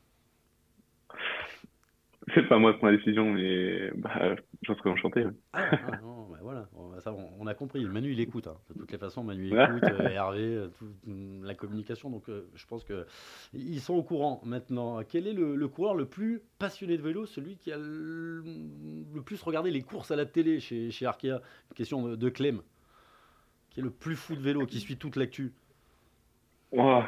C'est 2.35 2.49
pas 2.49 2.59
moi 2.59 2.73
qui 2.73 2.79
prends 2.79 2.89
la 2.89 2.97
décision, 2.97 3.33
mais 3.33 3.91
bah, 3.97 4.37
j'en 4.63 4.77
serais 4.77 4.91
enchanté. 4.91 5.25
Ah, 5.53 5.71
ah, 5.73 5.97
non, 6.03 6.29
bah 6.31 6.39
voilà, 6.41 6.69
ça, 7.01 7.13
on, 7.13 7.47
a 7.47 7.55
compris. 7.55 7.85
Manu, 7.85 8.13
il 8.13 8.21
écoute. 8.21 8.47
Hein. 8.47 8.57
De 8.71 8.79
toutes 8.79 8.93
les 8.93 8.99
façons, 8.99 9.25
Manu 9.25 9.47
écoute, 9.47 9.83
euh, 9.85 10.09
Hervé, 10.09 10.41
euh, 10.41 10.69
toute 10.79 10.95
mm, 11.07 11.45
la 11.45 11.55
communication. 11.55 12.11
Donc, 12.11 12.29
euh, 12.29 12.49
je 12.55 12.65
pense 12.67 12.85
que 12.85 13.07
ils 13.53 13.81
sont 13.81 13.95
au 13.95 14.03
courant 14.03 14.41
maintenant. 14.45 15.03
Quel 15.03 15.27
est 15.27 15.33
le, 15.33 15.69
coureur 15.69 15.95
le 15.95 16.07
plus 16.07 16.43
passionné 16.59 16.97
de 16.97 17.03
vélo, 17.03 17.27
celui 17.27 17.57
qui 17.57 17.73
a 17.73 17.77
le, 17.77 18.43
plus 19.25 19.43
regardé 19.43 19.71
les 19.71 19.83
courses 19.83 20.13
à 20.13 20.17
la 20.17 20.27
télé 20.27 20.61
chez, 20.61 20.91
chez 20.91 21.07
Arkea? 21.07 21.41
Question 21.75 22.17
de, 22.17 22.29
Clem. 22.29 22.63
Qui 23.71 23.81
est 23.81 23.85
le 23.85 23.91
plus 23.91 24.17
fou 24.17 24.37
de 24.37 24.43
vélo, 24.43 24.67
qui 24.67 24.79
suit 24.79 24.97
toute 24.97 25.17
l'actu? 25.17 25.53
Oh, 26.71 27.03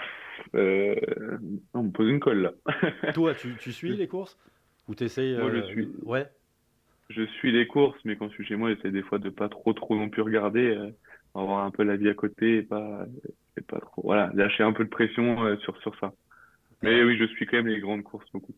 On 0.54 1.82
me 1.82 1.90
pose 1.90 2.08
une 2.08 2.20
colle 2.20 2.42
là. 2.42 3.12
Toi, 3.12 3.34
tu, 3.40 3.56
tu 3.60 3.72
suis 3.72 3.96
les 3.96 4.08
courses? 4.08 4.36
Ou 4.88 4.94
t'essayes 4.94 5.36
Moi, 5.36 5.50
je 5.50 5.56
euh, 5.56 5.66
suis. 5.66 5.88
Ouais. 6.02 6.28
Je 7.10 7.22
suis 7.22 7.52
les 7.52 7.66
courses, 7.66 7.98
mais 8.04 8.16
quand 8.16 8.28
je 8.28 8.34
suis 8.34 8.46
chez 8.46 8.56
moi, 8.56 8.74
j'essaie 8.74 8.90
des 8.90 9.02
fois 9.02 9.18
de 9.18 9.28
pas 9.28 9.48
trop, 9.48 9.72
trop 9.72 9.94
non 9.94 10.08
plus 10.08 10.22
regarder, 10.22 10.74
euh, 10.74 10.90
avoir 11.34 11.64
un 11.64 11.70
peu 11.70 11.82
la 11.82 11.96
vie 11.96 12.08
à 12.08 12.14
côté 12.14 12.58
et 12.58 12.62
pas, 12.62 13.06
et 13.58 13.60
pas 13.60 13.78
trop. 13.78 14.02
Voilà, 14.02 14.30
lâcher 14.34 14.62
un 14.62 14.72
peu 14.72 14.84
de 14.84 14.88
pression 14.88 15.44
euh, 15.44 15.56
sur, 15.58 15.76
sur 15.82 15.98
ça. 15.98 16.12
Mais 16.82 17.02
oui, 17.02 17.16
je 17.18 17.24
suis 17.24 17.46
quand 17.46 17.58
même 17.58 17.66
les 17.66 17.80
grandes 17.80 18.02
courses 18.02 18.26
beaucoup. 18.32 18.54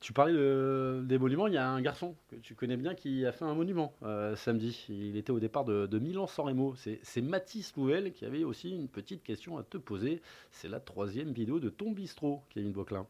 Tu 0.00 0.12
parlais 0.12 0.32
de, 0.32 1.02
des 1.04 1.18
monuments, 1.18 1.46
il 1.46 1.54
y 1.54 1.58
a 1.58 1.68
un 1.68 1.80
garçon 1.80 2.16
que 2.30 2.36
tu 2.36 2.54
connais 2.54 2.76
bien 2.76 2.94
qui 2.94 3.24
a 3.24 3.32
fait 3.32 3.46
un 3.46 3.54
monument 3.54 3.94
samedi. 4.36 4.84
Il 4.90 5.16
était 5.16 5.30
au 5.30 5.40
départ 5.40 5.64
de, 5.64 5.86
de 5.86 5.98
Milan-San 5.98 6.46
Remo. 6.46 6.74
C'est 6.76 7.22
Mathis 7.22 7.74
Louvel 7.76 8.12
qui 8.12 8.26
avait 8.26 8.44
aussi 8.44 8.76
une 8.76 8.88
petite 8.88 9.22
question 9.22 9.56
à 9.56 9.62
te 9.62 9.78
poser. 9.78 10.20
C'est 10.50 10.68
la 10.68 10.80
troisième 10.80 11.32
vidéo 11.32 11.60
de 11.60 11.70
ton 11.70 11.92
bistrot, 11.92 12.42
Kevin 12.50 12.72
Boclin. 12.72 13.06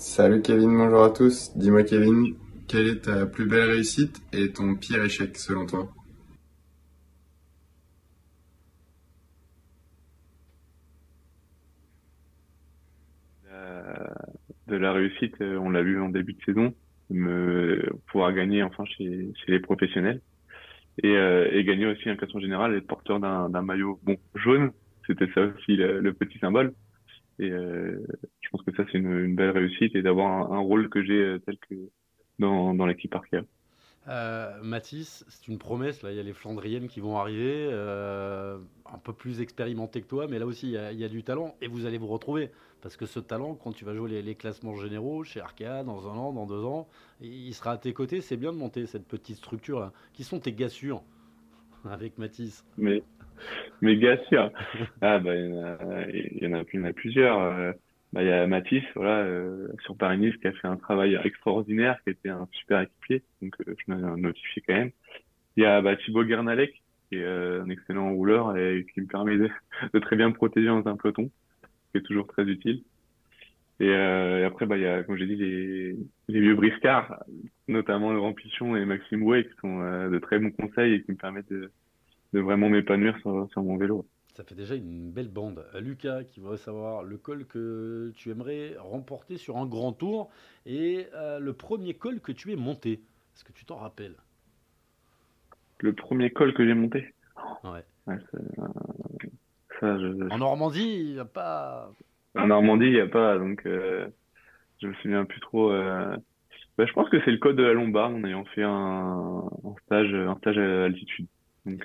Salut 0.00 0.40
Kevin, 0.40 0.78
bonjour 0.78 1.04
à 1.04 1.10
tous. 1.10 1.52
Dis-moi 1.56 1.82
Kevin, 1.84 2.34
quelle 2.66 2.88
est 2.88 3.04
ta 3.04 3.26
plus 3.26 3.44
belle 3.46 3.68
réussite 3.68 4.22
et 4.32 4.50
ton 4.50 4.74
pire 4.74 5.04
échec 5.04 5.36
selon 5.36 5.66
toi? 5.66 5.90
De 14.68 14.76
la 14.76 14.92
réussite, 14.92 15.34
euh, 15.42 15.58
on 15.58 15.68
l'a 15.68 15.82
vu 15.82 16.00
en 16.00 16.08
début 16.08 16.32
de 16.32 16.42
saison, 16.46 16.74
me, 17.10 17.84
pouvoir 18.10 18.32
gagner 18.32 18.62
enfin 18.62 18.86
chez, 18.86 19.28
les 19.48 19.60
professionnels. 19.60 20.22
et, 21.02 21.12
et 21.12 21.64
gagner 21.64 21.84
aussi 21.84 22.08
un 22.08 22.16
classement 22.16 22.40
général 22.40 22.72
et 22.72 22.78
être 22.78 22.86
porteur 22.86 23.20
d'un 23.20 23.62
maillot 23.62 24.00
jaune. 24.34 24.72
C'était 25.06 25.28
ça 25.34 25.42
aussi 25.42 25.76
le, 25.76 26.12
petit 26.14 26.38
symbole. 26.38 26.72
Et 27.40 27.50
je 27.50 28.48
pense 28.50 28.62
que 28.62 28.74
ça 28.74 28.84
c'est 28.92 28.98
une, 28.98 29.34
belle 29.34 29.50
réussite 29.50 29.94
et 29.96 30.02
d'avoir 30.02 30.52
un, 30.52 30.58
rôle 30.58 30.88
que 30.88 31.02
j'ai 31.02 31.38
tel 31.46 31.56
que 31.58 31.74
dans, 32.38 32.74
dans 32.74 32.86
l'équipe 32.86 33.14
Arkea. 33.14 33.44
Euh, 34.08 34.60
Mathis, 34.62 35.24
c'est 35.28 35.48
une 35.48 35.58
promesse. 35.58 36.02
Là, 36.02 36.10
il 36.10 36.16
y 36.16 36.20
a 36.20 36.22
les 36.22 36.32
Flandriennes 36.32 36.88
qui 36.88 37.00
vont 37.00 37.18
arriver, 37.18 37.68
euh, 37.70 38.58
un 38.92 38.98
peu 38.98 39.12
plus 39.12 39.40
expérimentées 39.40 40.00
que 40.00 40.06
toi, 40.06 40.26
mais 40.28 40.38
là 40.38 40.46
aussi, 40.46 40.68
il 40.68 40.98
y, 40.98 41.04
a, 41.04 41.08
du 41.08 41.22
talent 41.22 41.54
et 41.60 41.68
vous 41.68 41.86
allez 41.86 41.98
vous 41.98 42.06
retrouver. 42.06 42.50
Parce 42.80 42.96
que 42.96 43.04
ce 43.04 43.20
talent, 43.20 43.54
quand 43.54 43.72
tu 43.72 43.84
vas 43.84 43.94
jouer 43.94 44.22
les, 44.22 44.34
classements 44.34 44.74
généraux 44.74 45.22
chez 45.22 45.40
Arkea 45.40 45.84
dans 45.84 46.08
un 46.08 46.16
an, 46.16 46.32
dans 46.32 46.46
deux 46.46 46.64
ans, 46.64 46.88
il 47.20 47.52
sera 47.54 47.72
à 47.72 47.76
tes 47.76 47.92
côtés. 47.92 48.22
C'est 48.22 48.38
bien 48.38 48.52
de 48.52 48.58
monter 48.58 48.86
cette 48.86 49.06
petite 49.06 49.36
structure-là. 49.36 49.92
Qui 50.14 50.24
sont 50.24 50.40
tes 50.40 50.52
gars 50.52 50.70
sûrs 50.70 51.02
avec 51.90 52.18
Mathis 52.18 52.64
Mais, 52.78 53.02
gars 53.82 54.18
sûrs 54.28 54.50
Ah, 55.00 55.18
bah, 55.18 55.34
il 55.34 56.38
y 56.40 56.46
en 56.46 56.84
a, 56.84 56.92
plusieurs. 56.92 57.40
Euh, 57.40 57.72
bah, 58.12 58.22
il 58.22 58.28
y 58.28 58.32
a 58.32 58.46
Mathis, 58.46 58.82
voilà, 58.96 59.18
euh, 59.18 59.68
sur 59.84 59.96
Paris-Nice, 59.96 60.36
qui 60.38 60.48
a 60.48 60.52
fait 60.52 60.66
un 60.66 60.76
travail 60.76 61.18
extraordinaire, 61.22 61.96
qui 62.02 62.10
était 62.10 62.28
un 62.28 62.48
super 62.52 62.80
équipier, 62.80 63.22
donc 63.40 63.54
euh, 63.68 63.74
je 63.78 63.94
l'ai 63.94 64.20
notifié 64.20 64.62
quand 64.66 64.74
même. 64.74 64.90
Il 65.56 65.62
y 65.62 65.66
a 65.66 65.80
bah, 65.80 65.96
Thibaut 65.96 66.26
Gernalek, 66.26 66.82
qui 67.08 67.16
est 67.18 67.24
euh, 67.24 67.62
un 67.62 67.70
excellent 67.70 68.12
rouleur 68.12 68.56
et 68.56 68.84
qui 68.92 69.00
me 69.00 69.06
permet 69.06 69.36
de, 69.36 69.48
de, 69.94 69.98
très 70.00 70.16
bien 70.16 70.28
me 70.28 70.34
protéger 70.34 70.66
dans 70.66 70.86
un 70.88 70.96
peloton, 70.96 71.30
qui 71.92 71.98
est 71.98 72.02
toujours 72.02 72.26
très 72.26 72.42
utile. 72.44 72.82
Et, 73.80 73.86
et 73.86 74.44
après, 74.44 74.66
bah, 74.66 74.76
il 74.76 74.82
y 74.82 74.86
a, 74.86 75.02
comme 75.02 75.16
j'ai 75.16 75.26
dit, 75.26 75.36
les, 75.36 75.96
les 76.28 76.40
vieux 76.40 76.54
briscards, 76.54 77.24
notamment 77.66 78.12
Laurent 78.12 78.34
Pichon 78.34 78.76
et 78.76 78.84
Maxime 78.84 79.22
Way, 79.22 79.44
qui 79.44 79.54
sont 79.60 80.08
de 80.08 80.18
très 80.18 80.38
bons 80.38 80.52
conseils 80.52 80.94
et 80.94 81.02
qui 81.02 81.12
me 81.12 81.16
permettent 81.16 81.50
de, 81.50 81.72
de 82.32 82.40
vraiment 82.40 82.68
m'épanouir 82.68 83.18
sur, 83.20 83.48
sur 83.50 83.62
mon 83.62 83.76
vélo. 83.76 84.06
Ça 84.36 84.44
fait 84.44 84.54
déjà 84.54 84.74
une 84.74 85.10
belle 85.10 85.28
bande. 85.28 85.64
Euh, 85.74 85.80
Lucas 85.80 86.22
qui 86.24 86.40
voudrait 86.40 86.56
savoir 86.56 87.02
le 87.02 87.18
col 87.18 87.46
que 87.46 88.12
tu 88.14 88.30
aimerais 88.30 88.76
remporter 88.78 89.36
sur 89.36 89.56
un 89.58 89.66
grand 89.66 89.92
tour 89.92 90.30
et 90.66 91.08
euh, 91.14 91.38
le 91.40 91.52
premier 91.52 91.94
col 91.94 92.20
que 92.20 92.32
tu 92.32 92.52
es 92.52 92.56
monté. 92.56 92.92
Est-ce 93.34 93.44
que 93.44 93.52
tu 93.52 93.64
t'en 93.64 93.76
rappelles? 93.76 94.14
Le 95.80 95.92
premier 95.92 96.30
col 96.30 96.54
que 96.54 96.64
j'ai 96.64 96.74
monté? 96.74 97.12
Ouais. 97.64 97.84
Euh, 99.82 100.28
en 100.30 100.38
Normandie, 100.38 101.00
il 101.00 101.12
n'y 101.14 101.18
a 101.18 101.24
pas. 101.24 101.92
En 102.36 102.46
Normandie, 102.46 102.86
il 102.86 102.92
n'y 102.92 103.00
a 103.00 103.06
pas, 103.06 103.38
donc 103.38 103.62
je 103.64 104.86
me 104.86 104.94
souviens 104.94 105.24
plus 105.24 105.40
trop. 105.40 105.70
Bah, 105.70 106.86
je 106.86 106.92
pense 106.92 107.08
que 107.10 107.20
c'est 107.24 107.32
le 107.32 107.38
col 107.38 107.56
de 107.56 107.62
la 107.62 107.72
Lombarde 107.72 108.14
en 108.14 108.24
ayant 108.24 108.44
fait 108.44 108.62
un, 108.62 109.42
stage, 109.86 110.14
un 110.14 110.36
stage 110.36 110.58
à 110.58 110.84
altitude, 110.84 111.26
donc 111.66 111.84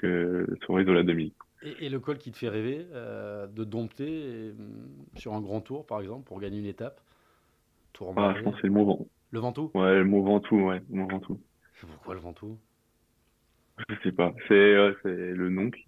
sur 0.64 0.78
les 0.78 0.86
2000. 0.86 1.32
Et, 1.66 1.90
le 1.90 2.00
col 2.00 2.18
qui 2.18 2.32
te 2.32 2.38
fait 2.38 2.50
rêver 2.50 2.86
euh, 2.94 3.48
de 3.48 3.64
dompter 3.64 4.54
mm, 4.54 5.18
sur 5.18 5.34
un 5.34 5.42
grand 5.42 5.62
tour, 5.62 5.86
par 5.86 6.00
exemple, 6.00 6.26
pour 6.26 6.40
gagner 6.40 6.60
une 6.60 6.66
étape? 6.66 7.02
Tour 7.94 8.14
ah, 8.18 8.34
Je 8.38 8.44
pense 8.44 8.56
que 8.56 8.62
c'est 8.62 8.68
le 8.68 8.74
Mont 8.74 8.86
Ventoux. 8.86 9.10
Le 9.32 9.40
Ventoux? 9.40 9.72
Ouais, 9.74 9.96
le 9.96 10.06
Mont 10.06 10.22
Ventoux, 10.22 10.60
ouais. 10.62 10.82
Le 10.90 10.96
Mont 10.96 11.08
Ventoux. 11.08 11.40
Pourquoi 11.82 12.14
le 12.14 12.20
Ventoux? 12.20 12.58
Je 13.90 13.96
sais 14.04 14.12
pas. 14.12 14.34
C'est 14.48 14.54
le 14.54 15.50
nom 15.50 15.72
qui, 15.72 15.86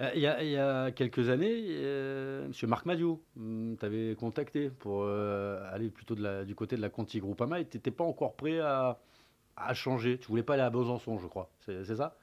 Euh, 0.00 0.10
il 0.14 0.20
y, 0.20 0.26
a, 0.26 0.42
y, 0.42 0.56
a 0.56 0.90
quelques 0.90 1.28
années, 1.28 1.52
euh, 1.68 2.48
Monsieur 2.48 2.66
Marc 2.66 2.86
Madiou 2.86 3.22
mm, 3.36 3.76
t'avait 3.76 4.16
contacté 4.18 4.70
pour 4.70 5.06
aller 5.06 5.90
plutôt 5.90 6.14
de 6.14 6.22
la, 6.22 6.44
du 6.44 6.54
côté 6.54 6.76
de 6.76 6.80
la 6.80 6.88
Conti 6.88 7.20
Groupama 7.20 7.60
et 7.60 7.66
tu 7.66 7.76
n'étais 7.76 7.90
pas 7.90 8.02
encore 8.02 8.34
prêt 8.34 8.58
à, 8.58 8.98
à 9.56 9.74
changer. 9.74 10.18
Tu 10.18 10.28
voulais 10.28 10.42
pas 10.42 10.54
aller 10.54 10.62
à 10.62 10.70
Besançon, 10.70 11.18
je 11.18 11.26
crois. 11.26 11.50
C'est 11.60 11.84
ça? 11.84 12.16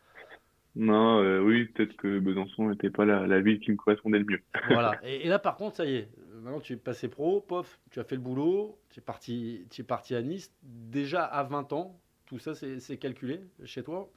Non, 0.78 1.24
euh, 1.24 1.40
oui, 1.40 1.66
peut-être 1.66 1.96
que 1.98 2.20
Besançon 2.20 2.70
n'était 2.70 2.92
pas 2.92 3.04
la, 3.04 3.26
la, 3.26 3.40
ville 3.42 3.60
qui 3.60 3.72
me 3.72 3.78
correspondait 3.78 4.20
le 4.20 4.26
mieux. 4.26 4.42
voilà. 4.70 5.00
Et, 5.04 5.28
là, 5.28 5.40
par 5.40 5.56
contre, 5.56 5.78
ça 5.78 5.86
y 5.86 5.96
est. 5.96 6.10
Maintenant, 6.36 6.60
tu 6.60 6.74
es 6.74 6.78
passé 6.78 7.08
pro, 7.08 7.42
pof, 7.42 7.80
tu 7.90 8.00
as 8.00 8.04
fait 8.04 8.16
le 8.16 8.22
boulot, 8.22 8.78
tu 8.92 9.00
es 9.00 9.02
parti, 9.02 9.66
tu 9.72 9.82
es 9.82 9.84
parti 9.84 10.14
à 10.14 10.22
Nice. 10.22 10.54
Déjà 10.62 11.24
à 11.24 11.44
20 11.44 11.74
ans, 11.74 12.00
tout 12.28 12.38
ça, 12.38 12.54
c'est 12.54 12.98
calculé 12.98 13.42
chez 13.66 13.82
toi? 13.82 14.08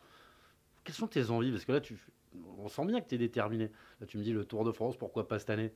Quelles 0.91 0.97
sont 0.97 1.07
tes 1.07 1.31
envies? 1.31 1.53
Parce 1.53 1.65
que 1.65 1.73
là, 1.73 1.81
tu, 1.81 1.97
on 2.59 2.69
sent 2.69 2.85
bien 2.87 3.01
que 3.01 3.09
tu 3.09 3.15
es 3.15 3.19
déterminé. 3.19 3.71
Là, 4.01 4.07
tu 4.07 4.19
me 4.19 4.23
dis 4.23 4.33
le 4.33 4.45
Tour 4.45 4.65
de 4.65 4.73
France, 4.73 4.97
pourquoi 4.97 5.29
pas 5.29 5.39
cette 5.39 5.51
année? 5.51 5.73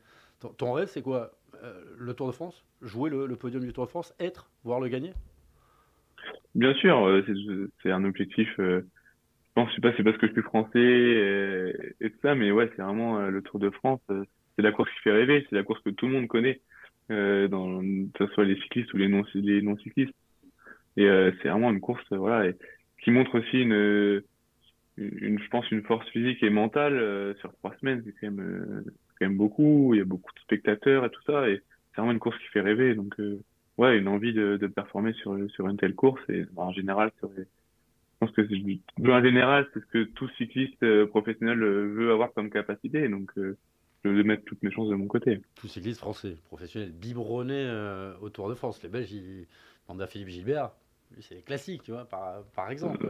Ton, 0.57 0.72
rêve, 0.72 0.88
c'est 0.88 1.03
quoi? 1.03 1.31
Euh, 1.62 1.85
Le 1.96 2.14
Tour 2.14 2.27
de 2.27 2.33
France? 2.33 2.64
Jouer 2.83 3.11
le, 3.11 3.37
podium 3.37 3.64
du 3.64 3.72
Tour 3.72 3.87
de 3.87 3.90
France 3.90 4.12
Être 4.18 4.50
Voir 4.64 4.81
le 4.81 4.88
gagner? 4.88 5.12
Bien 6.55 6.74
sûr, 6.74 7.07
euh, 7.07 7.24
c'est 7.83 7.90
un 7.90 8.05
objectif 8.05 8.48
pense, 9.55 9.70
je 9.70 9.77
sais 9.77 9.81
pas, 9.81 9.92
c'est 9.96 10.03
parce 10.03 10.16
que 10.18 10.27
je 10.27 10.33
suis 10.33 10.42
français 10.42 11.90
et, 12.00 12.11
tout 12.11 12.18
ça, 12.22 12.35
mais 12.35 12.50
ouais, 12.50 12.70
c'est 12.74 12.83
vraiment 12.83 13.18
euh, 13.18 13.31
le 13.31 13.42
Tour 13.42 13.61
de 13.61 13.70
France. 13.70 14.00
Euh, 14.11 14.24
c'est 14.57 14.62
la 14.62 14.72
course 14.72 14.90
qui 14.90 15.00
fait 15.00 15.12
rêver, 15.12 15.46
c'est 15.48 15.57
la 15.57 15.62
course 15.62 15.81
que 15.83 15.90
tout 15.90 16.07
le 16.07 16.12
monde 16.12 16.29
connaît, 16.29 16.61
euh, 17.11 17.48
que 18.14 18.27
ce 18.27 18.33
soit 18.35 18.44
les 18.44 18.61
cyclistes 18.61 18.92
ou 18.94 18.98
les 18.98 19.09
non, 19.09 19.24
les 19.35 19.62
non 19.62 19.77
cyclistes. 19.79 20.14
Et 20.96 21.07
euh, 21.07 21.33
c'est 21.42 21.48
vraiment 21.48 21.70
une 21.70 21.81
course, 21.81 22.05
voilà, 22.11 22.53
qui 23.03 23.11
montre 23.11 23.38
aussi 23.38 23.62
une, 23.62 24.22
une, 24.96 25.38
je 25.38 25.48
pense, 25.48 25.70
une 25.70 25.83
force 25.83 26.09
physique 26.11 26.42
et 26.42 26.50
mentale 26.50 27.35
sur 27.40 27.52
trois 27.54 27.74
semaines. 27.80 28.02
C'est 28.04 28.14
quand 28.20 28.33
même, 28.33 29.37
beaucoup. 29.37 29.94
Il 29.94 29.98
y 29.98 30.00
a 30.00 30.04
beaucoup 30.04 30.33
de 30.35 30.40
spectateurs 30.40 31.04
et 31.04 31.11
tout 31.11 31.22
ça, 31.26 31.48
et 31.48 31.62
c'est 31.90 32.00
vraiment 32.00 32.12
une 32.12 32.18
course 32.18 32.38
qui 32.38 32.48
fait 32.48 32.61
rêver. 32.61 32.94
Donc, 32.94 33.16
ouais, 33.78 33.98
une 33.98 34.09
envie 34.09 34.33
de, 34.33 34.57
performer 34.66 35.12
sur 35.14 35.38
sur 35.50 35.68
une 35.68 35.76
telle 35.76 35.94
course 35.94 36.22
et 36.28 36.44
en 36.57 36.72
général 36.72 37.11
les 37.22 37.44
pense 38.24 38.35
que 38.35 38.46
c'est 38.46 38.54
en 39.12 39.22
général, 39.22 39.68
c'est 39.72 39.80
ce 39.80 39.87
que 39.87 40.04
tout 40.04 40.28
cycliste 40.37 40.83
euh, 40.83 41.07
professionnel 41.07 41.62
euh, 41.62 41.87
veut 41.94 42.12
avoir 42.12 42.33
comme 42.33 42.50
capacité. 42.50 43.09
Donc, 43.09 43.30
euh, 43.37 43.57
je 44.04 44.11
veux 44.11 44.22
mettre 44.22 44.44
toutes 44.44 44.62
mes 44.62 44.70
chances 44.70 44.88
de 44.88 44.94
mon 44.94 45.07
côté. 45.07 45.40
Tout 45.54 45.68
cycliste 45.68 46.00
français, 46.00 46.37
professionnel, 46.44 46.92
biberonné 46.92 47.66
au 48.20 48.28
Tour 48.28 48.50
de 48.50 48.54
France. 48.54 48.83
Les 48.83 48.90
Belges, 48.90 49.12
ils 49.12 49.46
Philippe 50.07 50.28
Gilbert. 50.28 50.72
C'est 51.20 51.44
classique, 51.44 51.83
tu 51.83 51.92
vois, 51.92 52.05
par, 52.05 52.42
par 52.55 52.70
exemple. 52.70 53.09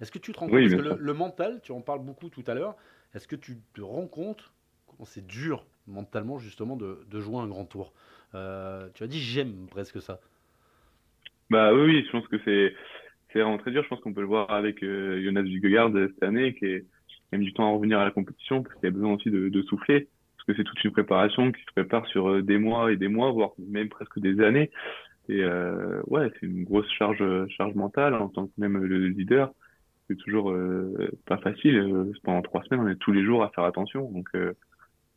Est-ce 0.00 0.10
que 0.10 0.18
tu 0.18 0.32
te 0.32 0.38
rends 0.38 0.48
compte, 0.48 0.68
que 0.68 0.96
le, 0.98 1.14
mental, 1.14 1.60
tu 1.62 1.72
en 1.72 1.80
parles 1.80 2.02
beaucoup 2.02 2.28
tout 2.28 2.44
à 2.46 2.54
l'heure, 2.54 2.76
est-ce 3.14 3.28
que 3.28 3.36
tu 3.36 3.58
te 3.74 3.80
rends 3.80 4.06
compte 4.06 4.52
comment 4.86 5.04
c'est 5.04 5.26
dur 5.26 5.66
mentalement, 5.86 6.38
justement, 6.38 6.76
de, 6.76 7.04
de, 7.10 7.20
jouer 7.20 7.38
un 7.38 7.48
grand 7.48 7.64
tour? 7.64 7.92
Tu 8.32 8.36
as 8.36 9.06
dit 9.06 9.20
j'aime 9.20 9.66
presque 9.70 10.00
ça. 10.00 10.20
Bah 11.50 11.72
oui, 11.74 11.82
oui, 11.82 12.04
je 12.06 12.10
pense 12.10 12.26
que 12.28 12.36
c'est 12.44 12.74
c'est 13.34 13.40
vraiment 13.40 13.58
très 13.58 13.72
dur. 13.72 13.82
Je 13.82 13.88
pense 13.88 14.00
qu'on 14.00 14.14
peut 14.14 14.20
le 14.20 14.26
voir 14.26 14.50
avec 14.50 14.82
euh, 14.82 15.22
Jonas 15.22 15.42
Vingegaard 15.42 15.90
cette 15.92 16.22
année, 16.22 16.54
qui, 16.54 16.66
est, 16.66 16.84
a 17.32 17.36
mis 17.36 17.46
du 17.46 17.52
temps 17.52 17.68
à 17.68 17.74
revenir 17.74 17.98
à 17.98 18.04
la 18.04 18.12
compétition, 18.12 18.62
parce 18.62 18.74
qu'il 18.76 18.86
a 18.86 18.92
besoin 18.92 19.14
aussi 19.14 19.30
de, 19.30 19.48
de 19.48 19.62
souffler, 19.62 20.08
parce 20.36 20.46
que 20.46 20.54
c'est 20.54 20.64
toute 20.64 20.82
une 20.84 20.92
préparation 20.92 21.50
qui 21.50 21.60
se 21.60 21.72
prépare 21.72 22.06
sur 22.06 22.30
euh, 22.30 22.42
des 22.42 22.58
mois 22.58 22.92
et 22.92 22.96
des 22.96 23.08
mois, 23.08 23.32
voire 23.32 23.50
même 23.58 23.88
presque 23.88 24.20
des 24.20 24.40
années. 24.40 24.70
Et 25.28 25.42
euh, 25.42 26.02
ouais, 26.06 26.30
c'est 26.34 26.46
une 26.46 26.64
grosse 26.64 26.90
charge, 26.90 27.24
charge 27.48 27.74
mentale 27.74 28.14
en 28.14 28.28
tant 28.28 28.46
que 28.46 28.52
même 28.58 28.78
le 28.78 29.08
leader. 29.08 29.52
C'est 30.08 30.16
toujours 30.16 30.50
euh, 30.50 31.10
pas 31.26 31.38
facile. 31.38 31.78
Euh, 31.78 32.12
pendant 32.22 32.42
trois 32.42 32.62
semaines, 32.64 32.80
on 32.80 32.88
est 32.88 32.96
tous 32.96 33.12
les 33.12 33.24
jours 33.24 33.42
à 33.42 33.48
faire 33.50 33.64
attention, 33.64 34.10
donc 34.10 34.28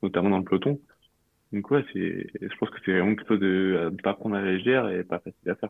notamment 0.01 0.29
dans 0.29 0.37
le 0.37 0.43
peloton. 0.43 0.79
Donc 1.51 1.71
ouais, 1.71 1.83
c'est, 1.93 2.27
je 2.41 2.57
pense 2.57 2.69
que 2.69 2.77
c'est 2.85 2.91
vraiment 2.91 3.15
quelque 3.15 3.27
chose 3.27 3.39
de, 3.39 3.85
à 3.87 3.89
ne 3.89 3.97
pas 3.97 4.13
prendre 4.13 4.35
à 4.35 4.41
la 4.41 4.51
légère 4.51 4.89
et 4.89 5.03
pas 5.03 5.19
facile 5.19 5.49
à 5.49 5.55
faire. 5.55 5.69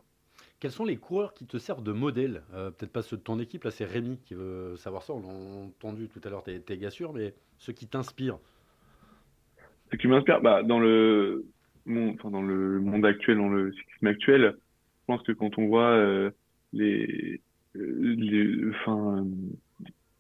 Quels 0.60 0.72
sont 0.72 0.86
les 0.86 0.98
coureurs 0.98 1.34
qui 1.34 1.46
te 1.46 1.58
servent 1.58 1.84
de 1.84 1.92
modèle? 1.92 2.42
Peut-être 2.52 2.92
pas 2.92 3.04
ceux 3.04 3.18
de 3.18 3.22
ton 3.22 3.40
équipe, 3.40 3.64
là 3.64 3.72
c'est 3.72 3.86
Rémi 3.86 4.20
qui 4.26 4.34
veut 4.34 4.76
savoir 4.76 5.04
ça, 5.04 5.14
on 5.14 5.22
l'a 5.22 5.28
entendu 5.28 6.10
tout 6.10 6.20
à 6.24 6.30
l'heure, 6.30 6.44
t'es, 6.44 6.60
t'es 6.60 6.78
gars 6.78 6.90
sûr, 6.90 7.14
mais 7.14 7.36
ceux 7.58 7.74
qui 7.74 7.88
t'inspirent. 7.88 8.40
Ce 9.92 9.98
qui 9.98 10.08
m'inspire, 10.08 10.42
bah, 10.42 10.64
dans 10.64 10.80
le 10.80 11.46
enfin, 11.90 12.32
dans 12.32 12.42
le 12.42 12.80
monde 12.80 13.06
actuel, 13.06 13.38
dans 13.38 13.50
le 13.50 13.72
cyclisme 13.74 14.08
actuel, 14.08 14.56
je 14.56 15.06
pense 15.06 15.24
que 15.24 15.32
quand 15.32 15.58
on 15.58 15.68
voit 15.68 15.92
euh, 15.92 16.32
les, 16.74 17.42
euh, 17.76 18.16
les, 18.18 18.70
enfin, 18.70 19.26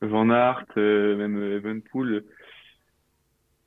Van 0.01 0.29
Aert, 0.29 0.65
même 0.75 1.41
Evenpool, 1.41 2.23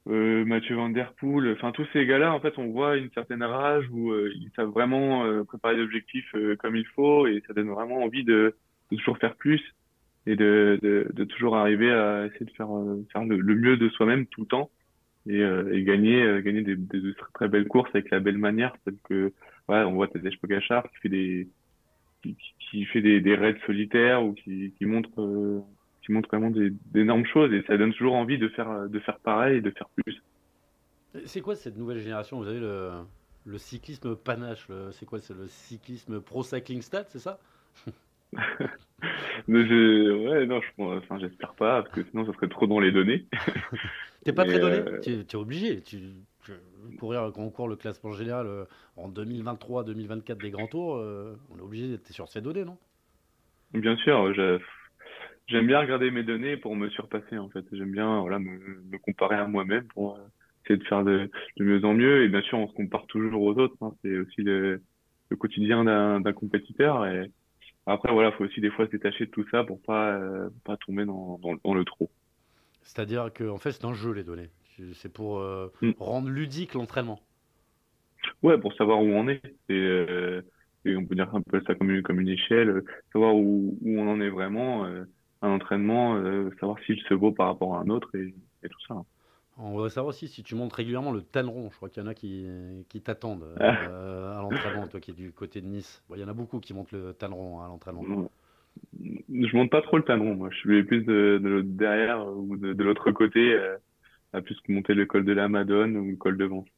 euh, 0.08 0.44
Mathieu 0.46 0.76
Van 0.76 0.88
Der 0.88 1.12
Poel, 1.20 1.52
enfin 1.52 1.72
tous 1.72 1.86
ces 1.92 2.06
gars-là, 2.06 2.32
en 2.32 2.40
fait, 2.40 2.56
on 2.58 2.68
voit 2.68 2.96
une 2.96 3.10
certaine 3.12 3.42
rage 3.42 3.86
où 3.90 4.12
euh, 4.12 4.32
ils 4.34 4.50
savent 4.56 4.70
vraiment 4.70 5.24
euh, 5.24 5.44
préparer 5.44 5.76
l'objectif 5.76 6.24
comme 6.58 6.74
il 6.76 6.86
faut 6.86 7.26
et 7.26 7.42
ça 7.46 7.52
donne 7.52 7.68
vraiment 7.68 8.02
envie 8.02 8.24
de, 8.24 8.56
toujours 8.90 9.18
faire 9.18 9.36
plus 9.36 9.60
et 10.26 10.36
de, 10.36 11.06
toujours 11.28 11.56
arriver 11.56 11.92
à 11.92 12.26
essayer 12.26 12.46
de 12.46 12.50
faire 12.50 12.68
le, 12.68 13.54
mieux 13.54 13.76
de 13.76 13.88
soi-même 13.90 14.26
tout 14.26 14.40
le 14.40 14.46
temps 14.46 14.70
et, 15.26 15.40
et 15.40 15.82
gagner, 15.82 16.42
gagner 16.42 16.62
des, 16.62 16.76
des, 16.76 17.14
très, 17.34 17.48
belles 17.48 17.68
courses 17.68 17.90
avec 17.94 18.10
la 18.10 18.20
belle 18.20 18.38
manière, 18.38 18.74
telle 18.84 18.96
que 19.04 19.32
ouais, 19.68 19.82
on 19.84 19.92
voit 19.92 20.08
Tadej 20.08 20.38
Pogacar 20.40 20.88
qui 20.90 20.96
fait 21.02 21.08
des 21.08 21.48
qui, 22.22 22.36
qui 22.58 22.84
fait 22.86 23.00
des, 23.00 23.20
des 23.20 23.34
raids 23.34 23.58
solitaires 23.66 24.22
ou 24.22 24.32
qui, 24.32 24.74
qui 24.76 24.86
montre 24.86 25.62
qui 26.02 26.12
montre 26.12 26.28
vraiment 26.28 26.50
d'énormes 26.50 27.26
choses 27.26 27.52
et 27.52 27.62
ça 27.66 27.76
donne 27.76 27.92
toujours 27.92 28.14
envie 28.14 28.38
de 28.38 28.48
faire, 28.48 28.88
de 28.88 28.98
faire 29.00 29.18
pareil 29.18 29.58
et 29.58 29.60
de 29.60 29.70
faire 29.70 29.88
plus. 29.96 30.22
C'est 31.24 31.40
quoi 31.40 31.56
cette 31.56 31.76
nouvelle 31.76 31.98
génération? 31.98 32.38
Vous 32.38 32.48
avez 32.48 32.60
le, 32.60 32.90
le 33.44 33.58
cyclisme 33.58 34.16
panache, 34.16 34.66
c'est 34.92 35.06
quoi? 35.06 35.18
C'est 35.20 35.36
le 35.36 35.46
cyclisme 35.48 36.20
pro 36.20 36.42
cycling 36.42 36.82
stat, 36.82 37.04
c'est 37.08 37.18
ça? 37.18 37.38
Je, 39.48 40.28
ouais, 40.28 40.46
non, 40.46 40.60
je, 40.60 40.82
enfin, 40.82 41.18
j'espère 41.18 41.54
pas, 41.54 41.82
parce 41.82 41.94
que 41.94 42.04
sinon, 42.10 42.26
ça 42.26 42.32
serait 42.32 42.48
trop 42.48 42.66
dans 42.66 42.80
les 42.80 42.92
données. 42.92 43.26
T'es 44.24 44.32
pas 44.32 44.44
Mais, 44.44 44.50
très 44.50 44.60
donné 44.60 44.78
euh, 44.78 45.00
Tu 45.02 45.10
es 45.20 45.34
obligé. 45.36 45.82
Tu, 45.82 46.14
tu- 46.44 46.52
courir, 46.98 47.30
quand 47.34 47.42
on 47.42 47.50
court 47.50 47.68
le 47.68 47.76
classement 47.76 48.12
général 48.12 48.46
euh, 48.46 48.64
en 48.96 49.08
2023-2024 49.08 50.38
des 50.40 50.50
grands 50.50 50.66
tours, 50.66 50.96
euh, 50.96 51.36
on 51.50 51.58
est 51.58 51.62
obligé 51.62 51.88
d'être 51.88 52.10
sur 52.12 52.28
ces 52.28 52.40
données, 52.40 52.64
non? 52.64 52.78
Bien 53.72 53.96
sûr, 53.96 54.32
j'aime 55.48 55.66
bien 55.66 55.80
regarder 55.80 56.10
mes 56.10 56.22
données 56.22 56.56
pour 56.56 56.76
me 56.76 56.88
surpasser, 56.90 57.38
en 57.38 57.48
fait. 57.50 57.64
J'aime 57.72 57.92
bien, 57.92 58.20
voilà, 58.20 58.38
me, 58.38 58.58
me 58.90 58.98
comparer 58.98 59.36
à 59.36 59.46
moi-même 59.46 59.86
pour 59.88 60.18
essayer 60.64 60.78
de 60.78 60.84
faire 60.84 61.04
de, 61.04 61.30
de 61.56 61.64
mieux 61.64 61.84
en 61.84 61.94
mieux. 61.94 62.24
Et 62.24 62.28
bien 62.28 62.42
sûr, 62.42 62.58
on 62.58 62.68
se 62.68 62.74
compare 62.74 63.06
toujours 63.06 63.42
aux 63.42 63.54
autres, 63.58 63.76
hein. 63.80 63.94
C'est 64.02 64.16
aussi 64.18 64.42
le, 64.42 64.82
le 65.30 65.36
quotidien 65.36 65.84
d'un, 65.84 66.20
d'un 66.20 66.32
compétiteur. 66.32 67.06
Et 67.06 67.30
après, 67.86 68.12
voilà, 68.12 68.32
faut 68.32 68.44
aussi 68.44 68.60
des 68.60 68.70
fois 68.70 68.86
se 68.86 68.92
détacher 68.92 69.26
de 69.26 69.30
tout 69.30 69.46
ça 69.50 69.64
pour 69.64 69.82
pas, 69.82 70.14
euh, 70.18 70.50
pas 70.64 70.76
tomber 70.78 71.04
dans, 71.06 71.38
dans, 71.38 71.56
dans 71.64 71.74
le 71.74 71.84
trop. 71.84 72.10
C'est-à-dire 72.82 73.30
qu'en 73.32 73.58
fait, 73.58 73.72
c'est 73.72 73.84
un 73.84 73.94
jeu, 73.94 74.12
les 74.12 74.24
données. 74.24 74.50
C'est 74.94 75.12
pour 75.12 75.38
euh, 75.40 75.72
Mm. 75.82 75.90
rendre 75.98 76.28
ludique 76.30 76.74
l'entraînement. 76.74 77.20
Ouais, 78.42 78.58
pour 78.58 78.72
savoir 78.74 79.00
où 79.00 79.06
on 79.06 79.28
est. 79.28 79.42
Et, 79.68 79.72
euh, 79.74 80.42
et 80.84 80.96
on 80.96 81.04
peut 81.04 81.14
dire 81.14 81.34
un 81.34 81.42
peu 81.42 81.60
ça 81.66 81.74
comme 81.74 81.90
une, 81.90 82.02
comme 82.02 82.20
une 82.20 82.28
échelle, 82.28 82.70
euh, 82.70 82.84
savoir 83.12 83.34
où, 83.34 83.76
où 83.82 83.98
on 83.98 84.08
en 84.10 84.20
est 84.20 84.30
vraiment, 84.30 84.84
euh, 84.86 85.04
un 85.42 85.50
entraînement, 85.50 86.16
savoir 86.60 86.78
s'il 86.86 87.00
se 87.08 87.14
vaut 87.14 87.32
par 87.32 87.46
rapport 87.48 87.74
à 87.76 87.80
un 87.80 87.88
autre 87.88 88.14
et, 88.14 88.34
et 88.62 88.68
tout 88.68 88.80
ça. 88.86 88.94
On 89.56 89.70
voudrait 89.72 89.90
savoir 89.90 90.08
aussi 90.10 90.28
si 90.28 90.42
tu 90.42 90.54
montes 90.54 90.72
régulièrement 90.72 91.12
le 91.12 91.22
talon. 91.22 91.68
Je 91.70 91.76
crois 91.76 91.88
qu'il 91.88 92.02
y 92.02 92.06
en 92.06 92.08
a 92.08 92.14
qui, 92.14 92.46
qui 92.88 93.00
t'attendent 93.00 93.46
Ah. 93.58 93.76
euh, 93.88 94.38
à 94.38 94.42
l'entraînement, 94.42 94.86
toi 94.86 95.00
qui 95.00 95.10
es 95.10 95.14
du 95.14 95.32
côté 95.32 95.60
de 95.60 95.66
Nice. 95.66 96.02
Bon, 96.08 96.14
il 96.16 96.20
y 96.20 96.24
en 96.24 96.28
a 96.28 96.32
beaucoup 96.34 96.60
qui 96.60 96.72
montent 96.74 96.92
le 96.92 97.12
talon 97.14 97.60
à 97.60 97.68
l'entraînement. 97.68 98.28
Je 99.00 99.56
monte 99.56 99.70
pas 99.70 99.82
trop 99.82 99.96
le 99.96 100.02
talon, 100.04 100.34
moi. 100.34 100.50
Je 100.50 100.58
suis 100.58 100.84
plus 100.84 101.02
de, 101.02 101.62
derrière 101.64 102.26
ou 102.26 102.56
de, 102.56 102.72
de 102.72 102.84
l'autre 102.84 103.10
côté, 103.12 103.54
euh, 103.54 103.76
à 104.32 104.40
plus 104.40 104.60
que 104.60 104.72
monter 104.72 104.94
le 104.94 105.06
col 105.06 105.24
de 105.24 105.32
la 105.32 105.48
Madone 105.48 105.96
ou 105.96 106.10
le 106.10 106.16
col 106.16 106.36
de 106.36 106.44
Vence. 106.44 106.68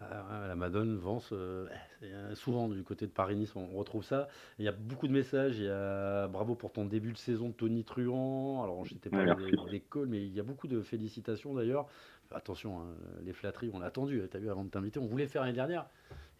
Ah, 0.00 0.46
la 0.48 0.56
Madone, 0.56 0.96
Vence, 0.96 1.28
euh, 1.32 1.66
euh, 2.02 2.34
souvent 2.34 2.68
du 2.68 2.82
côté 2.82 3.06
de 3.06 3.10
Paris-Nice, 3.10 3.54
on 3.54 3.66
retrouve 3.66 4.02
ça. 4.02 4.28
Il 4.58 4.64
y 4.64 4.68
a 4.68 4.72
beaucoup 4.72 5.06
de 5.06 5.12
messages. 5.12 5.58
Il 5.58 5.64
y 5.64 5.68
a 5.68 6.26
bravo 6.26 6.54
pour 6.54 6.72
ton 6.72 6.86
début 6.86 7.12
de 7.12 7.18
saison 7.18 7.48
de 7.48 7.54
Tony 7.54 7.84
Truant. 7.84 8.62
Alors, 8.62 8.82
parlé 9.10 9.26
merci. 9.26 9.50
des, 9.50 9.70
des 9.70 9.80
cols, 9.80 10.08
mais 10.08 10.22
il 10.24 10.32
y 10.32 10.40
a 10.40 10.42
beaucoup 10.42 10.68
de 10.68 10.80
félicitations 10.80 11.54
d'ailleurs. 11.54 11.86
Attention, 12.32 12.78
hein, 12.80 12.94
les 13.24 13.32
flatteries, 13.32 13.70
on 13.74 13.80
l'a 13.80 13.86
attendu. 13.86 14.22
Tu 14.30 14.36
as 14.36 14.40
vu 14.40 14.48
avant 14.48 14.64
de 14.64 14.70
t'inviter, 14.70 15.00
on 15.00 15.06
voulait 15.06 15.26
faire 15.26 15.42
l'année 15.42 15.52
dernière. 15.52 15.86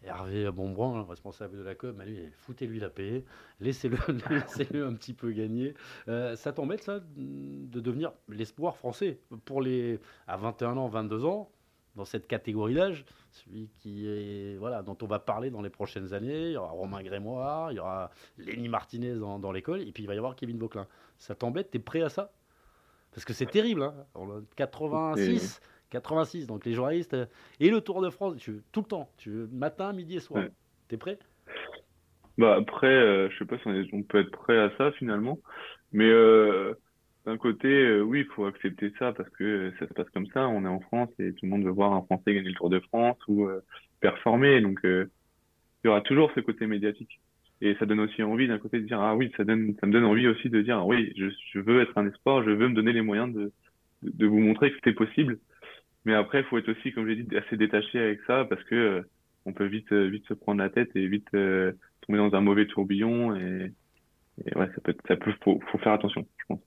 Hervé 0.03 0.51
Bonbrun, 0.51 0.97
le 0.97 1.03
responsable 1.03 1.59
de 1.59 1.63
la 1.63 1.75
com, 1.75 2.03
lui, 2.03 2.29
foutez-lui 2.33 2.81
la 2.81 2.89
paix, 2.89 3.25
laissez-le 3.61 3.99
laissez-le 4.31 4.87
un 4.87 4.95
petit 4.95 5.13
peu 5.13 5.31
gagner. 5.33 5.75
Euh, 6.09 6.37
ça 6.37 6.53
t'embête, 6.53 6.83
ça, 6.83 7.01
de 7.01 7.81
devenir 7.81 8.13
l'espoir 8.29 8.77
français 8.77 9.21
pour 9.45 9.61
les 9.61 10.01
à 10.27 10.37
21 10.37 10.77
ans, 10.77 10.89
22 10.89 11.25
ans, 11.25 11.51
dans 11.97 12.05
cette 12.05 12.27
catégorie 12.27 12.75
d'âge, 12.75 13.05
celui 13.31 13.69
qui 13.77 14.07
est 14.07 14.57
voilà 14.57 14.83
dont 14.83 14.97
on 15.03 15.07
va 15.07 15.19
parler 15.19 15.51
dans 15.51 15.63
les 15.63 15.71
prochaines 15.71 16.15
années. 16.15 16.47
Il 16.49 16.53
y 16.53 16.57
aura 16.57 16.71
Romain 16.71 17.03
Grémoire, 17.03 17.73
il 17.73 17.77
y 17.77 17.79
aura 17.81 18.11
Lenny 18.39 18.69
Martinez 18.69 19.15
dans, 19.15 19.39
dans 19.39 19.53
l'école, 19.53 19.83
et 19.83 19.93
puis 19.93 20.05
il 20.05 20.07
va 20.07 20.15
y 20.15 20.19
avoir 20.19 20.37
Kevin 20.37 20.59
Vauclin. 20.59 20.87
Ça 21.19 21.35
t'embête? 21.35 21.71
T'es 21.71 21.79
prêt 21.79 22.03
à 22.03 22.09
ça? 22.09 22.33
Parce 23.13 23.25
que 23.25 23.33
c'est 23.33 23.47
terrible. 23.47 23.83
Hein 23.83 23.95
On 24.15 24.31
a 24.31 24.41
86, 24.57 25.61
86. 25.91 26.47
Donc 26.47 26.65
les 26.65 26.73
journalistes 26.73 27.15
euh, 27.15 27.27
et 27.61 27.71
le 27.71 27.81
Tour 27.81 28.01
de 28.03 28.11
France, 28.11 28.37
tu 28.39 28.53
veux 28.53 28.63
tout 28.73 28.81
le 28.81 28.87
temps. 28.87 29.11
Tu 29.19 29.31
veux 29.31 29.49
matin, 29.53 29.93
midi 29.93 30.17
et 30.17 30.21
soir. 30.21 30.43
Ouais. 30.43 30.51
T'es 30.89 30.97
prêt? 30.97 31.19
Bah 32.39 32.57
après, 32.59 32.87
euh, 32.87 33.29
je 33.31 33.39
sais 33.39 33.45
pas 33.45 33.59
si 33.59 33.67
on, 33.67 33.75
est- 33.75 33.93
on 33.93 34.03
peut 34.03 34.21
être 34.21 34.31
prêt 34.31 34.59
à 34.59 34.71
ça 34.79 34.93
finalement, 34.93 35.39
mais 35.93 36.09
euh, 36.09 36.75
d'un 37.27 37.37
côté, 37.37 37.69
euh, 37.69 38.01
oui, 38.01 38.21
il 38.21 38.27
faut 38.35 38.47
accepter 38.47 38.93
ça 38.99 39.13
parce 39.13 39.29
que 39.31 39.73
ça 39.79 39.87
se 39.87 39.93
passe 39.93 40.09
comme 40.11 40.27
ça. 40.29 40.49
On 40.49 40.65
est 40.65 40.69
en 40.69 40.81
France 40.81 41.11
et 41.19 41.33
tout 41.35 41.45
le 41.45 41.49
monde 41.51 41.65
veut 41.65 41.71
voir 41.71 41.93
un 41.93 42.03
Français 42.03 42.33
gagner 42.35 42.49
le 42.49 42.55
Tour 42.55 42.71
de 42.71 42.81
France 42.81 43.19
ou 43.29 43.49
performer. 44.01 44.61
Donc, 44.63 44.81
il 44.85 45.09
y 45.85 45.89
aura 45.89 46.01
toujours 46.01 46.31
ce 46.35 46.41
côté 46.41 46.67
médiatique. 46.67 47.21
Et 47.61 47.75
ça 47.79 47.85
donne 47.87 48.01
aussi 48.01 48.23
envie 48.23 48.49
d'un 48.49 48.59
côté 48.59 48.81
de 48.81 48.87
dire 48.87 49.01
ah 49.01 49.15
oui, 49.15 49.31
ça 49.37 49.45
donne, 49.45 49.75
ça 49.81 49.87
me 49.87 49.93
donne 49.93 50.05
envie 50.05 50.27
aussi 50.29 50.49
de 50.49 50.63
dire 50.63 50.79
ah 50.79 50.87
oui, 50.87 51.13
je, 51.17 51.27
je 51.53 51.59
veux 51.61 51.83
être 51.83 51.97
un 51.99 52.07
espoir, 52.09 52.43
je 52.43 52.51
veux 52.51 52.69
me 52.69 52.75
donner 52.75 52.93
les 52.95 53.03
moyens 53.03 53.35
de, 53.35 53.53
de, 54.03 54.11
de 54.11 54.27
vous 54.27 54.39
montrer 54.39 54.71
que 54.73 54.79
c'est 54.83 54.95
possible. 54.95 55.39
Mais 56.05 56.15
après, 56.15 56.41
il 56.41 56.45
faut 56.45 56.59
être 56.59 56.71
aussi, 56.71 56.93
comme 56.93 57.07
j'ai 57.07 57.17
dit, 57.17 57.37
assez 57.37 57.57
détaché 57.57 57.99
avec 57.99 58.21
ça 58.27 58.47
parce 58.47 58.63
que 58.65 58.75
euh, 58.75 59.03
on 59.45 59.53
peut 59.53 59.67
vite, 59.67 59.93
euh, 59.93 60.09
vite 60.09 60.27
se 60.27 60.35
prendre 60.35 60.61
la 60.61 60.71
tête 60.71 60.91
et 60.95 61.07
vite 61.07 61.29
euh, 61.35 61.73
tomber 62.03 62.19
dans 62.19 62.35
un 62.35 62.41
mauvais 62.41 62.67
tourbillon 62.67 63.37
et, 63.37 63.73
et 64.45 64.57
ouais, 64.57 64.69
ça 64.75 64.81
peut, 64.83 64.97
ça 65.07 65.17
peut, 65.17 65.33
faut, 65.43 65.61
faut 65.71 65.79
faire 65.79 65.93
attention, 65.93 66.27
je 66.39 66.45
pense. 66.49 66.61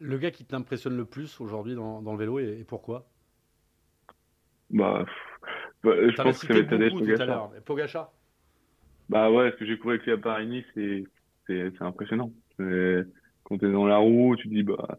Le 0.00 0.18
gars 0.18 0.32
qui 0.32 0.44
t'impressionne 0.44 0.96
le 0.96 1.04
plus 1.04 1.40
aujourd'hui 1.40 1.74
dans, 1.74 2.02
dans 2.02 2.12
le 2.12 2.18
vélo 2.18 2.40
et, 2.40 2.58
et 2.60 2.64
pourquoi? 2.64 3.08
Bah, 4.70 5.04
bah, 5.84 5.92
je 6.10 6.20
pense 6.20 6.40
que 6.40 6.46
ça 6.48 6.54
va 6.54 6.60
être 6.60 6.70
Tadej 6.70 6.92
Pogacar. 6.92 7.52
Pogacar? 7.64 8.12
Bah 9.08 9.30
ouais, 9.30 9.52
ce 9.52 9.56
que 9.56 9.66
j'ai 9.66 9.78
couru 9.78 9.94
avec 9.94 10.06
lui 10.06 10.12
à 10.12 10.18
Paris-Nice, 10.18 10.64
c'est, 10.74 11.04
impressionnant. 11.80 12.32
Quand 12.58 13.58
t'es 13.58 13.70
dans 13.70 13.86
la 13.86 13.98
roue, 13.98 14.34
tu 14.36 14.48
te 14.48 14.54
dis, 14.54 14.62
bah, 14.62 14.98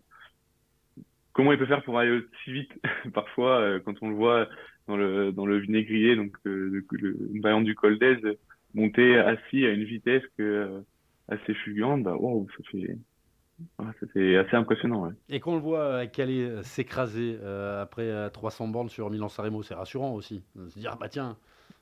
comment 1.35 1.51
il 1.51 1.59
peut 1.59 1.67
faire 1.67 1.83
pour 1.83 1.99
aller 1.99 2.19
si 2.43 2.51
vite? 2.51 2.71
Parfois, 3.13 3.59
euh, 3.59 3.79
quand 3.85 3.93
on 4.01 4.09
le 4.09 4.15
voit 4.15 4.47
dans 4.87 4.97
le, 4.97 5.31
dans 5.31 5.45
le 5.45 5.59
vinaigrier, 5.59 6.15
donc, 6.15 6.35
euh, 6.47 6.83
le, 6.89 7.63
du 7.63 7.75
col 7.75 7.99
d'Aise, 7.99 8.37
monter 8.73 9.17
assis 9.17 9.65
à 9.65 9.69
une 9.69 9.83
vitesse 9.83 10.23
que, 10.37 10.43
euh, 10.43 10.79
assez 11.27 11.53
fulgurante, 11.53 12.03
bah, 12.03 12.15
wow, 12.15 12.47
ça 12.57 12.63
fait, 12.71 12.77
ouais, 12.77 13.91
ça 13.99 14.07
fait 14.13 14.37
assez 14.37 14.55
impressionnant, 14.55 15.07
ouais. 15.07 15.13
Et 15.29 15.39
qu'on 15.39 15.55
le 15.55 15.61
voit 15.61 16.07
Calais 16.07 16.41
euh, 16.41 16.63
s'écraser 16.63 17.37
après 17.81 18.09
euh, 18.09 18.29
300 18.29 18.69
bornes 18.69 18.89
sur 18.89 19.09
Milan-San 19.09 19.45
Remo, 19.45 19.61
c'est 19.61 19.75
rassurant 19.75 20.13
aussi. 20.13 20.43
De 20.55 20.69
se 20.69 20.79
dire, 20.79 20.91
ah 20.93 20.97
bah 20.99 21.09
tiens, 21.09 21.37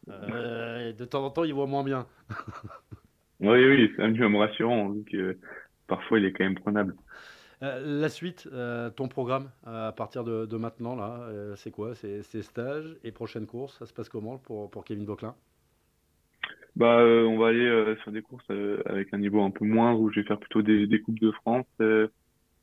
de 0.07 1.05
temps 1.05 1.25
en 1.25 1.29
temps, 1.29 1.43
il 1.43 1.53
voit 1.53 1.67
moins 1.67 1.83
bien. 1.83 2.07
Oui, 3.39 3.65
oui, 3.65 3.91
c'est 3.93 4.01
un 4.01 4.07
minimum 4.07 4.37
rassurant, 4.37 4.87
donc, 4.89 5.13
parfois 5.87 6.17
il 6.17 6.23
est 6.23 6.31
quand 6.31 6.45
même 6.45 6.55
prenable. 6.57 6.95
Euh, 7.63 8.01
la 8.01 8.09
suite, 8.09 8.49
euh, 8.51 8.89
ton 8.89 9.07
programme 9.07 9.49
euh, 9.67 9.87
à 9.87 9.91
partir 9.93 10.23
de, 10.25 10.57
maintenant, 10.57 10.95
là, 10.95 11.29
c'est 11.55 11.71
quoi? 11.71 11.95
C'est 11.95 12.41
stages 12.41 12.97
et 13.03 13.11
prochaines 13.11 13.47
courses 13.47 13.77
Ça 13.79 13.85
se 13.85 13.93
passe 13.93 14.09
comment 14.09 14.37
pour, 14.37 14.83
Kevin 14.85 15.05
Vauclin? 15.05 15.35
Bah, 16.75 16.97
on 16.97 17.37
va 17.37 17.49
aller 17.49 17.95
sur 18.01 18.11
des 18.11 18.21
courses 18.21 18.49
avec 18.85 19.13
un 19.13 19.19
niveau 19.19 19.41
un 19.43 19.51
peu 19.51 19.65
moindre 19.65 19.99
où 19.99 20.11
je 20.11 20.19
vais 20.19 20.27
faire 20.27 20.39
plutôt 20.39 20.61
des, 20.61 20.87
des 20.87 20.99
coupes 21.01 21.19
de 21.19 21.31
France 21.31 21.67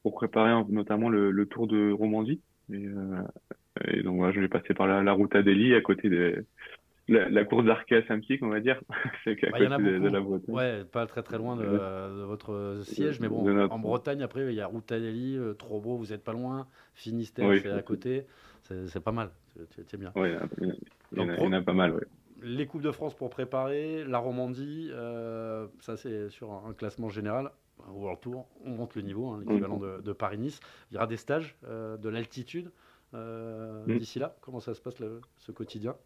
pour 0.02 0.14
préparer 0.14 0.52
notamment 0.68 1.08
le, 1.08 1.46
Tour 1.46 1.66
de 1.66 1.92
Romandie. 1.92 2.40
Et, 2.72 2.86
et 3.86 4.02
donc 4.02 4.32
je 4.32 4.40
vais 4.40 4.48
passer 4.48 4.74
par 4.74 4.86
la, 4.86 5.02
la 5.02 5.12
route 5.12 5.34
Adélie 5.34 5.74
à 5.74 5.80
côté 5.80 6.08
de 6.08 6.44
la, 7.10 7.28
la 7.28 7.44
course 7.44 7.66
Saint-Pierre, 8.08 8.38
on 8.42 8.48
va 8.48 8.60
dire. 8.60 8.80
C'est 9.24 9.36
qu'à 9.36 9.50
Bah, 9.50 9.58
Il 9.58 9.64
y 9.64 9.68
en 9.68 9.72
a 9.72 9.76
côté 9.76 9.98
de, 10.00 10.08
la 10.08 10.20
Bretagne. 10.20 10.54
Ouais, 10.54 10.84
pas 10.84 11.06
très 11.06 11.22
très 11.22 11.38
loin 11.38 11.56
de, 11.56 11.64
votre 12.24 12.80
siège, 12.84 13.20
mais 13.20 13.28
bon, 13.28 13.44
notre- 13.44 13.74
en 13.74 13.78
Bretagne, 13.78 14.22
après, 14.22 14.46
il 14.46 14.54
y 14.54 14.60
a 14.60 14.66
Routanelli, 14.66 15.36
euh, 15.36 15.54
Trobreau, 15.54 15.96
vous 15.96 16.12
êtes 16.12 16.24
pas 16.24 16.32
loin, 16.32 16.66
Finistère, 16.94 17.48
Oui, 17.48 17.60
c'est 17.62 17.70
à 17.70 17.82
côté, 17.82 18.26
c'est 18.62 19.00
pas 19.00 19.12
mal, 19.12 19.30
c'est 19.70 19.96
bien. 19.98 20.12
Ouais, 20.14 20.32
il 21.12 21.18
y 21.18 21.20
en 21.20 21.52
a, 21.52 21.62
pas 21.62 21.72
mal, 21.72 21.94
ouais. 21.94 22.04
Les 22.42 22.66
Coupes 22.66 22.80
de 22.80 22.90
France 22.90 23.14
pour 23.14 23.28
préparer, 23.28 24.02
la 24.04 24.16
Romandie, 24.16 24.88
euh, 24.92 25.66
ça 25.80 25.98
c'est 25.98 26.30
sur 26.30 26.52
un, 26.52 26.70
un 26.70 26.72
classement 26.72 27.10
général, 27.10 27.50
World 27.88 28.20
Tour, 28.20 28.46
on 28.64 28.70
monte 28.70 28.94
le 28.94 29.02
niveau, 29.02 29.28
hein, 29.28 29.40
l'équivalent 29.40 29.78
de, 29.78 30.00
de 30.00 30.12
Paris-Nice. 30.12 30.60
Il 30.90 30.94
y 30.94 30.96
aura 30.96 31.06
des 31.06 31.16
stages, 31.18 31.56
euh, 31.66 31.96
de 31.96 32.08
l'altitude 32.08 32.70
euh, 33.14 33.84
Mm. 33.86 33.98
d'ici 33.98 34.18
là. 34.18 34.36
Comment 34.40 34.60
ça 34.60 34.74
se 34.74 34.80
passe 34.80 35.00
le- 35.00 35.20
ce 35.38 35.52
quotidien? 35.52 35.96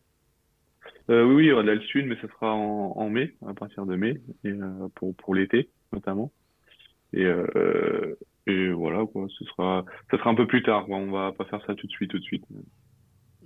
Euh, 1.11 1.25
oui, 1.25 1.35
oui, 1.35 1.53
aura 1.53 1.63
de 1.63 1.69
l'altitude, 1.69 2.07
mais 2.07 2.17
ce 2.21 2.29
sera 2.29 2.55
en, 2.55 2.93
en 2.97 3.11
mai, 3.11 3.35
à 3.47 3.53
partir 3.53 3.85
de 3.85 3.95
mai, 3.95 4.21
et, 4.45 4.49
euh, 4.49 4.89
pour, 4.95 5.15
pour 5.17 5.35
l'été, 5.35 5.71
notamment. 5.93 6.33
Et, 7.13 7.25
euh, 7.25 8.19
et 8.47 8.71
voilà, 8.71 9.05
quoi, 9.07 9.27
ce 9.29 9.45
sera, 9.45 9.85
ça 10.11 10.19
sera 10.19 10.31
un 10.31 10.35
peu 10.35 10.47
plus 10.47 10.63
tard, 10.63 10.87
quoi. 10.87 10.97
On 10.97 11.11
va 11.11 11.33
pas 11.33 11.45
faire 11.45 11.65
ça 11.67 11.75
tout 11.75 11.87
de 11.87 11.93
suite, 11.93 12.11
tout 12.11 12.19
de 12.19 12.25
suite. 12.25 12.45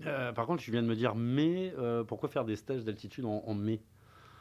Par 0.02 0.46
contre, 0.46 0.62
tu 0.62 0.70
viens 0.70 0.82
de 0.82 0.86
me 0.86 0.94
dire 0.94 1.16
mai, 1.16 1.72
pourquoi 2.06 2.28
faire 2.28 2.44
des 2.44 2.56
stages 2.56 2.84
d'altitude 2.84 3.24
en, 3.24 3.42
en 3.44 3.54
mai? 3.54 3.80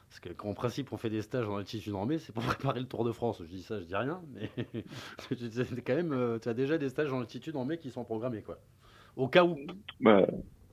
Parce 0.10 0.22
qu'en 0.36 0.54
principe, 0.54 0.94
on 0.94 0.98
fait 0.98 1.10
des 1.10 1.22
stages 1.22 1.50
en 1.50 1.58
altitude 1.58 1.94
en 1.94 2.06
mai, 2.06 2.20
c'est 2.20 2.32
pour 2.32 2.44
préparer 2.46 2.80
le 2.80 2.86
Tour 2.86 3.04
de 3.04 3.12
France. 3.12 3.42
Je 3.44 3.50
dis 3.50 3.64
ça, 3.64 3.80
je 3.80 3.86
dis 3.86 3.96
rien, 3.96 4.22
mais 4.34 4.50
quand 5.86 5.96
même, 5.96 6.40
tu 6.40 6.48
as 6.48 6.54
déjà 6.54 6.78
des 6.78 6.90
stages 6.90 7.12
en 7.12 7.20
altitude 7.20 7.56
en 7.56 7.66
mai 7.66 7.80
qui 7.80 7.90
sont 7.90 8.04
programmés, 8.04 8.44
quoi. 8.44 8.60
Au 9.16 9.28
cas 9.28 9.44
où. 9.44 9.58
Bah, 10.00 10.28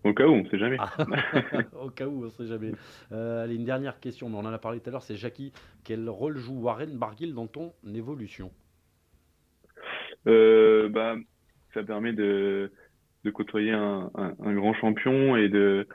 au 0.04 0.12
cas 0.14 0.26
où, 0.26 0.32
on 0.32 0.44
sait 0.48 0.58
jamais. 0.58 0.76
Ah. 0.78 0.92
Au 1.80 1.90
cas 1.90 2.06
où, 2.06 2.24
on 2.24 2.30
sait 2.30 2.46
jamais. 2.46 2.72
Euh, 3.12 3.44
allez, 3.44 3.56
une 3.56 3.64
dernière 3.64 4.00
question, 4.00 4.28
mais 4.28 4.36
on 4.36 4.40
en 4.40 4.52
a 4.52 4.58
parlé 4.58 4.80
tout 4.80 4.88
à 4.88 4.92
l'heure, 4.92 5.02
c'est 5.02 5.16
Jackie. 5.16 5.52
Quel 5.84 6.08
rôle 6.08 6.36
joue 6.36 6.60
Warren 6.60 6.96
Barguil 6.96 7.34
dans 7.34 7.46
ton 7.46 7.72
évolution? 7.94 8.50
Euh, 10.26 10.88
bah, 10.88 11.16
ça 11.72 11.82
permet 11.82 12.12
de, 12.12 12.70
de 13.24 13.30
côtoyer 13.30 13.72
un, 13.72 14.10
un, 14.14 14.34
un 14.42 14.54
grand 14.54 14.74
champion 14.74 15.36
et 15.36 15.48
de, 15.48 15.86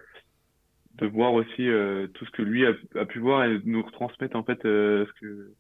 de 0.96 1.08
voir 1.08 1.34
aussi 1.34 1.68
euh, 1.68 2.08
tout 2.14 2.26
ce 2.26 2.32
que 2.32 2.42
lui 2.42 2.66
a, 2.66 2.74
a 2.96 3.06
pu 3.06 3.20
voir 3.20 3.46
et 3.46 3.60
nous 3.66 3.82
retransmettre 3.82 4.36
en 4.36 4.44
fait 4.44 4.60
ce 4.64 5.12
que 5.20 5.54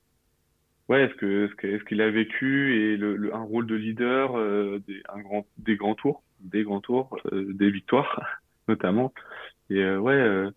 ouais, 0.89 1.09
ce 1.09 1.15
que 1.15 1.47
ce 1.79 1.83
qu'il 1.85 2.01
a 2.01 2.09
vécu 2.11 2.75
et 2.93 2.97
le, 2.97 3.15
le- 3.15 3.33
un 3.35 3.43
rôle 3.43 3.67
de 3.67 3.75
leader, 3.75 4.37
euh, 4.37 4.79
des, 4.87 5.01
un 5.09 5.19
grand, 5.21 5.47
des 5.57 5.75
grands 5.75 5.95
tours, 5.95 6.23
des 6.39 6.63
grands 6.63 6.81
tours, 6.81 7.15
euh, 7.33 7.53
des 7.53 7.71
victoires 7.71 8.21
notamment. 8.67 9.13
Et 9.69 9.77
euh, 9.79 9.99
ouais, 9.99 10.13
euh, 10.15 10.51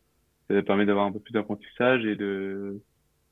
ça 0.50 0.62
permet 0.62 0.86
d'avoir 0.86 1.06
un 1.06 1.12
peu 1.12 1.20
plus 1.20 1.32
d'apprentissage 1.34 2.04
et 2.06 2.16
de 2.16 2.82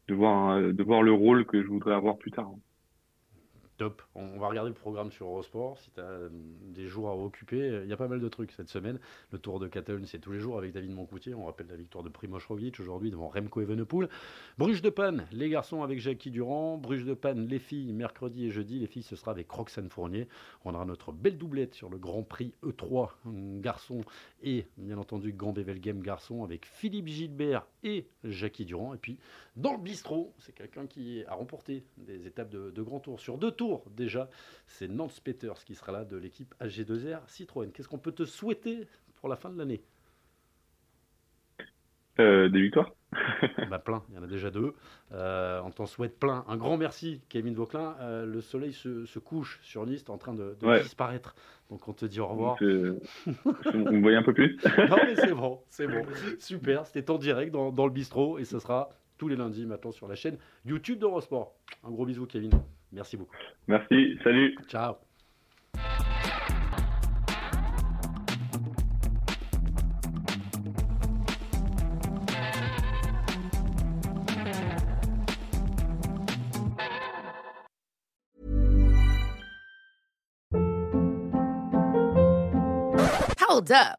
de 0.09 0.15
voir 0.15 0.61
de 0.61 0.83
voir 0.85 1.03
le 1.03 1.13
rôle 1.15 1.47
que 1.47 1.63
je 1.63 1.69
voudrais 1.69 1.95
avoir 1.95 2.19
plus 2.19 2.33
tard. 2.33 2.51
Top. 3.81 4.03
On 4.15 4.39
va 4.39 4.49
regarder 4.49 4.69
le 4.69 4.75
programme 4.75 5.11
sur 5.11 5.25
Eurosport. 5.25 5.79
Si 5.79 5.91
tu 5.91 6.01
as 6.03 6.29
des 6.31 6.87
jours 6.87 7.09
à 7.09 7.17
occuper, 7.17 7.81
il 7.83 7.89
y 7.89 7.95
a 7.95 7.97
pas 7.97 8.09
mal 8.09 8.21
de 8.21 8.29
trucs 8.29 8.53
cette 8.53 8.69
semaine. 8.69 8.99
Le 9.33 9.39
Tour 9.39 9.59
de 9.59 9.69
Catalogne, 9.69 10.05
c'est 10.05 10.19
tous 10.19 10.33
les 10.33 10.39
jours 10.39 10.59
avec 10.59 10.75
David 10.75 10.91
Moncoutier. 10.91 11.33
On 11.33 11.47
rappelle 11.47 11.69
la 11.69 11.77
victoire 11.77 12.05
de 12.05 12.11
Primoz 12.11 12.45
Roglic 12.47 12.79
aujourd'hui 12.79 13.11
devant 13.11 13.29
Remco 13.29 13.63
Evenepoel. 13.63 14.11
Bruges 14.59 14.83
de 14.83 14.91
Panne, 14.91 15.27
les 15.33 15.49
garçons 15.49 15.83
avec 15.83 15.99
Jackie 15.99 16.31
Durand. 16.31 16.77
Bruges 16.77 17.07
de 17.07 17.15
Panne, 17.15 17.47
les 17.47 17.59
filles, 17.59 17.95
mercredi 17.95 18.45
et 18.45 18.51
jeudi. 18.51 18.79
Les 18.81 18.87
filles, 18.87 19.03
ce 19.03 19.17
sera 19.17 19.31
avec 19.31 19.51
Roxane 19.51 19.89
Fournier. 19.89 20.29
On 20.67 20.75
aura 20.75 20.85
notre 20.85 21.11
belle 21.13 21.39
doublette 21.39 21.73
sur 21.73 21.89
le 21.89 21.97
Grand 21.97 22.23
Prix 22.23 22.53
E3 22.63 23.13
hum, 23.25 23.63
garçon 23.63 24.03
et 24.43 24.67
bien 24.77 24.99
entendu 24.99 25.33
Grand 25.33 25.53
Bevel 25.53 25.81
Game 25.81 26.03
garçon 26.03 26.45
avec 26.45 26.67
Philippe 26.67 27.09
Gilbert 27.09 27.67
et 27.83 28.05
Jackie 28.25 28.67
Durand. 28.67 28.93
Et 28.93 28.99
puis 28.99 29.17
dans 29.57 29.73
le 29.73 29.79
bistrot, 29.79 30.33
c'est 30.39 30.53
quelqu'un 30.55 30.87
qui 30.87 31.25
a 31.27 31.35
remporté 31.35 31.85
des 31.97 32.27
étapes 32.27 32.51
de, 32.51 32.71
de 32.71 32.83
grand 32.83 33.01
tour 33.01 33.19
sur 33.21 33.37
deux 33.39 33.51
tours 33.51 33.85
déjà. 33.91 34.31
C'est 34.67 34.89
Nance 34.89 35.21
Peters 35.21 35.65
qui 35.65 35.75
sera 35.75 35.93
là 35.93 36.05
de 36.05 36.17
l'équipe 36.17 36.55
AG2R 36.61 37.21
Citroën. 37.29 37.71
Qu'est-ce 37.73 37.89
qu'on 37.89 37.99
peut 37.99 38.13
te 38.13 38.25
souhaiter 38.25 38.87
pour 39.17 39.29
la 39.29 39.37
fin 39.37 39.51
de 39.51 39.59
l'année? 39.59 39.83
Euh, 42.19 42.49
des 42.49 42.61
victoires. 42.61 42.93
bah, 43.71 43.79
Plein, 43.79 44.03
il 44.11 44.15
y 44.15 44.19
en 44.19 44.23
a 44.23 44.27
déjà 44.27 44.51
deux. 44.51 44.75
Euh, 45.13 45.61
on 45.65 45.71
t'en 45.71 45.87
souhaite 45.87 46.19
plein. 46.19 46.45
Un 46.49 46.57
grand 46.57 46.77
merci, 46.77 47.23
Kevin 47.29 47.55
Vauclin. 47.55 47.97
Euh, 48.01 48.27
le 48.27 48.41
soleil 48.41 48.73
se, 48.73 49.05
se 49.07 49.19
couche 49.19 49.59
sur 49.63 49.87
Nice, 49.87 50.05
en 50.09 50.19
train 50.19 50.35
de, 50.35 50.57
de 50.61 50.67
Ouais. 50.67 50.83
disparaître. 50.83 51.35
Donc 51.71 51.89
on 51.89 51.93
te 51.93 52.05
dit 52.05 52.21
au 52.21 52.27
revoir. 52.29 52.57
Donc, 52.61 52.63
euh, 52.63 53.01
on 53.73 53.79
me 53.93 54.01
voyait 54.01 54.19
un 54.19 54.23
peu 54.23 54.35
plus? 54.35 54.59
non 54.91 54.97
mais 55.07 55.17
c'est 55.17 55.33
bon, 55.35 55.61
c'est 55.71 55.87
bon. 55.87 56.05
Super, 56.39 56.87
c'était 56.87 57.11
en 57.11 57.19
direct 57.19 57.53
dans, 57.53 57.73
dans 57.73 57.87
le 57.87 57.93
bistrot 57.93 58.39
et 58.39 58.45
ce 58.45 58.59
sera 58.59 58.91
tous 59.21 59.29
les 59.29 59.37
lundis 59.37 59.67
maintenant 59.67 59.93
sur 59.93 60.09
la 60.09 60.15
chaîne 60.15 60.39
YouTube 60.65 60.99
d'Eurosport. 60.99 61.55
Un 61.85 61.91
gros 61.91 62.07
bisou 62.07 62.25
Kevin. 62.25 62.53
Merci 62.91 63.19
beaucoup. 63.19 63.37
Merci, 63.69 64.19
salut. 64.25 64.57
Ciao. 64.67 64.95
Hold 83.39 83.71
up. 83.73 83.99